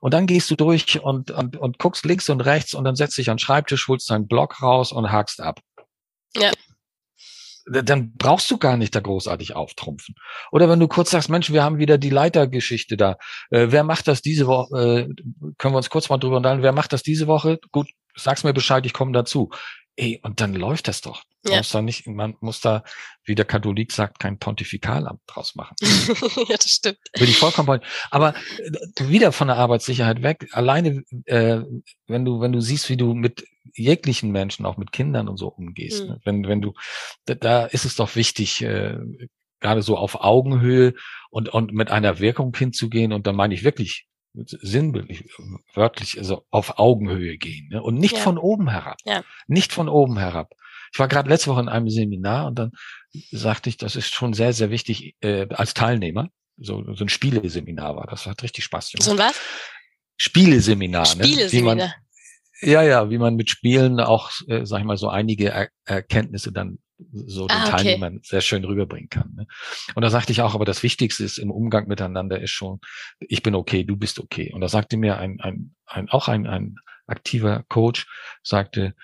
Und 0.00 0.12
dann 0.12 0.26
gehst 0.26 0.50
du 0.50 0.56
durch 0.56 1.00
und, 1.00 1.30
und, 1.30 1.56
und 1.56 1.78
guckst 1.78 2.04
links 2.04 2.28
und 2.28 2.42
rechts 2.42 2.74
und 2.74 2.84
dann 2.84 2.96
setzt 2.96 3.16
dich 3.16 3.30
an 3.30 3.36
den 3.36 3.40
Schreibtisch, 3.40 3.88
holst 3.88 4.10
deinen 4.10 4.28
Block 4.28 4.60
raus 4.60 4.92
und 4.92 5.10
hakst 5.10 5.40
ab. 5.40 5.60
Ja 6.36 6.50
dann 7.66 8.12
brauchst 8.16 8.50
du 8.50 8.58
gar 8.58 8.76
nicht 8.76 8.94
da 8.94 9.00
großartig 9.00 9.56
auftrumpfen. 9.56 10.14
Oder 10.52 10.68
wenn 10.68 10.80
du 10.80 10.88
kurz 10.88 11.10
sagst, 11.10 11.30
Mensch, 11.30 11.50
wir 11.50 11.62
haben 11.62 11.78
wieder 11.78 11.98
die 11.98 12.10
Leitergeschichte 12.10 12.96
da. 12.96 13.16
Äh, 13.50 13.68
wer 13.70 13.84
macht 13.84 14.08
das 14.08 14.22
diese 14.22 14.46
Woche? 14.46 14.76
Äh, 14.76 15.52
können 15.58 15.74
wir 15.74 15.78
uns 15.78 15.90
kurz 15.90 16.08
mal 16.08 16.18
drüber 16.18 16.36
unterhalten. 16.36 16.62
Wer 16.62 16.72
macht 16.72 16.92
das 16.92 17.02
diese 17.02 17.26
Woche? 17.26 17.58
Gut, 17.72 17.88
sag's 18.14 18.44
mir 18.44 18.52
Bescheid, 18.52 18.84
ich 18.86 18.92
komme 18.92 19.12
dazu. 19.12 19.50
Ey, 19.96 20.20
und 20.24 20.40
dann 20.40 20.54
läuft 20.54 20.88
das 20.88 21.02
doch. 21.02 21.22
Ja. 21.46 21.58
Muss 21.58 21.70
da 21.70 21.80
nicht, 21.80 22.06
man 22.06 22.36
muss 22.40 22.60
da, 22.60 22.82
wie 23.24 23.34
der 23.34 23.44
Katholik 23.44 23.92
sagt, 23.92 24.18
kein 24.18 24.38
Pontifikalamt 24.38 25.20
draus 25.26 25.54
machen. 25.54 25.76
ja, 26.48 26.56
das 26.56 26.70
stimmt. 26.70 26.98
Bin 27.12 27.28
ich 27.28 27.38
vollkommen. 27.38 27.80
Aber 28.10 28.34
äh, 28.58 29.08
wieder 29.08 29.30
von 29.30 29.48
der 29.48 29.56
Arbeitssicherheit 29.56 30.22
weg. 30.22 30.48
Alleine, 30.52 31.04
äh, 31.26 31.60
wenn 32.08 32.24
du, 32.24 32.40
wenn 32.40 32.52
du 32.52 32.60
siehst, 32.60 32.88
wie 32.88 32.96
du 32.96 33.14
mit 33.14 33.44
jeglichen 33.72 34.30
Menschen, 34.30 34.66
auch 34.66 34.76
mit 34.76 34.92
Kindern 34.92 35.28
und 35.28 35.36
so 35.36 35.48
umgehst. 35.48 36.02
Mhm. 36.02 36.08
Ne? 36.08 36.20
Wenn, 36.24 36.48
wenn 36.48 36.60
du, 36.60 36.74
da, 37.24 37.34
da 37.34 37.64
ist 37.66 37.84
es 37.84 37.96
doch 37.96 38.16
wichtig, 38.16 38.62
äh, 38.62 38.98
gerade 39.60 39.82
so 39.82 39.96
auf 39.96 40.20
Augenhöhe 40.20 40.94
und, 41.30 41.48
und 41.48 41.72
mit 41.72 41.90
einer 41.90 42.18
Wirkung 42.18 42.54
hinzugehen. 42.54 43.12
Und 43.12 43.26
da 43.26 43.32
meine 43.32 43.54
ich 43.54 43.64
wirklich 43.64 44.06
sinnbildlich, 44.34 45.24
wörtlich, 45.74 46.18
also 46.18 46.44
auf 46.50 46.78
Augenhöhe 46.78 47.38
gehen 47.38 47.68
ne? 47.70 47.82
und 47.82 47.94
nicht 47.94 48.16
ja. 48.16 48.20
von 48.20 48.36
oben 48.36 48.68
herab. 48.68 48.98
Ja. 49.04 49.24
Nicht 49.46 49.72
von 49.72 49.88
oben 49.88 50.18
herab. 50.18 50.52
Ich 50.92 50.98
war 50.98 51.08
gerade 51.08 51.28
letzte 51.28 51.50
Woche 51.50 51.60
in 51.60 51.68
einem 51.68 51.88
Seminar 51.88 52.46
und 52.46 52.58
dann 52.58 52.72
sagte 53.30 53.68
ich, 53.68 53.76
das 53.76 53.96
ist 53.96 54.14
schon 54.14 54.32
sehr, 54.32 54.52
sehr 54.52 54.70
wichtig 54.70 55.16
äh, 55.20 55.46
als 55.50 55.74
Teilnehmer. 55.74 56.28
So, 56.56 56.84
so 56.94 57.04
ein 57.04 57.08
Spieleseminar 57.08 57.96
war. 57.96 58.06
Das 58.06 58.26
hat 58.26 58.42
richtig 58.42 58.64
Spaß 58.64 58.92
gemacht. 58.92 59.04
So 59.04 59.12
ein 59.12 59.18
was? 59.18 59.40
Spieleseminar. 60.16 61.06
Spieleseminar. 61.06 61.74
Ne? 61.74 61.94
Ja, 62.64 62.82
ja, 62.82 63.10
wie 63.10 63.18
man 63.18 63.36
mit 63.36 63.50
Spielen 63.50 64.00
auch, 64.00 64.30
äh, 64.48 64.64
sag 64.64 64.80
ich 64.80 64.84
mal, 64.84 64.96
so 64.96 65.08
einige 65.08 65.50
er 65.50 65.68
Erkenntnisse 65.84 66.52
dann 66.52 66.78
so 67.12 67.46
den 67.46 67.56
ah, 67.56 67.62
okay. 67.62 67.70
Teilnehmern 67.70 68.20
sehr 68.22 68.40
schön 68.40 68.64
rüberbringen 68.64 69.08
kann. 69.08 69.34
Ne? 69.34 69.46
Und 69.94 70.02
da 70.02 70.10
sagte 70.10 70.32
ich 70.32 70.40
auch, 70.40 70.54
aber 70.54 70.64
das 70.64 70.82
Wichtigste 70.82 71.24
ist 71.24 71.38
im 71.38 71.50
Umgang 71.50 71.88
miteinander 71.88 72.40
ist 72.40 72.50
schon, 72.50 72.80
ich 73.20 73.42
bin 73.42 73.54
okay, 73.54 73.84
du 73.84 73.96
bist 73.96 74.18
okay. 74.18 74.52
Und 74.52 74.60
da 74.60 74.68
sagte 74.68 74.96
mir 74.96 75.18
ein, 75.18 75.40
ein, 75.40 75.74
ein 75.86 76.08
auch 76.08 76.28
ein, 76.28 76.46
ein 76.46 76.76
aktiver 77.06 77.64
Coach, 77.68 78.06
sagte, 78.42 78.94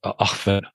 ach, 0.00 0.46
wenn, 0.46 0.66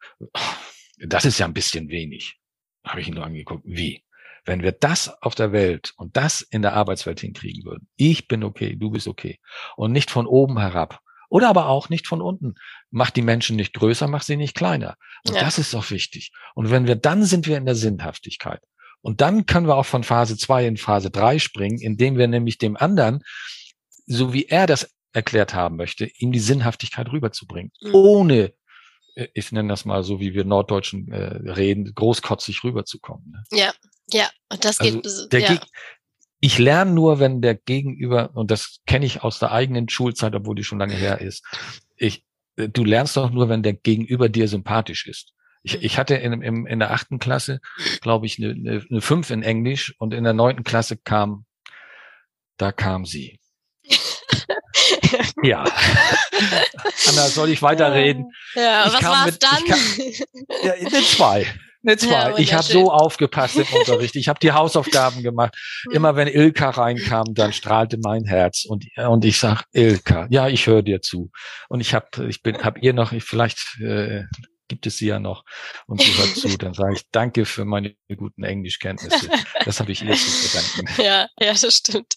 das 0.99 1.25
ist 1.25 1.39
ja 1.39 1.45
ein 1.45 1.53
bisschen 1.53 1.89
wenig. 1.89 2.37
Habe 2.85 3.01
ich 3.01 3.07
ihn 3.07 3.15
nur 3.15 3.25
angeguckt, 3.25 3.63
wie? 3.65 4.03
Wenn 4.45 4.63
wir 4.63 4.71
das 4.71 5.09
auf 5.21 5.35
der 5.35 5.51
Welt 5.51 5.93
und 5.97 6.15
das 6.15 6.41
in 6.41 6.61
der 6.61 6.73
Arbeitswelt 6.73 7.19
hinkriegen 7.19 7.65
würden, 7.65 7.89
ich 7.97 8.27
bin 8.27 8.43
okay, 8.43 8.75
du 8.75 8.89
bist 8.89 9.07
okay, 9.07 9.39
und 9.75 9.91
nicht 9.91 10.11
von 10.11 10.27
oben 10.27 10.57
herab, 10.59 11.01
oder 11.29 11.49
aber 11.49 11.67
auch 11.67 11.89
nicht 11.89 12.07
von 12.07 12.21
unten. 12.21 12.55
Mach 12.91 13.11
die 13.11 13.21
Menschen 13.21 13.55
nicht 13.55 13.73
größer, 13.73 14.07
mach 14.07 14.23
sie 14.23 14.35
nicht 14.35 14.55
kleiner. 14.55 14.95
Und 15.27 15.35
ja. 15.35 15.41
das 15.41 15.57
ist 15.57 15.73
doch 15.73 15.89
wichtig. 15.91 16.31
Und 16.55 16.71
wenn 16.71 16.87
wir, 16.87 16.95
dann 16.95 17.23
sind 17.23 17.47
wir 17.47 17.57
in 17.57 17.65
der 17.65 17.75
Sinnhaftigkeit. 17.75 18.61
Und 19.01 19.21
dann 19.21 19.45
können 19.45 19.67
wir 19.67 19.75
auch 19.75 19.85
von 19.85 20.03
Phase 20.03 20.37
zwei 20.37 20.65
in 20.65 20.77
Phase 20.77 21.09
drei 21.09 21.39
springen, 21.39 21.79
indem 21.79 22.17
wir 22.17 22.27
nämlich 22.27 22.57
dem 22.57 22.75
anderen, 22.75 23.23
so 24.05 24.33
wie 24.33 24.45
er 24.45 24.67
das 24.67 24.93
erklärt 25.13 25.53
haben 25.53 25.77
möchte, 25.77 26.09
ihm 26.17 26.31
die 26.31 26.39
Sinnhaftigkeit 26.39 27.09
rüberzubringen. 27.11 27.71
Mhm. 27.81 27.95
Ohne, 27.95 28.53
äh, 29.15 29.27
ich 29.33 29.51
nenne 29.51 29.69
das 29.69 29.85
mal 29.85 30.03
so, 30.03 30.19
wie 30.19 30.33
wir 30.33 30.43
Norddeutschen 30.43 31.11
äh, 31.11 31.51
reden, 31.51 31.93
großkotzig 31.93 32.63
rüberzukommen. 32.63 33.31
Ne? 33.31 33.43
Ja, 33.57 33.73
ja. 34.11 34.29
Und 34.51 34.65
das 34.65 34.79
geht, 34.79 35.05
also 35.05 35.27
der, 35.29 35.39
ja 35.39 35.59
ich 36.39 36.57
lerne 36.57 36.91
nur, 36.91 37.19
wenn 37.19 37.41
der 37.41 37.55
Gegenüber, 37.55 38.31
und 38.33 38.51
das 38.51 38.79
kenne 38.85 39.05
ich 39.05 39.23
aus 39.23 39.39
der 39.39 39.51
eigenen 39.51 39.89
Schulzeit, 39.89 40.33
obwohl 40.35 40.55
die 40.55 40.63
schon 40.63 40.79
lange 40.79 40.95
her 40.95 41.19
ist, 41.19 41.43
ich, 41.97 42.23
äh, 42.55 42.69
du 42.69 42.83
lernst 42.83 43.17
doch 43.17 43.31
nur, 43.31 43.49
wenn 43.49 43.63
der 43.63 43.73
Gegenüber 43.73 44.29
dir 44.29 44.47
sympathisch 44.47 45.05
ist. 45.07 45.33
Ich, 45.63 45.83
ich 45.83 45.97
hatte 45.97 46.15
in, 46.15 46.41
in, 46.41 46.65
in 46.65 46.79
der 46.79 46.91
achten 46.91 47.19
Klasse, 47.19 47.59
glaube 48.01 48.25
ich, 48.25 48.37
eine, 48.37 48.51
eine, 48.51 48.85
eine 48.89 49.01
fünf 49.01 49.29
in 49.29 49.43
Englisch 49.43 49.93
und 49.99 50.13
in 50.13 50.23
der 50.23 50.33
neunten 50.33 50.63
Klasse 50.63 50.95
kam, 50.95 51.45
da 52.57 52.71
kam 52.71 53.05
sie. 53.05 53.39
ja. 55.43 55.65
Anna, 57.07 57.27
soll 57.27 57.49
ich 57.49 57.61
weiterreden? 57.61 58.31
Ja, 58.55 58.87
ich 58.87 58.93
was 58.93 59.03
war's 59.03 59.39
dann? 59.39 59.65
Kam, 59.65 59.79
ja, 60.63 60.73
eine 60.73 61.03
zwei. 61.03 61.45
Ne, 61.81 61.95
zwei. 61.95 62.11
Ja, 62.11 62.37
ich 62.37 62.53
habe 62.53 62.63
so 62.63 62.91
aufgepasst 62.91 63.55
im 63.55 63.65
Unterricht. 63.71 64.15
Ich 64.17 64.27
habe 64.27 64.39
die 64.39 64.51
Hausaufgaben 64.51 65.23
gemacht. 65.23 65.55
Immer 65.91 66.15
wenn 66.15 66.27
Ilka 66.27 66.71
reinkam, 66.71 67.33
dann 67.33 67.53
strahlte 67.53 67.97
mein 68.01 68.25
Herz 68.25 68.65
und 68.65 68.85
und 68.97 69.23
ich 69.23 69.39
sag 69.39 69.63
Ilka, 69.71 70.27
ja, 70.29 70.49
ich 70.49 70.67
höre 70.67 70.81
dir 70.81 71.01
zu. 71.01 71.31
Und 71.69 71.79
ich 71.79 71.93
habe 71.93 72.27
ich 72.27 72.41
bin 72.43 72.57
hab 72.57 72.81
ihr 72.83 72.93
noch 72.93 73.13
ich 73.13 73.23
vielleicht 73.23 73.79
äh, 73.81 74.23
gibt 74.69 74.85
es 74.87 74.97
sie 74.97 75.07
ja 75.07 75.19
noch 75.19 75.43
und 75.87 76.01
sie 76.01 76.15
hört 76.15 76.35
zu, 76.37 76.57
dann 76.57 76.73
sage 76.73 76.93
ich 76.95 77.01
danke 77.11 77.45
für 77.45 77.65
meine 77.65 77.95
guten 78.15 78.43
Englischkenntnisse. 78.43 79.29
Das 79.65 79.79
habe 79.79 79.91
ich 79.91 80.01
ihr 80.01 80.15
zu 80.15 80.29
verdanken. 80.29 80.87
Ja, 81.09 81.27
ja, 81.39 81.53
das 81.53 81.75
stimmt. 81.75 82.13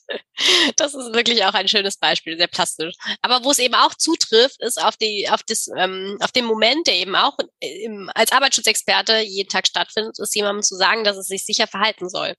Das 0.76 0.94
ist 0.94 1.14
wirklich 1.14 1.44
auch 1.44 1.54
ein 1.54 1.68
schönes 1.68 1.96
Beispiel, 1.96 2.36
sehr 2.36 2.46
plastisch. 2.46 2.94
Aber 3.22 3.44
wo 3.44 3.50
es 3.50 3.58
eben 3.58 3.74
auch 3.74 3.94
zutrifft, 3.94 4.60
ist 4.60 4.82
auf 4.82 4.96
die, 4.96 5.28
auf 5.30 5.42
das, 5.42 5.68
ähm, 5.76 6.18
auf 6.20 6.32
den 6.32 6.44
Moment, 6.44 6.86
der 6.86 6.96
eben 6.96 7.14
auch 7.16 7.36
im, 7.60 8.10
als 8.14 8.32
Arbeitsschutzexperte 8.32 9.20
jeden 9.20 9.48
Tag 9.48 9.66
stattfindet, 9.66 10.18
ist 10.18 10.34
jemandem 10.34 10.62
zu 10.62 10.76
sagen, 10.76 11.04
dass 11.04 11.16
es 11.16 11.28
sich 11.28 11.44
sicher 11.44 11.66
verhalten 11.66 12.08
soll. 12.08 12.34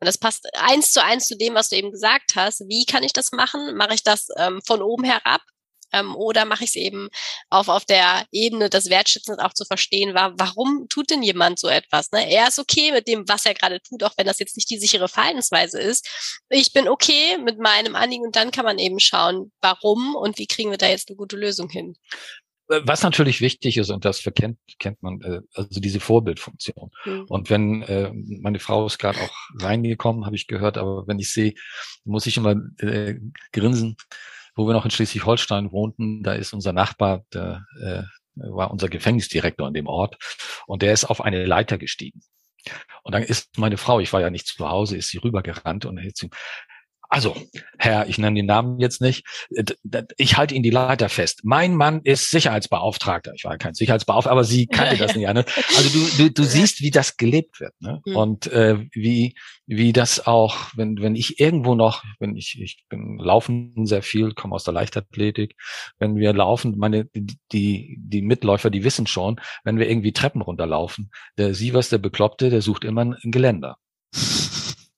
Und 0.00 0.06
das 0.06 0.18
passt 0.18 0.46
eins 0.54 0.92
zu 0.92 1.02
eins 1.02 1.26
zu 1.26 1.36
dem, 1.36 1.54
was 1.54 1.68
du 1.68 1.76
eben 1.76 1.90
gesagt 1.90 2.36
hast. 2.36 2.60
Wie 2.68 2.84
kann 2.84 3.02
ich 3.02 3.12
das 3.12 3.32
machen? 3.32 3.76
Mache 3.76 3.94
ich 3.94 4.02
das 4.02 4.28
ähm, 4.36 4.60
von 4.64 4.82
oben 4.82 5.04
herab? 5.04 5.42
Ähm, 5.92 6.14
oder 6.14 6.44
mache 6.44 6.64
ich 6.64 6.70
es 6.70 6.76
eben 6.76 7.08
auf, 7.50 7.68
auf 7.68 7.84
der 7.84 8.26
Ebene 8.32 8.70
des 8.70 8.90
Wertschätzens 8.90 9.38
auch 9.38 9.54
zu 9.54 9.64
verstehen, 9.64 10.14
war, 10.14 10.34
warum 10.38 10.86
tut 10.88 11.10
denn 11.10 11.22
jemand 11.22 11.58
so 11.58 11.68
etwas? 11.68 12.10
Ne? 12.12 12.30
Er 12.30 12.48
ist 12.48 12.58
okay 12.58 12.92
mit 12.92 13.08
dem, 13.08 13.28
was 13.28 13.46
er 13.46 13.54
gerade 13.54 13.80
tut, 13.80 14.02
auch 14.04 14.12
wenn 14.16 14.26
das 14.26 14.38
jetzt 14.38 14.56
nicht 14.56 14.70
die 14.70 14.78
sichere 14.78 15.08
Verhaltensweise 15.08 15.80
ist. 15.80 16.08
Ich 16.48 16.72
bin 16.72 16.88
okay 16.88 17.38
mit 17.38 17.58
meinem 17.58 17.96
Anliegen 17.96 18.24
und 18.24 18.36
dann 18.36 18.50
kann 18.50 18.64
man 18.64 18.78
eben 18.78 19.00
schauen, 19.00 19.52
warum 19.60 20.14
und 20.14 20.38
wie 20.38 20.46
kriegen 20.46 20.70
wir 20.70 20.78
da 20.78 20.88
jetzt 20.88 21.08
eine 21.08 21.16
gute 21.16 21.36
Lösung 21.36 21.68
hin. 21.68 21.96
Was 22.68 23.02
natürlich 23.02 23.40
wichtig 23.40 23.78
ist, 23.78 23.88
und 23.88 24.04
das 24.04 24.20
verkennt, 24.20 24.58
kennt 24.78 25.02
man, 25.02 25.22
äh, 25.22 25.40
also 25.54 25.80
diese 25.80 26.00
Vorbildfunktion. 26.00 26.90
Mhm. 27.06 27.24
Und 27.26 27.48
wenn, 27.48 27.82
äh, 27.82 28.12
meine 28.12 28.58
Frau 28.58 28.84
ist 28.84 28.98
gerade 28.98 29.18
auch 29.20 29.34
reingekommen, 29.58 30.26
habe 30.26 30.36
ich 30.36 30.46
gehört, 30.46 30.76
aber 30.76 31.06
wenn 31.06 31.18
ich 31.18 31.32
sehe, 31.32 31.54
muss 32.04 32.26
ich 32.26 32.36
immer 32.36 32.56
äh, 32.80 33.14
grinsen, 33.52 33.96
wo 34.58 34.66
wir 34.66 34.72
noch 34.72 34.84
in 34.84 34.90
Schleswig-Holstein 34.90 35.70
wohnten, 35.70 36.22
da 36.22 36.32
ist 36.32 36.52
unser 36.52 36.72
Nachbar, 36.72 37.24
der 37.32 37.64
äh, 37.80 38.02
war 38.34 38.70
unser 38.70 38.88
Gefängnisdirektor 38.88 39.66
an 39.66 39.74
dem 39.74 39.86
Ort 39.86 40.16
und 40.66 40.82
der 40.82 40.92
ist 40.92 41.04
auf 41.04 41.20
eine 41.20 41.44
Leiter 41.46 41.78
gestiegen. 41.78 42.20
Und 43.02 43.14
dann 43.14 43.22
ist 43.22 43.56
meine 43.56 43.76
Frau, 43.76 44.00
ich 44.00 44.12
war 44.12 44.20
ja 44.20 44.30
nicht 44.30 44.46
zu 44.48 44.68
Hause, 44.68 44.96
ist 44.96 45.08
sie 45.08 45.18
rübergerannt 45.18 45.86
und 45.86 46.04
hat 46.04 46.16
Also, 47.10 47.34
Herr, 47.78 48.06
ich 48.06 48.18
nenne 48.18 48.36
den 48.36 48.46
Namen 48.46 48.78
jetzt 48.78 49.00
nicht, 49.00 49.24
ich 50.18 50.36
halte 50.36 50.54
Ihnen 50.54 50.62
die 50.62 50.70
Leiter 50.70 51.08
fest. 51.08 51.40
Mein 51.42 51.74
Mann 51.74 52.02
ist 52.04 52.30
Sicherheitsbeauftragter. 52.30 53.32
Ich 53.34 53.44
war 53.44 53.56
kein 53.56 53.72
Sicherheitsbeauftragter, 53.72 54.32
aber 54.32 54.44
sie 54.44 54.66
kannte 54.66 54.96
das 54.98 55.16
nicht 55.16 55.26
anders. 55.26 55.46
Also 55.74 55.88
du, 55.88 56.06
du, 56.18 56.30
du 56.30 56.44
siehst, 56.44 56.82
wie 56.82 56.90
das 56.90 57.16
gelebt 57.16 57.60
wird. 57.60 57.72
Ne? 57.80 58.02
Mhm. 58.04 58.16
Und 58.16 58.46
äh, 58.48 58.76
wie, 58.92 59.34
wie 59.66 59.94
das 59.94 60.26
auch, 60.26 60.70
wenn, 60.76 61.00
wenn 61.00 61.14
ich 61.14 61.40
irgendwo 61.40 61.74
noch, 61.74 62.04
wenn 62.18 62.36
ich, 62.36 62.60
ich 62.60 62.84
bin 62.90 63.18
laufen 63.18 63.86
sehr 63.86 64.02
viel, 64.02 64.34
komme 64.34 64.54
aus 64.54 64.64
der 64.64 64.74
Leichtathletik, 64.74 65.56
wenn 65.98 66.16
wir 66.16 66.34
laufen, 66.34 66.76
meine, 66.76 67.06
die, 67.52 67.96
die 67.98 68.22
Mitläufer, 68.22 68.68
die 68.68 68.84
wissen 68.84 69.06
schon, 69.06 69.40
wenn 69.64 69.78
wir 69.78 69.88
irgendwie 69.88 70.12
Treppen 70.12 70.42
runterlaufen, 70.42 71.10
der 71.38 71.54
Sievers, 71.54 71.88
der 71.88 71.98
Bekloppte, 71.98 72.50
der 72.50 72.60
sucht 72.60 72.84
immer 72.84 73.02
ein 73.02 73.16
Geländer. 73.30 73.78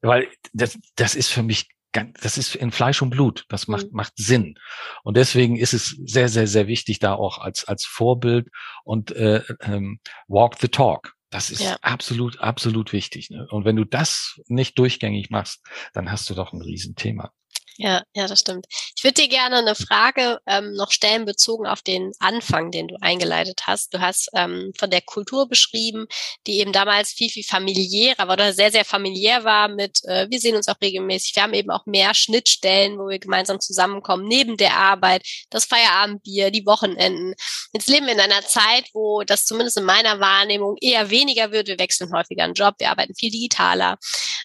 Weil 0.03 0.29
das, 0.53 0.79
das 0.97 1.15
ist 1.15 1.31
für 1.31 1.43
mich 1.43 1.69
das 1.93 2.39
ist 2.39 2.55
in 2.55 2.71
Fleisch 2.71 3.03
und 3.03 3.11
Blut. 3.11 3.45
Das 3.49 3.69
macht, 3.69 3.87
mhm. 3.87 3.97
macht 3.97 4.13
Sinn. 4.17 4.55
Und 5.03 5.17
deswegen 5.17 5.57
ist 5.57 5.73
es 5.73 5.97
sehr, 6.05 6.29
sehr, 6.29 6.47
sehr 6.47 6.67
wichtig, 6.67 6.99
da 6.99 7.15
auch 7.15 7.39
als, 7.39 7.67
als 7.67 7.85
Vorbild 7.85 8.49
und 8.85 9.11
äh, 9.13 9.43
ähm, 9.61 10.01
walk 10.29 10.57
the 10.61 10.69
talk. 10.69 11.15
Das 11.31 11.51
ist 11.51 11.63
ja. 11.63 11.77
absolut, 11.83 12.41
absolut 12.41 12.93
wichtig. 12.93 13.31
Ne? 13.31 13.47
Und 13.51 13.65
wenn 13.65 13.77
du 13.77 13.85
das 13.85 14.41
nicht 14.47 14.79
durchgängig 14.79 15.31
machst, 15.31 15.65
dann 15.93 16.11
hast 16.11 16.29
du 16.29 16.35
doch 16.35 16.53
ein 16.53 16.61
Riesenthema. 16.61 17.33
Ja, 17.77 18.03
ja, 18.15 18.27
das 18.27 18.41
stimmt. 18.41 18.67
Ich 18.97 19.05
würde 19.05 19.23
dir 19.23 19.29
gerne 19.29 19.57
eine 19.57 19.75
Frage 19.75 20.39
ähm, 20.47 20.75
noch 20.75 20.91
stellen, 20.91 21.25
bezogen 21.25 21.67
auf 21.67 21.83
den 21.83 22.13
Anfang, 22.19 22.71
den 22.71 22.89
du 22.89 22.97
eingeleitet 23.01 23.63
hast. 23.67 23.95
Du 23.95 24.01
hast 24.01 24.29
ähm, 24.35 24.73
von 24.79 24.91
der 24.91 25.01
Kultur 25.01 25.49
beschrieben, 25.49 26.07
die 26.47 26.59
eben 26.59 26.73
damals 26.73 27.13
viel, 27.13 27.31
viel 27.31 27.45
familiärer 27.45 28.29
war 28.29 28.35
oder 28.35 28.53
sehr, 28.53 28.71
sehr 28.71 28.85
familiär 28.85 29.45
war 29.45 29.69
mit, 29.69 30.01
äh, 30.05 30.27
wir 30.29 30.41
sehen 30.41 30.57
uns 30.57 30.69
auch 30.69 30.81
regelmäßig. 30.83 31.37
Wir 31.37 31.43
haben 31.43 31.55
eben 31.55 31.71
auch 31.71 31.87
mehr 31.87 32.13
Schnittstellen, 32.15 32.99
wo 32.99 33.09
wir 33.09 33.19
gemeinsam 33.19 33.61
zusammenkommen, 33.61 34.27
neben 34.27 34.57
der 34.57 34.77
Arbeit, 34.77 35.27
das 35.51 35.65
Feierabendbier, 35.65 36.51
die 36.51 36.67
Wochenenden. 36.67 37.35
Jetzt 37.73 37.89
leben 37.89 38.07
wir 38.07 38.15
in 38.15 38.21
einer 38.21 38.43
Zeit, 38.43 38.91
wo 38.93 39.23
das 39.23 39.47
zumindest 39.47 39.79
in 39.79 39.85
meiner 39.85 40.21
Wahrnehmung 40.21 40.77
eher 40.81 41.11
weniger 41.11 41.53
wird. 41.53 41.69
Wir 41.69 41.79
wechseln 41.79 42.13
häufiger 42.13 42.45
einen 42.45 42.55
Job, 42.55 42.75
wir 42.79 42.91
arbeiten 42.91 43.15
viel 43.15 43.31
digitaler. 43.31 43.99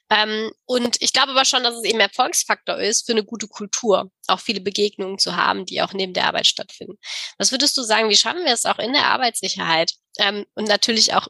Ähm, 0.09 0.51
und 0.65 1.01
ich 1.01 1.13
glaube 1.13 1.31
aber 1.31 1.45
schon, 1.45 1.63
dass 1.63 1.75
es 1.75 1.83
eben 1.83 1.99
Erfolgsfaktor 1.99 2.77
ist 2.77 3.05
für 3.05 3.14
eine 3.15 3.25
gute 3.25 3.47
Kultur, 3.47 4.11
auch 4.27 4.39
viele 4.39 4.61
Begegnungen 4.61 5.17
zu 5.17 5.35
haben, 5.35 5.65
die 5.65 5.81
auch 5.81 5.93
neben 5.93 6.13
der 6.13 6.27
Arbeit 6.27 6.47
stattfinden. 6.47 6.97
Was 7.37 7.51
würdest 7.51 7.77
du 7.77 7.83
sagen, 7.83 8.09
wie 8.09 8.15
schaffen 8.15 8.45
wir 8.45 8.53
es 8.53 8.65
auch 8.65 8.79
in 8.79 8.93
der 8.93 9.07
Arbeitssicherheit 9.07 9.93
ähm, 10.19 10.45
und 10.55 10.67
natürlich 10.67 11.13
auch 11.13 11.27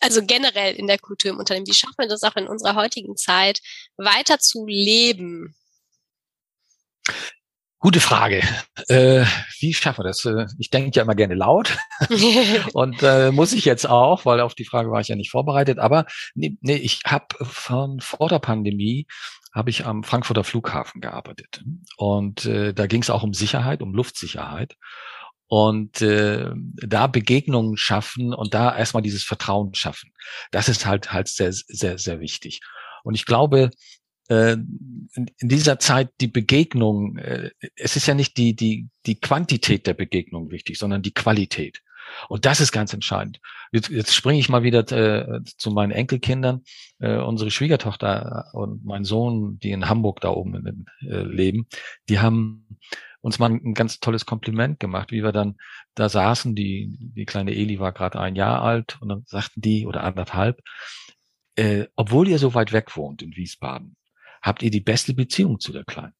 also 0.00 0.24
generell 0.24 0.76
in 0.76 0.86
der 0.86 0.98
Kultur 0.98 1.32
im 1.32 1.38
Unternehmen, 1.38 1.66
wie 1.66 1.74
schaffen 1.74 1.96
wir 1.98 2.08
das 2.08 2.22
auch 2.22 2.36
in 2.36 2.46
unserer 2.46 2.76
heutigen 2.76 3.16
Zeit 3.16 3.60
weiter 3.96 4.38
zu 4.38 4.64
leben? 4.66 5.54
Gute 7.84 8.00
Frage. 8.00 8.42
Äh, 8.88 9.26
wie 9.60 9.74
schaffen 9.74 9.98
wir 9.98 10.08
das? 10.08 10.24
Äh, 10.24 10.46
ich 10.58 10.70
denke 10.70 10.96
ja 10.96 11.02
immer 11.02 11.14
gerne 11.14 11.34
laut 11.34 11.76
und 12.72 13.02
äh, 13.02 13.30
muss 13.30 13.52
ich 13.52 13.66
jetzt 13.66 13.86
auch, 13.86 14.24
weil 14.24 14.40
auf 14.40 14.54
die 14.54 14.64
Frage 14.64 14.90
war 14.90 15.02
ich 15.02 15.08
ja 15.08 15.16
nicht 15.16 15.30
vorbereitet. 15.30 15.78
Aber 15.78 16.06
nee, 16.34 16.56
nee 16.62 16.76
ich 16.76 17.02
habe 17.04 17.26
von 17.42 18.00
vor 18.00 18.30
der 18.30 18.38
Pandemie 18.38 19.06
habe 19.54 19.70
ich 19.70 19.86
am 19.86 20.02
Frankfurter 20.02 20.44
Flughafen 20.44 21.00
gearbeitet. 21.00 21.64
Und 21.96 22.44
äh, 22.44 22.74
da 22.74 22.86
ging 22.86 23.02
es 23.02 23.10
auch 23.10 23.22
um 23.22 23.32
Sicherheit, 23.32 23.82
um 23.82 23.94
Luftsicherheit. 23.94 24.76
Und 25.46 26.02
äh, 26.02 26.50
da 26.54 27.06
Begegnungen 27.06 27.76
schaffen 27.76 28.34
und 28.34 28.54
da 28.54 28.76
erstmal 28.76 29.02
dieses 29.02 29.22
Vertrauen 29.22 29.74
schaffen. 29.74 30.10
Das 30.50 30.68
ist 30.68 30.86
halt 30.86 31.12
halt 31.12 31.28
sehr, 31.28 31.52
sehr, 31.52 31.98
sehr 31.98 32.18
wichtig. 32.18 32.60
Und 33.04 33.14
ich 33.14 33.26
glaube, 33.26 33.70
äh, 34.28 34.56
in, 35.14 35.30
dieser 35.40 35.78
Zeit 35.78 36.10
die 36.20 36.28
Begegnung, 36.28 37.18
äh, 37.18 37.50
es 37.76 37.94
ist 37.94 38.06
ja 38.06 38.14
nicht 38.14 38.36
die, 38.36 38.56
die, 38.56 38.88
die 39.06 39.20
Quantität 39.20 39.86
der 39.86 39.94
Begegnung 39.94 40.50
wichtig, 40.50 40.78
sondern 40.78 41.02
die 41.02 41.14
Qualität. 41.14 41.82
Und 42.28 42.44
das 42.44 42.60
ist 42.60 42.72
ganz 42.72 42.92
entscheidend. 42.92 43.40
Jetzt, 43.72 43.88
jetzt 43.88 44.14
springe 44.14 44.38
ich 44.38 44.48
mal 44.48 44.62
wieder 44.62 44.80
äh, 44.92 45.42
zu 45.44 45.70
meinen 45.70 45.92
Enkelkindern. 45.92 46.62
Äh, 46.98 47.16
unsere 47.16 47.50
Schwiegertochter 47.50 48.50
und 48.52 48.84
mein 48.84 49.04
Sohn, 49.04 49.58
die 49.58 49.70
in 49.70 49.88
Hamburg 49.88 50.20
da 50.20 50.30
oben 50.30 50.66
in, 50.66 50.86
äh, 51.08 51.22
leben, 51.22 51.66
die 52.08 52.20
haben 52.20 52.78
uns 53.20 53.38
mal 53.38 53.50
ein 53.50 53.74
ganz 53.74 54.00
tolles 54.00 54.26
Kompliment 54.26 54.78
gemacht, 54.78 55.10
wie 55.10 55.22
wir 55.22 55.32
dann 55.32 55.56
da 55.94 56.08
saßen. 56.08 56.54
Die, 56.54 56.96
die 56.98 57.24
kleine 57.24 57.54
Eli 57.54 57.80
war 57.80 57.92
gerade 57.92 58.20
ein 58.20 58.36
Jahr 58.36 58.62
alt 58.62 58.98
und 59.00 59.08
dann 59.08 59.24
sagten 59.26 59.62
die 59.62 59.86
oder 59.86 60.04
anderthalb, 60.04 60.60
äh, 61.56 61.86
obwohl 61.96 62.28
ihr 62.28 62.38
so 62.38 62.54
weit 62.54 62.72
weg 62.72 62.96
wohnt 62.96 63.22
in 63.22 63.34
Wiesbaden, 63.34 63.96
habt 64.42 64.62
ihr 64.62 64.70
die 64.70 64.80
beste 64.80 65.14
Beziehung 65.14 65.58
zu 65.58 65.72
der 65.72 65.84
Kleinen. 65.84 66.14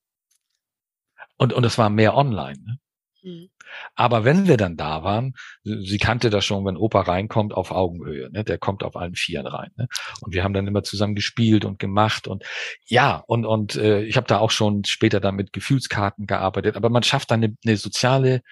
Und, 1.36 1.52
und 1.52 1.62
das 1.62 1.76
war 1.78 1.90
mehr 1.90 2.16
online. 2.16 2.58
Ne? 2.64 2.78
Mhm. 3.24 3.48
Aber 3.94 4.24
wenn 4.24 4.46
wir 4.46 4.56
dann 4.56 4.76
da 4.76 5.02
waren, 5.02 5.34
sie 5.62 5.98
kannte 5.98 6.28
das 6.28 6.44
schon, 6.44 6.64
wenn 6.66 6.76
Opa 6.76 7.00
reinkommt 7.00 7.54
auf 7.54 7.70
Augenhöhe, 7.70 8.30
ne? 8.30 8.44
der 8.44 8.58
kommt 8.58 8.84
auf 8.84 8.96
allen 8.96 9.14
Vieren 9.14 9.46
rein. 9.46 9.70
Ne? 9.76 9.88
Und 10.20 10.34
wir 10.34 10.44
haben 10.44 10.52
dann 10.52 10.66
immer 10.66 10.82
zusammen 10.82 11.14
gespielt 11.14 11.64
und 11.64 11.78
gemacht 11.78 12.28
und 12.28 12.44
ja, 12.84 13.24
und, 13.26 13.46
und 13.46 13.76
äh, 13.76 14.02
ich 14.02 14.16
habe 14.16 14.26
da 14.26 14.38
auch 14.38 14.50
schon 14.50 14.84
später 14.84 15.20
dann 15.20 15.36
mit 15.36 15.52
Gefühlskarten 15.52 16.26
gearbeitet, 16.26 16.76
aber 16.76 16.90
man 16.90 17.02
schafft 17.02 17.30
dann 17.30 17.42
eine, 17.42 17.56
eine 17.64 17.76
soziale 17.78 18.42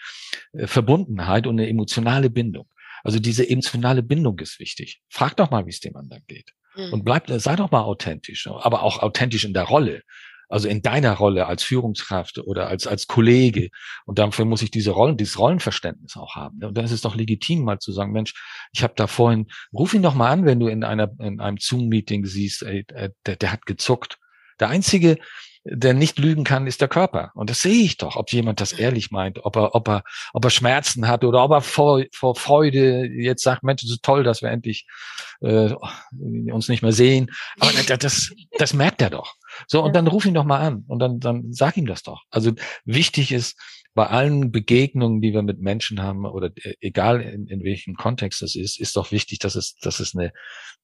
äh, 0.53 0.67
Verbundenheit 0.67 1.47
und 1.47 1.59
eine 1.61 1.69
emotionale 1.69 2.31
Bindung. 2.31 2.67
Also 3.05 3.19
diese 3.19 3.49
emotionale 3.49 4.03
Bindung 4.03 4.39
ist 4.39 4.59
wichtig. 4.59 5.03
Frag 5.09 5.37
doch 5.37 5.51
mal, 5.51 5.67
wie 5.67 5.71
es 5.71 5.81
dem 5.81 5.97
anderen 5.97 6.23
geht. 6.27 6.53
Mhm. 6.77 6.93
Und 6.95 7.05
bleib, 7.05 7.29
sei 7.29 7.57
doch 7.57 7.71
mal 7.71 7.83
authentisch, 7.83 8.47
aber 8.47 8.83
auch 8.83 9.03
authentisch 9.03 9.45
in 9.45 9.53
der 9.53 9.65
Rolle 9.65 10.03
also 10.53 10.69
in 10.69 10.83
deiner 10.83 11.15
Rolle 11.15 11.47
als 11.47 11.62
Führungskraft 11.62 12.38
oder 12.38 12.69
als, 12.69 12.87
als 12.87 13.07
Kollege. 13.07 13.71
Und 14.05 14.19
dafür 14.19 14.45
muss 14.45 14.61
ich 14.61 14.71
diese 14.71 14.91
Rollen, 14.91 15.17
dieses 15.17 15.38
Rollenverständnis 15.38 16.17
auch 16.17 16.37
haben. 16.37 16.62
Und 16.62 16.77
dann 16.77 16.85
ist 16.85 16.93
es 16.93 17.01
doch 17.01 17.17
legitim, 17.17 17.65
mal 17.65 17.79
zu 17.79 17.91
sagen, 17.91 18.12
Mensch, 18.12 18.35
ich 18.73 18.83
habe 18.83 18.93
da 18.95 19.07
vorhin, 19.07 19.47
ruf 19.73 19.95
ihn 19.95 20.03
doch 20.03 20.15
mal 20.15 20.31
an, 20.31 20.45
wenn 20.45 20.61
du 20.61 20.67
in 20.67 20.85
einer, 20.85 21.11
in 21.21 21.41
einem 21.41 21.57
Zoom-Meeting 21.59 22.27
siehst, 22.27 22.65
ey, 22.65 22.85
der, 22.85 23.37
der 23.37 23.51
hat 23.51 23.65
gezuckt. 23.65 24.19
Der 24.61 24.69
einzige, 24.69 25.17
der 25.65 25.95
nicht 25.95 26.19
lügen 26.19 26.45
kann, 26.45 26.67
ist 26.67 26.83
der 26.83 26.88
Körper. 26.88 27.31
Und 27.35 27.49
das 27.49 27.62
sehe 27.62 27.85
ich 27.85 27.97
doch, 27.97 28.17
ob 28.17 28.31
jemand 28.31 28.61
das 28.61 28.73
ehrlich 28.73 29.11
meint, 29.11 29.45
ob 29.45 29.57
er, 29.57 29.75
ob 29.75 29.88
er, 29.88 30.05
ob 30.35 30.45
er 30.45 30.51
Schmerzen 30.51 31.09
hat 31.09 31.25
oder 31.25 31.43
ob 31.43 31.53
er 31.53 31.62
vor, 31.62 32.03
vor 32.12 32.35
Freude 32.35 33.07
jetzt 33.07 33.43
sagt, 33.43 33.62
Mensch, 33.62 33.85
es 33.85 33.91
ist 33.91 34.03
toll, 34.03 34.23
dass 34.23 34.43
wir 34.43 34.51
endlich 34.51 34.87
äh, 35.41 35.73
uns 36.53 36.69
nicht 36.69 36.83
mehr 36.83 36.93
sehen. 36.93 37.31
Aber 37.59 37.71
das, 37.97 38.33
das 38.59 38.75
merkt 38.75 39.01
er 39.01 39.09
doch. 39.09 39.37
So, 39.67 39.83
und 39.83 39.95
dann 39.95 40.07
ruf 40.07 40.25
ihn 40.25 40.35
doch 40.35 40.45
mal 40.45 40.61
an 40.61 40.85
und 40.87 40.99
dann, 40.99 41.21
dann 41.21 41.53
sag 41.53 41.77
ihm 41.77 41.87
das 41.87 42.03
doch. 42.03 42.23
Also 42.31 42.53
wichtig 42.85 43.33
ist, 43.33 43.57
bei 43.95 44.07
allen 44.07 44.51
Begegnungen, 44.51 45.21
die 45.21 45.33
wir 45.33 45.43
mit 45.43 45.61
Menschen 45.61 46.03
haben 46.03 46.25
oder 46.25 46.51
äh, 46.62 46.75
egal 46.81 47.21
in, 47.21 47.47
in 47.47 47.62
welchem 47.62 47.95
Kontext 47.95 48.41
das 48.41 48.55
ist, 48.55 48.81
ist 48.81 48.97
doch 48.97 49.12
wichtig, 49.12 49.38
dass 49.38 49.55
es, 49.55 49.77
dass 49.77 50.01
es 50.01 50.15
eine, 50.15 50.33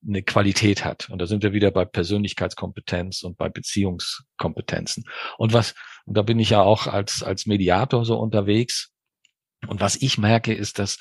eine 0.06 0.22
Qualität 0.22 0.84
hat. 0.84 1.08
Und 1.08 1.18
da 1.18 1.26
sind 1.26 1.42
wir 1.42 1.52
wieder 1.52 1.70
bei 1.70 1.84
Persönlichkeitskompetenz 1.84 3.22
und 3.22 3.38
bei 3.38 3.48
Beziehungskompetenzen. 3.48 5.04
Und 5.38 5.52
was, 5.52 5.74
und 6.04 6.16
da 6.16 6.22
bin 6.22 6.38
ich 6.38 6.50
ja 6.50 6.62
auch 6.62 6.86
als, 6.86 7.22
als 7.22 7.46
Mediator 7.46 8.04
so 8.04 8.18
unterwegs. 8.18 8.92
Und 9.66 9.80
was 9.80 9.96
ich 9.96 10.18
merke, 10.18 10.52
ist, 10.52 10.78
dass 10.78 10.98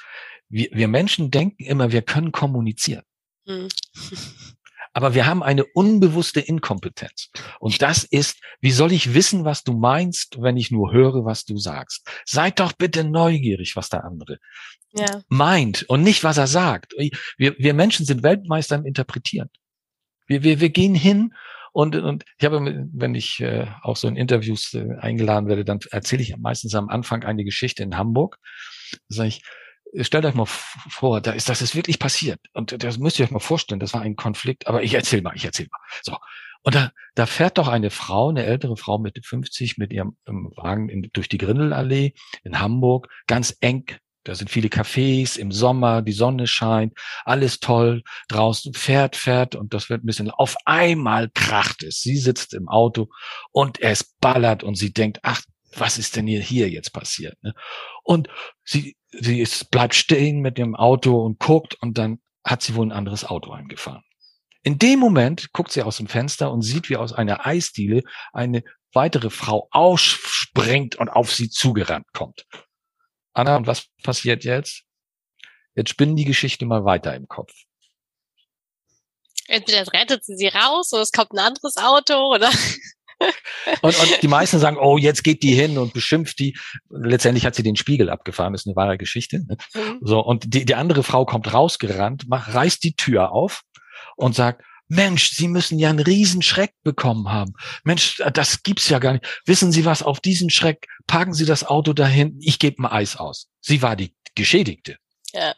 wir, 0.49 0.69
wir 0.71 0.88
Menschen 0.88 1.30
denken 1.30 1.63
immer, 1.63 1.91
wir 1.91 2.01
können 2.01 2.32
kommunizieren. 2.32 3.03
Aber 4.97 5.13
wir 5.13 5.27
haben 5.27 5.43
eine 5.43 5.63
unbewusste 5.63 6.39
Inkompetenz. 6.39 7.29
Und 7.60 7.83
das 7.83 8.03
ist, 8.03 8.41
wie 8.62 8.71
soll 8.71 8.91
ich 8.91 9.13
wissen, 9.13 9.45
was 9.45 9.63
du 9.63 9.73
meinst, 9.73 10.41
wenn 10.41 10.57
ich 10.57 10.71
nur 10.71 10.91
höre, 10.91 11.23
was 11.23 11.45
du 11.45 11.55
sagst? 11.60 12.10
Seid 12.25 12.60
doch 12.60 12.73
bitte 12.73 13.03
neugierig, 13.03 13.75
was 13.75 13.89
der 13.89 14.03
andere 14.03 14.39
ja. 14.93 15.21
meint 15.29 15.83
und 15.88 16.01
nicht, 16.01 16.23
was 16.23 16.39
er 16.39 16.47
sagt. 16.47 16.95
Wir, 17.38 17.55
wir 17.60 17.75
Menschen 17.75 18.07
sind 18.07 18.23
Weltmeister 18.23 18.75
im 18.75 18.88
Interpretieren. 18.88 19.51
Wir, 20.25 20.41
wir, 20.41 20.62
wir 20.62 20.69
gehen 20.69 20.95
hin 20.95 21.31
und, 21.73 21.95
und 21.95 22.25
ich 22.39 22.45
habe, 22.45 22.88
wenn 22.91 23.13
ich 23.13 23.39
äh, 23.39 23.67
auch 23.83 23.97
so 23.97 24.07
in 24.07 24.15
Interviews 24.15 24.73
äh, 24.73 24.95
eingeladen 24.99 25.47
werde, 25.47 25.63
dann 25.63 25.77
erzähle 25.91 26.23
ich 26.23 26.36
meistens 26.38 26.73
am 26.73 26.89
Anfang 26.89 27.23
eine 27.23 27.43
Geschichte 27.43 27.83
in 27.83 27.97
Hamburg. 27.97 28.39
Da 29.10 29.17
sage 29.17 29.29
ich, 29.29 29.43
stellt 30.02 30.26
euch 30.26 30.34
mal 30.34 30.45
vor, 30.45 31.21
da 31.21 31.32
ist 31.32 31.50
das 31.50 31.62
ist 31.62 31.76
wirklich 31.76 32.00
passiert. 32.00 32.39
Und 32.54 32.84
das 32.84 32.97
müsst 32.97 33.19
ihr 33.19 33.26
euch 33.26 33.32
mal 33.32 33.39
vorstellen, 33.39 33.80
das 33.80 33.93
war 33.93 34.02
ein 34.02 34.15
Konflikt, 34.15 34.67
aber 34.67 34.84
ich 34.84 34.93
erzähl 34.93 35.21
mal, 35.21 35.36
ich 35.36 35.45
erzähl 35.45 35.67
mal. 35.71 35.80
So. 36.02 36.17
Und 36.63 36.76
da, 36.76 36.91
da 37.15 37.26
fährt 37.26 37.58
doch 37.58 37.67
eine 37.67 37.89
Frau, 37.89 38.30
eine 38.30 38.45
ältere 38.45 38.76
Frau 38.78 38.97
Mitte 38.97 39.21
50 39.23 39.78
mit 39.78 39.93
ihrem 39.93 40.17
Wagen 40.26 40.89
in, 40.89 41.10
durch 41.13 41.30
die 41.30 41.38
Grindelallee 41.38 42.13
in 42.43 42.60
Hamburg, 42.60 43.08
ganz 43.28 43.56
eng. 43.62 43.86
Da 44.23 44.36
sind 44.36 44.50
viele 44.50 44.67
Cafés 44.67 45.38
im 45.38 45.54
Sommer, 45.54 46.02
die 46.02 46.12
Sonne 46.12 46.47
scheint, 46.47 46.93
alles 47.23 47.62
toll, 47.62 48.04
draußen 48.28 48.73
fährt, 48.73 49.15
fährt 49.15 49.56
und 49.56 49.73
das 49.73 49.89
wird 49.89 50.04
ein 50.04 50.06
bisschen, 50.06 50.30
auf 50.30 50.58
einmal 50.65 51.30
kracht 51.30 51.84
es. 51.84 52.02
Sie 52.02 52.17
sitzt 52.17 52.54
im 52.54 52.67
Auto 52.67 53.08
und 53.54 53.82
es 53.82 54.04
ballert 54.19 54.63
und 54.63 54.76
sie 54.76 54.91
denkt, 54.91 55.19
ach, 55.23 55.41
was 55.75 55.97
ist 55.97 56.15
denn 56.15 56.27
hier, 56.27 56.41
hier 56.41 56.69
jetzt 56.69 56.91
passiert? 56.91 57.41
Ne? 57.43 57.53
Und 58.03 58.30
sie, 58.63 58.97
sie 59.12 59.41
ist, 59.41 59.69
bleibt 59.71 59.95
stehen 59.95 60.39
mit 60.39 60.58
dem 60.58 60.75
Auto 60.75 61.23
und 61.23 61.39
guckt 61.39 61.75
und 61.82 61.97
dann 61.97 62.19
hat 62.43 62.62
sie 62.62 62.75
wohl 62.75 62.86
ein 62.88 62.91
anderes 62.91 63.25
Auto 63.25 63.51
eingefahren. 63.51 64.03
In 64.63 64.80
dem 64.80 64.99
Moment 64.99 65.51
guckt 65.53 65.71
sie 65.71 65.84
aus 65.84 65.97
dem 65.97 66.08
Fenster 66.08 66.51
und 66.51 66.62
sieht, 66.62 66.89
wie 66.89 66.97
aus 66.97 67.13
einer 67.13 67.45
Eisdiele 67.45 68.03
eine 68.34 68.63
weitere 68.93 69.30
Frau 69.30 69.67
ausspringt 69.71 70.95
und 70.95 71.10
auf 71.10 71.34
sie 71.34 71.49
zugerannt 71.49 72.08
kommt. 72.13 72.45
Anna, 73.34 73.56
und 73.58 73.67
was 73.67 73.88
passiert 74.03 74.43
jetzt? 74.43 74.84
Jetzt 75.75 75.89
spinnen 75.89 76.15
die 76.15 76.25
Geschichte 76.25 76.65
mal 76.65 76.86
weiter 76.86 77.15
im 77.15 77.27
Kopf. 77.27 77.53
Entweder 79.47 79.86
rettet 79.93 80.25
sie 80.25 80.36
sie 80.36 80.47
raus 80.47 80.91
oder 80.91 81.03
es 81.03 81.12
kommt 81.12 81.32
ein 81.34 81.39
anderes 81.39 81.77
Auto 81.77 82.34
oder. 82.34 82.49
Und, 83.82 83.99
und 83.99 84.21
die 84.21 84.27
meisten 84.27 84.60
sagen, 84.60 84.77
oh, 84.80 84.97
jetzt 84.97 85.23
geht 85.23 85.43
die 85.43 85.53
hin 85.53 85.77
und 85.77 85.93
beschimpft 85.93 86.39
die. 86.39 86.58
Letztendlich 86.89 87.45
hat 87.45 87.56
sie 87.56 87.63
den 87.63 87.75
Spiegel 87.75 88.10
abgefahren, 88.10 88.53
ist 88.53 88.67
eine 88.67 88.75
wahre 88.75 88.97
Geschichte. 88.97 89.43
Ne? 89.47 89.58
Mhm. 89.73 89.99
So, 90.01 90.19
und 90.19 90.53
die, 90.53 90.65
die 90.65 90.75
andere 90.75 91.03
Frau 91.03 91.25
kommt 91.25 91.53
rausgerannt, 91.53 92.27
macht, 92.27 92.53
reißt 92.53 92.84
die 92.84 92.95
Tür 92.95 93.32
auf 93.32 93.62
und 94.15 94.36
sagt, 94.36 94.63
Mensch, 94.89 95.32
Sie 95.32 95.47
müssen 95.47 95.80
ja 95.80 95.89
einen 95.89 95.99
riesen 95.99 96.41
Schreck 96.41 96.73
bekommen 96.84 97.30
haben. 97.30 97.53
Mensch, 97.84 98.21
das 98.34 98.63
gibt's 98.63 98.88
ja 98.88 98.99
gar 98.99 99.13
nicht. 99.13 99.41
Wissen 99.45 99.71
Sie 99.71 99.84
was, 99.84 100.01
auf 100.01 100.21
diesen 100.21 100.49
Schreck 100.49 100.88
parken 101.08 101.34
Sie 101.34 101.45
das 101.45 101.65
Auto 101.65 101.93
dahin, 101.93 102.38
ich 102.39 102.58
gebe 102.58 102.82
ein 102.82 102.86
Eis 102.86 103.17
aus. 103.17 103.49
Sie 103.60 103.82
war 103.82 103.95
die 103.95 104.13
Geschädigte. 104.36 104.97
Ja. 105.34 105.53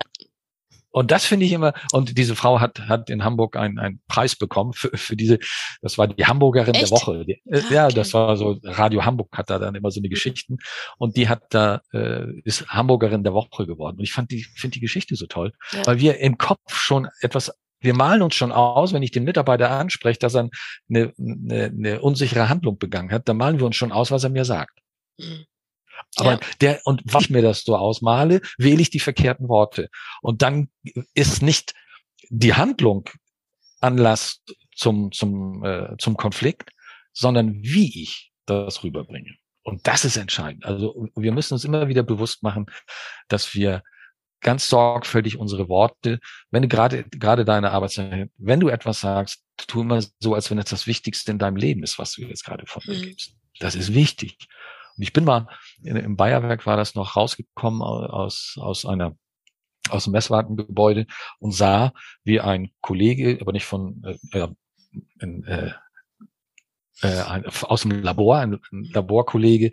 Und 0.91 1.11
das 1.11 1.25
finde 1.25 1.45
ich 1.45 1.51
immer, 1.51 1.73
und 1.91 2.17
diese 2.17 2.35
Frau 2.35 2.59
hat, 2.59 2.79
hat 2.87 3.09
in 3.09 3.23
Hamburg 3.23 3.55
einen, 3.55 3.77
einen 3.77 4.01
Preis 4.07 4.35
bekommen 4.35 4.73
für, 4.73 4.89
für 4.95 5.15
diese, 5.15 5.39
das 5.81 5.97
war 5.97 6.07
die 6.07 6.25
Hamburgerin 6.25 6.73
Echt? 6.73 6.85
der 6.85 6.91
Woche. 6.91 7.25
Die, 7.25 7.41
äh, 7.45 7.61
ja, 7.69 7.85
okay. 7.85 7.95
das 7.95 8.13
war 8.13 8.35
so, 8.37 8.57
Radio 8.63 9.05
Hamburg 9.05 9.29
hat 9.37 9.49
da 9.49 9.59
dann 9.59 9.75
immer 9.75 9.91
so 9.91 9.99
eine 9.99 10.09
Geschichten. 10.09 10.57
Und 10.97 11.15
die 11.15 11.29
hat 11.29 11.43
da, 11.51 11.81
äh, 11.93 12.25
ist 12.43 12.67
Hamburgerin 12.67 13.23
der 13.23 13.33
Woche 13.33 13.67
geworden. 13.67 13.97
Und 13.97 14.03
ich 14.03 14.13
fand 14.13 14.31
die, 14.31 14.43
finde 14.43 14.75
die 14.75 14.79
Geschichte 14.81 15.15
so 15.15 15.27
toll, 15.27 15.53
ja. 15.71 15.85
weil 15.85 15.99
wir 15.99 16.19
im 16.19 16.37
Kopf 16.37 16.59
schon 16.73 17.07
etwas 17.21 17.51
wir 17.81 17.93
malen 17.93 18.21
uns 18.21 18.35
schon 18.35 18.51
aus, 18.51 18.91
wenn 18.91 19.03
ich 19.03 19.11
den 19.11 19.23
Mitarbeiter 19.23 19.71
anspreche, 19.71 20.19
dass 20.19 20.35
er 20.35 20.49
eine, 20.89 21.13
eine, 21.17 21.63
eine 21.65 22.01
unsichere 22.01 22.49
Handlung 22.49 22.77
begangen 22.77 23.09
hat, 23.09 23.29
dann 23.29 23.37
malen 23.37 23.57
wir 23.57 23.65
uns 23.65 23.77
schon 23.77 23.93
aus, 23.93 24.11
was 24.11 24.25
er 24.25 24.29
mir 24.29 24.43
sagt. 24.43 24.79
Mhm. 25.17 25.45
Aber 26.15 26.33
ja. 26.33 26.39
der, 26.61 26.81
und 26.85 27.01
was 27.05 27.23
ich 27.23 27.29
mir 27.29 27.41
das 27.41 27.63
so 27.63 27.75
ausmale, 27.75 28.41
wähle 28.57 28.81
ich 28.81 28.89
die 28.89 28.99
verkehrten 28.99 29.47
Worte. 29.47 29.89
Und 30.21 30.41
dann 30.41 30.69
ist 31.13 31.41
nicht 31.41 31.73
die 32.29 32.53
Handlung 32.53 33.09
Anlass 33.79 34.43
zum, 34.75 35.11
zum, 35.11 35.63
äh, 35.63 35.95
zum 35.97 36.17
Konflikt, 36.17 36.71
sondern 37.13 37.61
wie 37.63 38.03
ich 38.03 38.31
das 38.45 38.83
rüberbringe. 38.83 39.35
Und 39.63 39.87
das 39.87 40.05
ist 40.05 40.17
entscheidend. 40.17 40.65
Also 40.65 41.07
wir 41.15 41.31
müssen 41.31 41.53
uns 41.53 41.63
immer 41.63 41.87
wieder 41.87 42.03
bewusst 42.03 42.43
machen, 42.43 42.65
dass 43.27 43.53
wir 43.53 43.83
ganz 44.41 44.69
sorgfältig 44.69 45.37
unsere 45.37 45.67
Worte, 45.67 46.19
wenn 46.49 46.61
du 46.61 46.67
gerade, 46.67 47.03
gerade 47.03 47.45
deine 47.45 47.71
Arbeitszeit, 47.71 48.29
wenn 48.37 48.59
du 48.59 48.69
etwas 48.69 49.01
sagst, 49.01 49.43
tu 49.67 49.81
immer 49.81 50.01
so, 50.19 50.33
als 50.33 50.49
wenn 50.49 50.57
es 50.57 50.69
das 50.69 50.87
Wichtigste 50.87 51.31
in 51.31 51.39
deinem 51.39 51.57
Leben 51.57 51.83
ist, 51.83 51.99
was 51.99 52.13
du 52.13 52.21
jetzt 52.21 52.45
gerade 52.45 52.65
von 52.65 52.81
dir 52.83 52.97
mhm. 52.97 53.01
gibst. 53.01 53.33
Das 53.59 53.75
ist 53.75 53.93
wichtig. 53.93 54.37
Und 54.99 55.03
ich 55.03 55.13
bin 55.13 55.23
mal, 55.23 55.47
in, 55.81 55.95
im 55.95 56.17
Bayerwerk 56.17 56.65
war 56.65 56.75
das 56.75 56.93
noch 56.93 57.15
rausgekommen 57.15 57.81
aus, 57.81 58.57
aus 58.59 58.85
einer 58.85 59.15
aus 59.87 60.03
dem 60.03 60.11
Messwartengebäude 60.11 61.07
und 61.39 61.51
sah, 61.51 61.93
wie 62.23 62.41
ein 62.41 62.69
Kollege, 62.81 63.39
aber 63.41 63.53
nicht 63.53 63.65
von 63.65 64.03
äh, 64.33 64.47
ein, 65.19 65.43
äh, 65.45 65.71
äh, 67.01 67.23
aus 67.61 67.83
dem 67.83 68.03
Labor, 68.03 68.39
ein, 68.39 68.59
ein 68.71 68.83
Laborkollege 68.93 69.71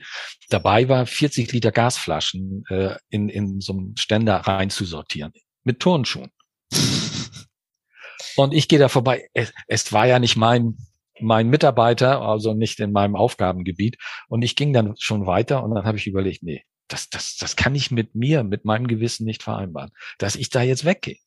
dabei 0.49 0.89
war, 0.89 1.07
40 1.07 1.53
Liter 1.53 1.73
Gasflaschen 1.73 2.65
äh, 2.69 2.95
in, 3.11 3.29
in 3.29 3.61
so 3.61 3.73
einem 3.73 3.97
Ständer 3.97 4.37
reinzusortieren. 4.37 5.33
Mit 5.65 5.81
Turnschuhen. 5.81 6.31
Und 8.37 8.55
ich 8.55 8.69
gehe 8.69 8.79
da 8.79 8.89
vorbei. 8.89 9.29
Es, 9.35 9.53
es 9.67 9.93
war 9.93 10.07
ja 10.07 10.21
nicht 10.21 10.37
mein, 10.37 10.77
mein 11.21 11.49
Mitarbeiter, 11.49 12.23
also 12.23 12.55
nicht 12.55 12.81
in 12.81 12.93
meinem 12.93 13.17
Aufgabengebiet. 13.17 13.99
Und 14.29 14.43
ich 14.43 14.57
ging 14.57 14.73
dann 14.73 14.95
schon 14.99 15.27
weiter 15.27 15.63
und 15.65 15.75
dann 15.75 15.85
habe 15.85 15.99
ich 15.99 16.07
überlegt, 16.07 16.43
nee, 16.43 16.65
das, 16.89 17.09
das, 17.11 17.37
das 17.37 17.57
kann 17.57 17.75
ich 17.75 17.91
mit 17.91 18.15
mir, 18.15 18.45
mit 18.45 18.65
meinem 18.65 18.87
Gewissen 18.87 19.25
nicht 19.25 19.43
vereinbaren, 19.43 19.91
dass 20.19 20.37
ich 20.37 20.51
da 20.51 20.63
jetzt 20.63 20.85
weggehe. 20.85 21.19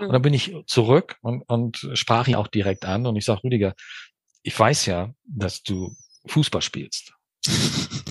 Und 0.00 0.12
dann 0.12 0.22
bin 0.22 0.34
ich 0.34 0.54
zurück 0.66 1.16
und, 1.20 1.42
und 1.42 1.88
sprach 1.94 2.26
ihn 2.26 2.34
auch 2.34 2.48
direkt 2.48 2.84
an 2.84 3.06
und 3.06 3.16
ich 3.16 3.24
sage, 3.24 3.44
Rüdiger, 3.44 3.74
ich 4.42 4.58
weiß 4.58 4.86
ja, 4.86 5.14
dass 5.24 5.62
du 5.62 5.94
Fußball 6.26 6.62
spielst 6.62 7.13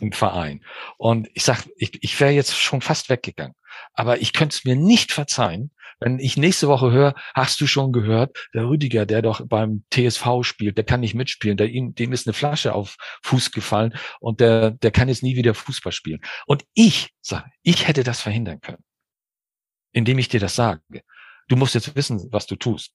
im 0.01 0.11
Verein. 0.11 0.63
Und 0.97 1.29
ich 1.33 1.43
sag, 1.43 1.65
ich, 1.77 2.03
ich 2.03 2.19
wäre 2.19 2.31
jetzt 2.31 2.57
schon 2.57 2.81
fast 2.81 3.09
weggegangen. 3.09 3.55
Aber 3.93 4.21
ich 4.21 4.33
könnte 4.33 4.55
es 4.55 4.65
mir 4.65 4.75
nicht 4.75 5.11
verzeihen, 5.11 5.71
wenn 5.99 6.19
ich 6.19 6.35
nächste 6.35 6.67
Woche 6.67 6.91
höre, 6.91 7.15
hast 7.33 7.61
du 7.61 7.67
schon 7.67 7.93
gehört, 7.93 8.49
der 8.53 8.67
Rüdiger, 8.67 9.05
der 9.05 9.21
doch 9.21 9.47
beim 9.47 9.85
TSV 9.93 10.41
spielt, 10.41 10.77
der 10.77 10.83
kann 10.83 10.99
nicht 10.99 11.15
mitspielen, 11.15 11.55
der, 11.55 11.69
ihm, 11.69 11.95
dem 11.95 12.11
ist 12.11 12.27
eine 12.27 12.33
Flasche 12.33 12.73
auf 12.73 12.97
Fuß 13.23 13.51
gefallen 13.51 13.95
und 14.19 14.41
der, 14.41 14.71
der 14.71 14.91
kann 14.91 15.07
jetzt 15.07 15.23
nie 15.23 15.37
wieder 15.37 15.53
Fußball 15.53 15.93
spielen. 15.93 16.19
Und 16.45 16.65
ich 16.73 17.11
sage, 17.21 17.49
ich 17.61 17.87
hätte 17.87 18.03
das 18.03 18.19
verhindern 18.19 18.59
können, 18.59 18.83
indem 19.93 20.19
ich 20.19 20.27
dir 20.27 20.41
das 20.41 20.55
sage. 20.55 20.81
Du 21.47 21.55
musst 21.55 21.75
jetzt 21.75 21.95
wissen, 21.95 22.27
was 22.31 22.47
du 22.47 22.55
tust. 22.57 22.93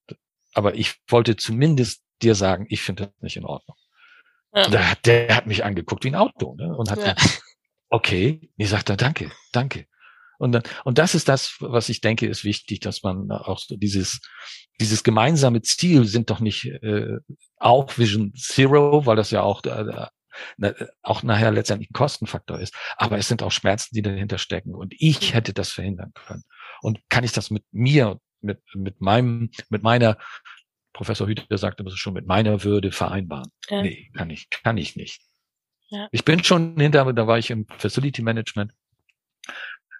Aber 0.53 0.75
ich 0.75 0.97
wollte 1.09 1.37
zumindest 1.37 2.03
dir 2.21 2.35
sagen, 2.35 2.67
ich 2.69 2.83
finde 2.83 3.07
das 3.07 3.23
nicht 3.23 3.37
in 3.37 3.45
Ordnung. 3.45 3.77
Ja. 4.55 4.69
Der, 4.69 4.97
der, 5.05 5.37
hat 5.37 5.47
mich 5.47 5.65
angeguckt 5.65 6.05
wie 6.05 6.09
ein 6.09 6.15
Auto 6.15 6.55
ne? 6.57 6.75
und 6.77 6.91
hat 6.91 6.99
ja. 6.99 7.13
gesagt, 7.13 7.43
okay, 7.91 8.51
ich 8.57 8.69
sagte, 8.69 8.97
danke, 8.97 9.31
danke. 9.53 9.87
Und, 10.39 10.53
dann, 10.53 10.63
und 10.85 10.99
das 10.99 11.15
ist 11.15 11.29
das, 11.29 11.57
was 11.61 11.89
ich 11.89 12.01
denke, 12.01 12.27
ist 12.27 12.45
wichtig, 12.45 12.81
dass 12.81 13.03
man 13.03 13.31
auch 13.31 13.59
so 13.59 13.77
dieses, 13.77 14.21
dieses 14.81 15.03
gemeinsame 15.03 15.63
Ziel 15.63 16.05
sind 16.05 16.31
doch 16.31 16.41
nicht 16.41 16.67
äh, 16.67 17.19
auch 17.57 17.99
Vision 17.99 18.33
Zero, 18.35 19.05
weil 19.05 19.17
das 19.17 19.33
ja 19.33 19.43
auch, 19.43 19.63
äh, 19.65 20.75
auch 21.03 21.23
nachher 21.25 21.51
letztendlich 21.51 21.91
ein 21.91 21.95
Kostenfaktor 21.95 22.61
ist. 22.61 22.73
Aber 22.97 23.19
es 23.19 23.27
sind 23.27 23.43
auch 23.43 23.51
Schmerzen, 23.51 23.95
die 23.95 24.03
dahinter 24.03 24.39
stecken. 24.39 24.75
Und 24.75 24.95
ich 24.97 25.35
hätte 25.35 25.53
das 25.53 25.73
verhindern 25.73 26.13
können. 26.15 26.45
Und 26.83 27.01
kann 27.09 27.25
ich 27.25 27.33
das 27.33 27.51
mit 27.51 27.65
mir, 27.73 28.21
mit, 28.41 28.63
mit 28.75 29.01
meinem, 29.01 29.51
mit 29.69 29.83
meiner 29.83 30.17
Professor 30.99 31.29
Hüter 31.29 31.57
sagte, 31.59 31.85
das 31.85 31.93
ist 31.93 32.01
schon 32.01 32.15
mit 32.15 32.27
meiner 32.27 32.65
Würde 32.65 32.91
vereinbaren. 32.91 33.53
Ja. 33.69 33.83
Nee, 33.83 34.11
kann 34.15 34.31
ich, 34.31 34.51
kann 34.51 34.77
ich 34.77 34.97
nicht. 34.97 35.23
Ja. 35.91 36.09
Ich 36.11 36.25
bin 36.25 36.43
schon 36.43 36.77
hinter, 36.77 37.13
da 37.13 37.27
war 37.29 37.39
ich 37.39 37.51
im 37.51 37.67
Facility 37.79 38.21
Management 38.21 38.73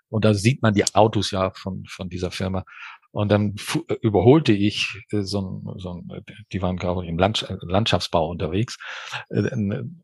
und 0.09 0.25
da 0.25 0.35
sieht 0.35 0.61
man 0.61 0.75
die 0.75 0.85
Autos 0.97 1.31
ja 1.31 1.53
von, 1.55 1.85
von 1.87 2.09
dieser 2.09 2.33
Firma. 2.33 2.65
Und 3.13 3.31
dann 3.31 3.55
überholte 4.03 4.53
ich 4.53 5.01
äh, 5.13 5.23
so 5.23 5.41
ein, 5.41 5.79
so 5.79 5.93
ein 5.93 6.25
die 6.53 6.63
waren 6.63 6.77
gerade 6.77 7.07
im 7.07 7.17
Land, 7.17 7.47
Landschaftsbau 7.63 8.29
unterwegs 8.29 8.77
äh, 9.29 9.49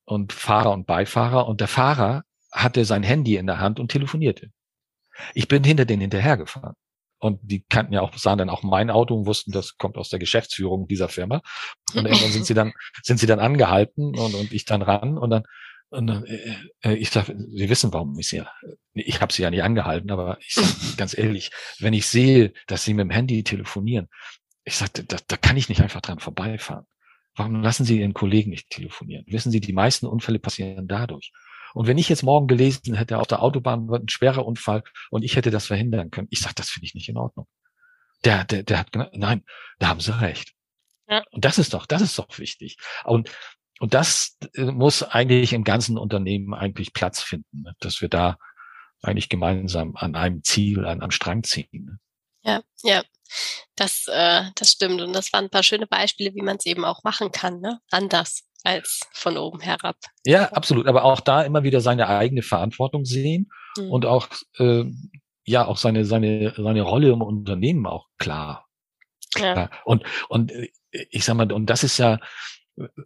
und 0.04 0.32
Fahrer 0.32 0.70
und 0.70 0.86
Beifahrer 0.86 1.48
und 1.48 1.60
der 1.60 1.68
Fahrer 1.68 2.22
hatte 2.52 2.84
sein 2.84 3.02
Handy 3.02 3.34
in 3.34 3.48
der 3.48 3.58
Hand 3.58 3.80
und 3.80 3.90
telefonierte. 3.90 4.52
Ich 5.34 5.48
bin 5.48 5.64
hinter 5.64 5.86
den 5.86 6.00
hinterhergefahren. 6.00 6.76
Und 7.24 7.40
die 7.42 7.64
kannten 7.70 7.94
ja 7.94 8.02
auch, 8.02 8.14
sahen 8.18 8.36
dann 8.36 8.50
auch 8.50 8.62
mein 8.62 8.90
Auto 8.90 9.14
und 9.16 9.24
wussten, 9.24 9.50
das 9.50 9.78
kommt 9.78 9.96
aus 9.96 10.10
der 10.10 10.18
Geschäftsführung 10.18 10.86
dieser 10.88 11.08
Firma. 11.08 11.40
Und 11.94 12.04
irgendwann 12.04 12.30
sind 12.30 12.44
sie 12.44 12.52
dann, 12.52 12.74
sind 13.02 13.18
sie 13.18 13.26
dann 13.26 13.40
angehalten 13.40 14.14
und, 14.14 14.34
und 14.34 14.52
ich 14.52 14.66
dann 14.66 14.82
ran 14.82 15.16
und 15.16 15.30
dann, 15.30 15.44
und 15.88 16.06
dann 16.06 16.26
äh, 16.26 16.54
äh 16.82 16.94
ich 16.96 17.08
sag, 17.08 17.28
Sie 17.28 17.70
wissen, 17.70 17.94
warum 17.94 18.18
ich 18.18 18.28
sie, 18.28 18.42
ich 18.92 19.22
habe 19.22 19.32
sie 19.32 19.40
ja 19.40 19.48
nicht 19.48 19.62
angehalten, 19.62 20.10
aber 20.10 20.36
ich 20.40 20.54
sag 20.54 20.66
ganz 20.98 21.16
ehrlich, 21.16 21.50
wenn 21.78 21.94
ich 21.94 22.06
sehe, 22.06 22.52
dass 22.66 22.84
sie 22.84 22.92
mit 22.92 23.04
dem 23.04 23.10
Handy 23.10 23.42
telefonieren, 23.42 24.08
ich 24.64 24.76
sagte, 24.76 25.02
da, 25.02 25.16
da 25.26 25.38
kann 25.38 25.56
ich 25.56 25.70
nicht 25.70 25.80
einfach 25.80 26.02
dran 26.02 26.18
vorbeifahren. 26.18 26.84
Warum 27.36 27.62
lassen 27.62 27.86
Sie 27.86 28.00
Ihren 28.00 28.12
Kollegen 28.12 28.50
nicht 28.50 28.68
telefonieren? 28.68 29.24
Wissen 29.28 29.50
Sie, 29.50 29.60
die 29.60 29.72
meisten 29.72 30.06
Unfälle 30.06 30.38
passieren 30.38 30.86
dadurch. 30.86 31.32
Und 31.74 31.86
wenn 31.86 31.98
ich 31.98 32.08
jetzt 32.08 32.22
morgen 32.22 32.46
gelesen 32.46 32.94
hätte, 32.94 33.18
auf 33.18 33.26
der 33.26 33.42
Autobahn 33.42 33.88
wird 33.88 34.04
ein 34.04 34.08
schwerer 34.08 34.46
Unfall 34.46 34.84
und 35.10 35.24
ich 35.24 35.36
hätte 35.36 35.50
das 35.50 35.66
verhindern 35.66 36.10
können, 36.10 36.28
ich 36.30 36.40
sage, 36.40 36.54
das 36.54 36.70
finde 36.70 36.86
ich 36.86 36.94
nicht 36.94 37.08
in 37.08 37.18
Ordnung. 37.18 37.46
Der, 38.24 38.44
der, 38.44 38.62
der 38.62 38.78
hat 38.78 38.88
nein, 39.12 39.44
da 39.78 39.88
haben 39.88 40.00
sie 40.00 40.18
recht. 40.18 40.54
Ja. 41.08 41.22
Und 41.30 41.44
das 41.44 41.58
ist 41.58 41.74
doch, 41.74 41.84
das 41.84 42.00
ist 42.00 42.18
doch 42.18 42.38
wichtig. 42.38 42.78
Und, 43.04 43.30
und 43.80 43.92
das 43.92 44.38
äh, 44.54 44.62
muss 44.64 45.02
eigentlich 45.02 45.52
im 45.52 45.64
ganzen 45.64 45.98
Unternehmen 45.98 46.54
eigentlich 46.54 46.94
Platz 46.94 47.20
finden, 47.20 47.62
ne? 47.62 47.74
dass 47.80 48.00
wir 48.00 48.08
da 48.08 48.38
eigentlich 49.02 49.28
gemeinsam 49.28 49.96
an 49.96 50.14
einem 50.14 50.42
Ziel, 50.44 50.86
an 50.86 51.02
einem 51.02 51.10
Strang 51.10 51.42
ziehen. 51.42 51.84
Ne? 51.84 51.98
Ja, 52.44 52.62
ja. 52.82 53.02
Das, 53.74 54.06
äh, 54.06 54.44
das 54.54 54.72
stimmt. 54.72 55.00
Und 55.00 55.12
das 55.12 55.32
waren 55.32 55.46
ein 55.46 55.50
paar 55.50 55.62
schöne 55.62 55.86
Beispiele, 55.86 56.34
wie 56.34 56.42
man 56.42 56.56
es 56.56 56.66
eben 56.66 56.84
auch 56.84 57.02
machen 57.02 57.32
kann, 57.32 57.60
ne? 57.60 57.80
Anders 57.90 58.44
als 58.64 59.00
von 59.12 59.36
oben 59.36 59.60
herab. 59.60 59.96
Ja, 60.24 60.46
absolut. 60.52 60.88
Aber 60.88 61.04
auch 61.04 61.20
da 61.20 61.42
immer 61.42 61.62
wieder 61.62 61.80
seine 61.80 62.08
eigene 62.08 62.42
Verantwortung 62.42 63.04
sehen 63.04 63.50
mhm. 63.76 63.90
und 63.90 64.06
auch 64.06 64.28
äh, 64.58 64.84
ja 65.44 65.66
auch 65.66 65.76
seine 65.76 66.04
seine 66.04 66.54
seine 66.56 66.82
Rolle 66.82 67.10
im 67.10 67.22
Unternehmen 67.22 67.86
auch 67.86 68.08
klar. 68.18 68.66
Ja. 69.36 69.70
Und 69.84 70.04
und 70.28 70.50
äh, 70.50 70.70
ich 71.10 71.24
sag 71.24 71.36
mal 71.36 71.52
und 71.52 71.66
das 71.66 71.84
ist 71.84 71.98
ja 71.98 72.18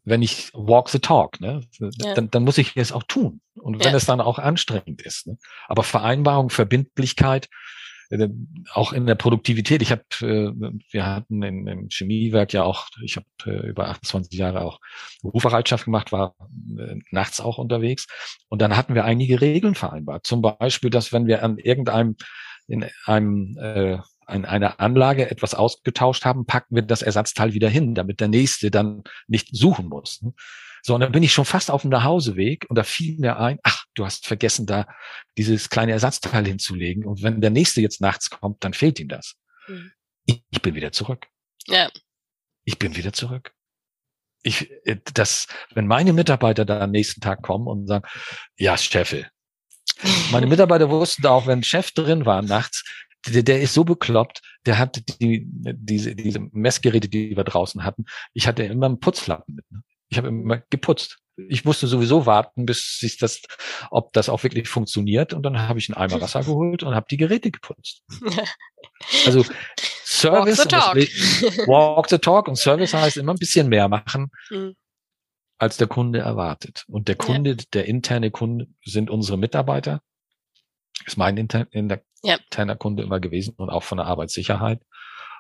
wenn 0.05 0.23
ich 0.23 0.51
walk 0.55 0.89
the 0.89 0.99
talk, 0.99 1.41
ne, 1.41 1.61
ja. 1.79 2.15
dann, 2.15 2.31
dann 2.31 2.45
muss 2.45 2.57
ich 2.57 2.77
es 2.77 2.93
auch 2.93 3.03
tun. 3.03 3.43
Und 3.55 3.85
wenn 3.85 3.91
ja. 3.91 3.97
es 3.99 4.07
dann 4.07 4.21
auch 4.21 4.39
anstrengend 4.39 5.03
ist. 5.03 5.27
Ne? 5.27 5.37
Aber 5.67 5.83
Vereinbarung, 5.83 6.49
Verbindlichkeit, 6.49 7.49
äh, 8.11 8.29
auch 8.73 8.93
in 8.93 9.07
der 9.07 9.15
Produktivität. 9.15 9.83
Ich 9.83 9.91
habe, 9.91 10.03
äh, 10.21 10.53
wir 10.91 11.07
hatten 11.07 11.43
in, 11.43 11.67
im 11.67 11.89
Chemiewerk 11.91 12.53
ja 12.53 12.65
auch, 12.65 12.87
ich 13.03 13.17
habe 13.17 13.27
äh, 13.47 13.69
über 13.69 13.89
28 13.89 14.39
Jahre 14.39 14.63
auch 14.63 14.81
Berufsbereitschaft 15.23 15.85
gemacht, 15.85 16.13
war 16.13 16.35
nachts 17.11 17.41
auch 17.41 17.59
unterwegs 17.59 18.07
und 18.49 18.63
dann 18.63 18.77
hatten 18.77 18.95
wir 18.95 19.05
einige 19.05 19.41
Regeln 19.41 19.75
vereinbart. 19.75 20.27
Zum 20.27 20.43
Beispiel, 20.43 20.91
dass 20.91 21.13
wenn 21.13 21.27
wir 21.27 21.43
an 21.43 21.59
irgendeinem 21.59 22.17
in 22.67 22.85
einem 23.07 23.57
äh, 23.59 23.99
an 24.27 24.45
einer 24.45 24.79
Anlage 24.79 25.31
etwas 25.31 25.55
ausgetauscht 25.55 26.25
haben, 26.27 26.45
packen 26.45 26.75
wir 26.75 26.83
das 26.83 27.01
Ersatzteil 27.01 27.55
wieder 27.55 27.71
hin, 27.71 27.95
damit 27.95 28.21
der 28.21 28.29
nächste 28.29 28.71
dann 28.71 29.03
nicht 29.27 29.49
suchen 29.57 29.89
muss. 29.89 30.23
So, 30.83 30.95
und 30.95 31.01
dann 31.01 31.13
bin 31.13 31.23
ich 31.23 31.33
schon 31.33 31.47
fast 31.47 31.71
auf 31.71 31.83
dem 31.83 31.91
Nachhauseweg 31.91 32.67
und 32.69 32.77
da 32.77 32.83
fiel 32.83 33.19
mir 33.19 33.39
ein, 33.39 33.59
ach, 33.63 33.78
du 33.95 34.05
hast 34.05 34.27
vergessen, 34.27 34.67
da 34.67 34.87
dieses 35.37 35.71
kleine 35.71 35.93
Ersatzteil 35.93 36.47
hinzulegen. 36.47 37.05
Und 37.05 37.23
wenn 37.23 37.41
der 37.41 37.51
nächste 37.51 37.81
jetzt 37.81 38.01
nachts 38.01 38.31
kommt, 38.31 38.65
dann 38.65 38.75
fehlt 38.75 39.01
ihm 39.01 39.09
das. 39.09 39.37
Mhm. 39.67 39.93
Ich, 40.27 40.43
ich 40.51 40.63
bin 40.63 40.75
wieder 40.75 40.93
zurück. 40.93 41.27
Ja. 41.67 41.91
Ich 42.65 42.79
bin 42.79 42.97
wieder 42.97 43.13
zurück. 43.13 43.53
Ich, 44.43 44.71
äh, 44.85 45.01
das, 45.15 45.47
wenn 45.75 45.87
meine 45.87 46.13
Mitarbeiter 46.13 46.65
da 46.65 46.81
am 46.81 46.91
nächsten 46.91 47.21
Tag 47.21 47.43
kommen 47.43 47.67
und 47.67 47.87
sagen, 47.87 48.07
ja, 48.57 48.77
Chefel. 48.77 49.29
Meine 50.31 50.47
Mitarbeiter 50.49 50.91
wussten 50.91 51.27
auch, 51.27 51.47
wenn 51.47 51.63
Chef 51.63 51.91
drin 51.93 52.27
war 52.27 52.43
nachts, 52.43 52.85
der, 53.27 53.43
der 53.43 53.61
ist 53.61 53.75
so 53.75 53.85
bekloppt, 53.85 54.43
der 54.67 54.79
hat 54.79 55.03
die, 55.21 55.45
diese, 55.49 56.15
diese 56.15 56.41
Messgeräte, 56.53 57.09
die 57.09 57.37
wir 57.37 57.45
draußen 57.45 57.85
hatten. 57.85 58.05
Ich 58.33 58.47
hatte 58.47 58.63
immer 58.65 58.87
einen 58.87 59.01
Putzlappen 59.01 59.57
mit. 59.57 59.71
Ne? 59.71 59.83
Ich 60.09 60.19
habe 60.19 60.29
immer 60.29 60.59
geputzt. 60.71 61.19
Ich 61.49 61.65
musste 61.65 61.87
sowieso 61.87 62.27
warten, 62.27 62.67
bis 62.67 62.99
sich 62.99 63.17
das, 63.17 63.43
ob 63.91 64.13
das 64.13 64.29
auch 64.29 64.43
wirklich 64.43 64.69
funktioniert. 64.69 65.33
Und 65.33 65.45
dann 65.45 65.69
habe 65.69 65.79
ich 65.79 65.89
einen 65.89 65.97
Eimer 65.97 66.21
Wasser 66.21 66.43
geholt 66.43 66.83
und 66.83 66.95
habe 66.95 67.07
die 67.11 67.17
Geräte 67.17 67.51
geputzt. 67.51 68.03
Also 69.27 69.45
Service, 70.05 70.59
walk 70.59 70.95
the, 70.97 71.07
talk. 71.07 71.69
walk 71.69 72.09
the 72.09 72.19
talk 72.19 72.49
und 72.49 72.57
Service 72.57 72.95
heißt 72.95 73.17
immer 73.17 73.33
ein 73.35 73.39
bisschen 73.39 73.69
mehr 73.69 73.89
machen, 73.89 74.31
mhm. 74.51 74.75
als 75.59 75.77
der 75.77 75.87
Kunde 75.87 76.19
erwartet. 76.19 76.85
Und 76.89 77.07
der 77.07 77.15
Kunde, 77.15 77.51
ja. 77.51 77.57
der 77.75 77.87
interne 77.87 78.33
Kunde 78.33 78.67
sind 78.85 79.11
unsere 79.11 79.39
Mitarbeiter. 79.39 80.03
Ist 81.07 81.17
mein 81.17 81.37
inter, 81.37 81.69
ja. 81.73 82.37
interner 82.37 82.75
Kunde 82.75 83.05
immer 83.05 83.21
gewesen 83.21 83.55
und 83.57 83.71
auch 83.71 83.85
von 83.85 83.99
der 83.99 84.07
Arbeitssicherheit. 84.07 84.83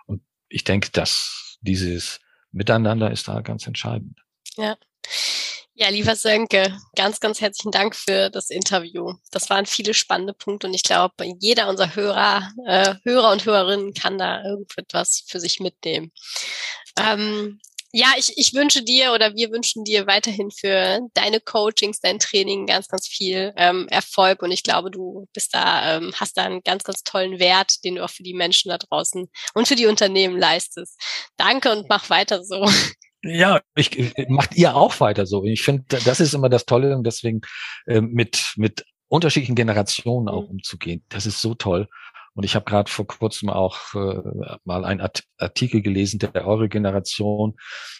Und 0.06 0.22
ich 0.48 0.62
denke, 0.62 0.90
dass 0.92 1.58
dieses 1.60 2.20
Miteinander 2.52 3.10
ist 3.10 3.26
da 3.28 3.40
ganz 3.40 3.66
entscheidend. 3.66 4.20
Ja. 4.56 4.76
Ja, 5.80 5.90
lieber 5.90 6.16
Sönke, 6.16 6.76
ganz, 6.96 7.20
ganz 7.20 7.40
herzlichen 7.40 7.70
Dank 7.70 7.94
für 7.94 8.30
das 8.30 8.50
Interview. 8.50 9.12
Das 9.30 9.48
waren 9.48 9.64
viele 9.64 9.94
spannende 9.94 10.32
Punkte 10.34 10.66
und 10.66 10.74
ich 10.74 10.82
glaube, 10.82 11.24
jeder 11.38 11.68
unserer 11.68 11.94
Hörer, 11.94 12.50
äh, 12.66 12.94
Hörer 13.04 13.30
und 13.30 13.44
Hörerinnen 13.44 13.94
kann 13.94 14.18
da 14.18 14.42
irgendetwas 14.42 15.22
für 15.28 15.38
sich 15.38 15.60
mitnehmen. 15.60 16.10
Ähm, 16.98 17.60
ja, 17.92 18.08
ich, 18.16 18.32
ich 18.36 18.54
wünsche 18.54 18.82
dir 18.82 19.12
oder 19.12 19.36
wir 19.36 19.52
wünschen 19.52 19.84
dir 19.84 20.08
weiterhin 20.08 20.50
für 20.50 20.98
deine 21.14 21.38
Coachings, 21.38 22.00
dein 22.00 22.18
Training 22.18 22.66
ganz, 22.66 22.88
ganz 22.88 23.06
viel 23.06 23.52
ähm, 23.56 23.86
Erfolg 23.88 24.42
und 24.42 24.50
ich 24.50 24.64
glaube, 24.64 24.90
du 24.90 25.28
bist 25.32 25.54
da, 25.54 25.96
ähm, 25.96 26.12
hast 26.16 26.36
da 26.38 26.42
einen 26.42 26.62
ganz, 26.64 26.82
ganz 26.82 27.04
tollen 27.04 27.38
Wert, 27.38 27.84
den 27.84 27.94
du 27.94 28.04
auch 28.04 28.10
für 28.10 28.24
die 28.24 28.34
Menschen 28.34 28.70
da 28.70 28.78
draußen 28.78 29.30
und 29.54 29.68
für 29.68 29.76
die 29.76 29.86
Unternehmen 29.86 30.40
leistest. 30.40 31.00
Danke 31.36 31.70
und 31.70 31.88
mach 31.88 32.10
weiter 32.10 32.42
so. 32.42 32.68
Ja, 33.22 33.60
ich, 33.74 34.14
macht 34.28 34.56
ihr 34.56 34.76
auch 34.76 35.00
weiter 35.00 35.26
so. 35.26 35.44
Ich 35.44 35.62
finde, 35.62 35.84
das 35.88 36.20
ist 36.20 36.34
immer 36.34 36.48
das 36.48 36.66
Tolle 36.66 36.96
und 36.96 37.04
deswegen 37.04 37.40
äh, 37.86 38.00
mit 38.00 38.54
mit 38.56 38.84
unterschiedlichen 39.08 39.56
Generationen 39.56 40.28
auch 40.28 40.44
mhm. 40.44 40.50
umzugehen. 40.50 41.04
Das 41.08 41.26
ist 41.26 41.40
so 41.40 41.54
toll. 41.54 41.88
Und 42.34 42.44
ich 42.44 42.54
habe 42.54 42.64
gerade 42.64 42.88
vor 42.88 43.06
kurzem 43.06 43.48
auch 43.48 43.94
äh, 43.94 44.56
mal 44.64 44.84
einen 44.84 45.04
Artikel 45.38 45.82
gelesen, 45.82 46.20
der 46.20 46.46
eure 46.46 46.68
Generation 46.68 47.56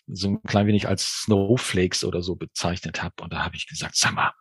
so 0.07 0.29
ein 0.29 0.43
klein 0.45 0.69
wenig 0.69 0.87
als 0.87 1.23
Snowflakes 1.23 2.05
oder 2.05 2.23
so 2.23 2.37
bezeichnet 2.37 3.03
hat. 3.03 3.21
Und 3.21 3.33
da 3.33 3.45
habe 3.45 3.57
ich 3.57 3.67
gesagt, 3.67 3.97
sag 3.97 4.15
mal, 4.15 4.33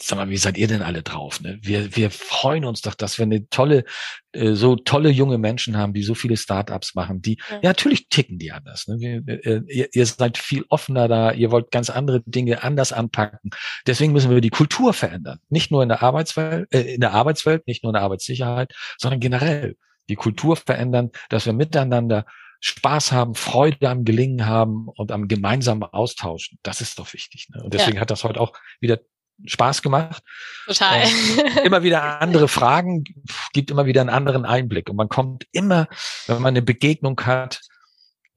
sag 0.00 0.16
mal, 0.18 0.28
wie 0.28 0.36
seid 0.36 0.58
ihr 0.58 0.66
denn 0.66 0.82
alle 0.82 1.02
drauf? 1.02 1.40
Ne? 1.40 1.58
Wir, 1.62 1.94
wir 1.94 2.10
freuen 2.10 2.64
uns 2.64 2.82
doch, 2.82 2.94
dass 2.94 3.18
wir 3.18 3.24
eine 3.24 3.48
tolle, 3.48 3.84
äh, 4.32 4.54
so 4.54 4.76
tolle 4.76 5.10
junge 5.10 5.38
Menschen 5.38 5.76
haben, 5.76 5.94
die 5.94 6.02
so 6.02 6.14
viele 6.14 6.36
Startups 6.36 6.94
machen, 6.94 7.22
die, 7.22 7.38
ja, 7.48 7.56
ja 7.56 7.70
natürlich 7.70 8.08
ticken 8.08 8.38
die 8.38 8.52
anders. 8.52 8.88
Ne? 8.88 8.98
Wir, 8.98 9.46
äh, 9.46 9.62
ihr, 9.68 9.88
ihr 9.92 10.06
seid 10.06 10.38
viel 10.38 10.64
offener 10.68 11.06
da, 11.06 11.32
ihr 11.32 11.50
wollt 11.50 11.70
ganz 11.70 11.90
andere 11.90 12.22
Dinge 12.26 12.62
anders 12.62 12.92
anpacken. 12.92 13.50
Deswegen 13.86 14.12
müssen 14.12 14.30
wir 14.30 14.40
die 14.40 14.50
Kultur 14.50 14.92
verändern. 14.92 15.38
Nicht 15.48 15.70
nur 15.70 15.82
in 15.82 15.88
der 15.88 16.02
Arbeitswelt, 16.02 16.72
äh, 16.72 16.94
in 16.94 17.00
der 17.00 17.12
Arbeitswelt, 17.12 17.66
nicht 17.66 17.84
nur 17.84 17.90
in 17.90 17.94
der 17.94 18.02
Arbeitssicherheit, 18.02 18.74
sondern 18.98 19.20
generell 19.20 19.76
die 20.08 20.16
Kultur 20.16 20.56
verändern, 20.56 21.10
dass 21.28 21.46
wir 21.46 21.52
miteinander 21.52 22.26
Spaß 22.60 23.12
haben, 23.12 23.34
Freude 23.34 23.90
am 23.90 24.04
Gelingen 24.04 24.46
haben 24.46 24.88
und 24.88 25.12
am 25.12 25.28
gemeinsamen 25.28 25.82
Austauschen. 25.82 26.58
Das 26.62 26.80
ist 26.80 26.98
doch 26.98 27.12
wichtig. 27.12 27.48
Ne? 27.50 27.62
Und 27.62 27.74
deswegen 27.74 27.96
ja. 27.96 28.00
hat 28.00 28.10
das 28.10 28.24
heute 28.24 28.40
auch 28.40 28.54
wieder 28.80 29.00
Spaß 29.44 29.82
gemacht. 29.82 30.22
Total. 30.66 31.02
Ähm, 31.02 31.40
immer 31.64 31.82
wieder 31.82 32.20
andere 32.20 32.48
Fragen, 32.48 33.04
gibt 33.52 33.70
immer 33.70 33.86
wieder 33.86 34.00
einen 34.00 34.10
anderen 34.10 34.44
Einblick. 34.44 34.88
Und 34.88 34.96
man 34.96 35.08
kommt 35.08 35.46
immer, 35.52 35.88
wenn 36.26 36.42
man 36.42 36.52
eine 36.52 36.62
Begegnung 36.62 37.20
hat, 37.20 37.60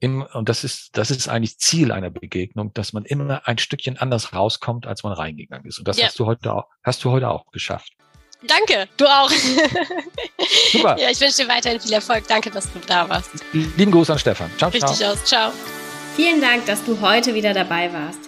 im, 0.00 0.22
und 0.22 0.48
das 0.48 0.62
ist, 0.62 0.96
das 0.96 1.10
ist 1.10 1.28
eigentlich 1.28 1.58
Ziel 1.58 1.90
einer 1.90 2.10
Begegnung, 2.10 2.72
dass 2.72 2.92
man 2.92 3.04
immer 3.04 3.46
ein 3.48 3.58
Stückchen 3.58 3.98
anders 3.98 4.32
rauskommt, 4.32 4.86
als 4.86 5.02
man 5.02 5.12
reingegangen 5.12 5.66
ist. 5.66 5.78
Und 5.78 5.88
das 5.88 5.98
ja. 5.98 6.06
hast 6.06 6.18
du 6.18 6.26
heute 6.26 6.52
auch, 6.52 6.68
hast 6.84 7.02
du 7.04 7.10
heute 7.10 7.28
auch 7.28 7.50
geschafft. 7.50 7.92
Danke, 8.46 8.88
du 8.96 9.06
auch. 9.06 9.30
Super. 10.72 10.96
Ja, 10.98 11.10
ich 11.10 11.20
wünsche 11.20 11.42
dir 11.42 11.48
weiterhin 11.48 11.80
viel 11.80 11.92
Erfolg. 11.92 12.28
Danke, 12.28 12.50
dass 12.50 12.72
du 12.72 12.78
da 12.86 13.08
warst. 13.08 13.30
Lieben 13.52 13.90
Gruß 13.90 14.10
an 14.10 14.18
Stefan. 14.18 14.48
Ciao, 14.56 14.70
Richtig 14.70 14.96
ciao. 14.96 15.12
aus. 15.12 15.24
Ciao. 15.24 15.52
Vielen 16.14 16.40
Dank, 16.40 16.66
dass 16.66 16.84
du 16.84 17.00
heute 17.00 17.34
wieder 17.34 17.52
dabei 17.52 17.92
warst. 17.92 18.27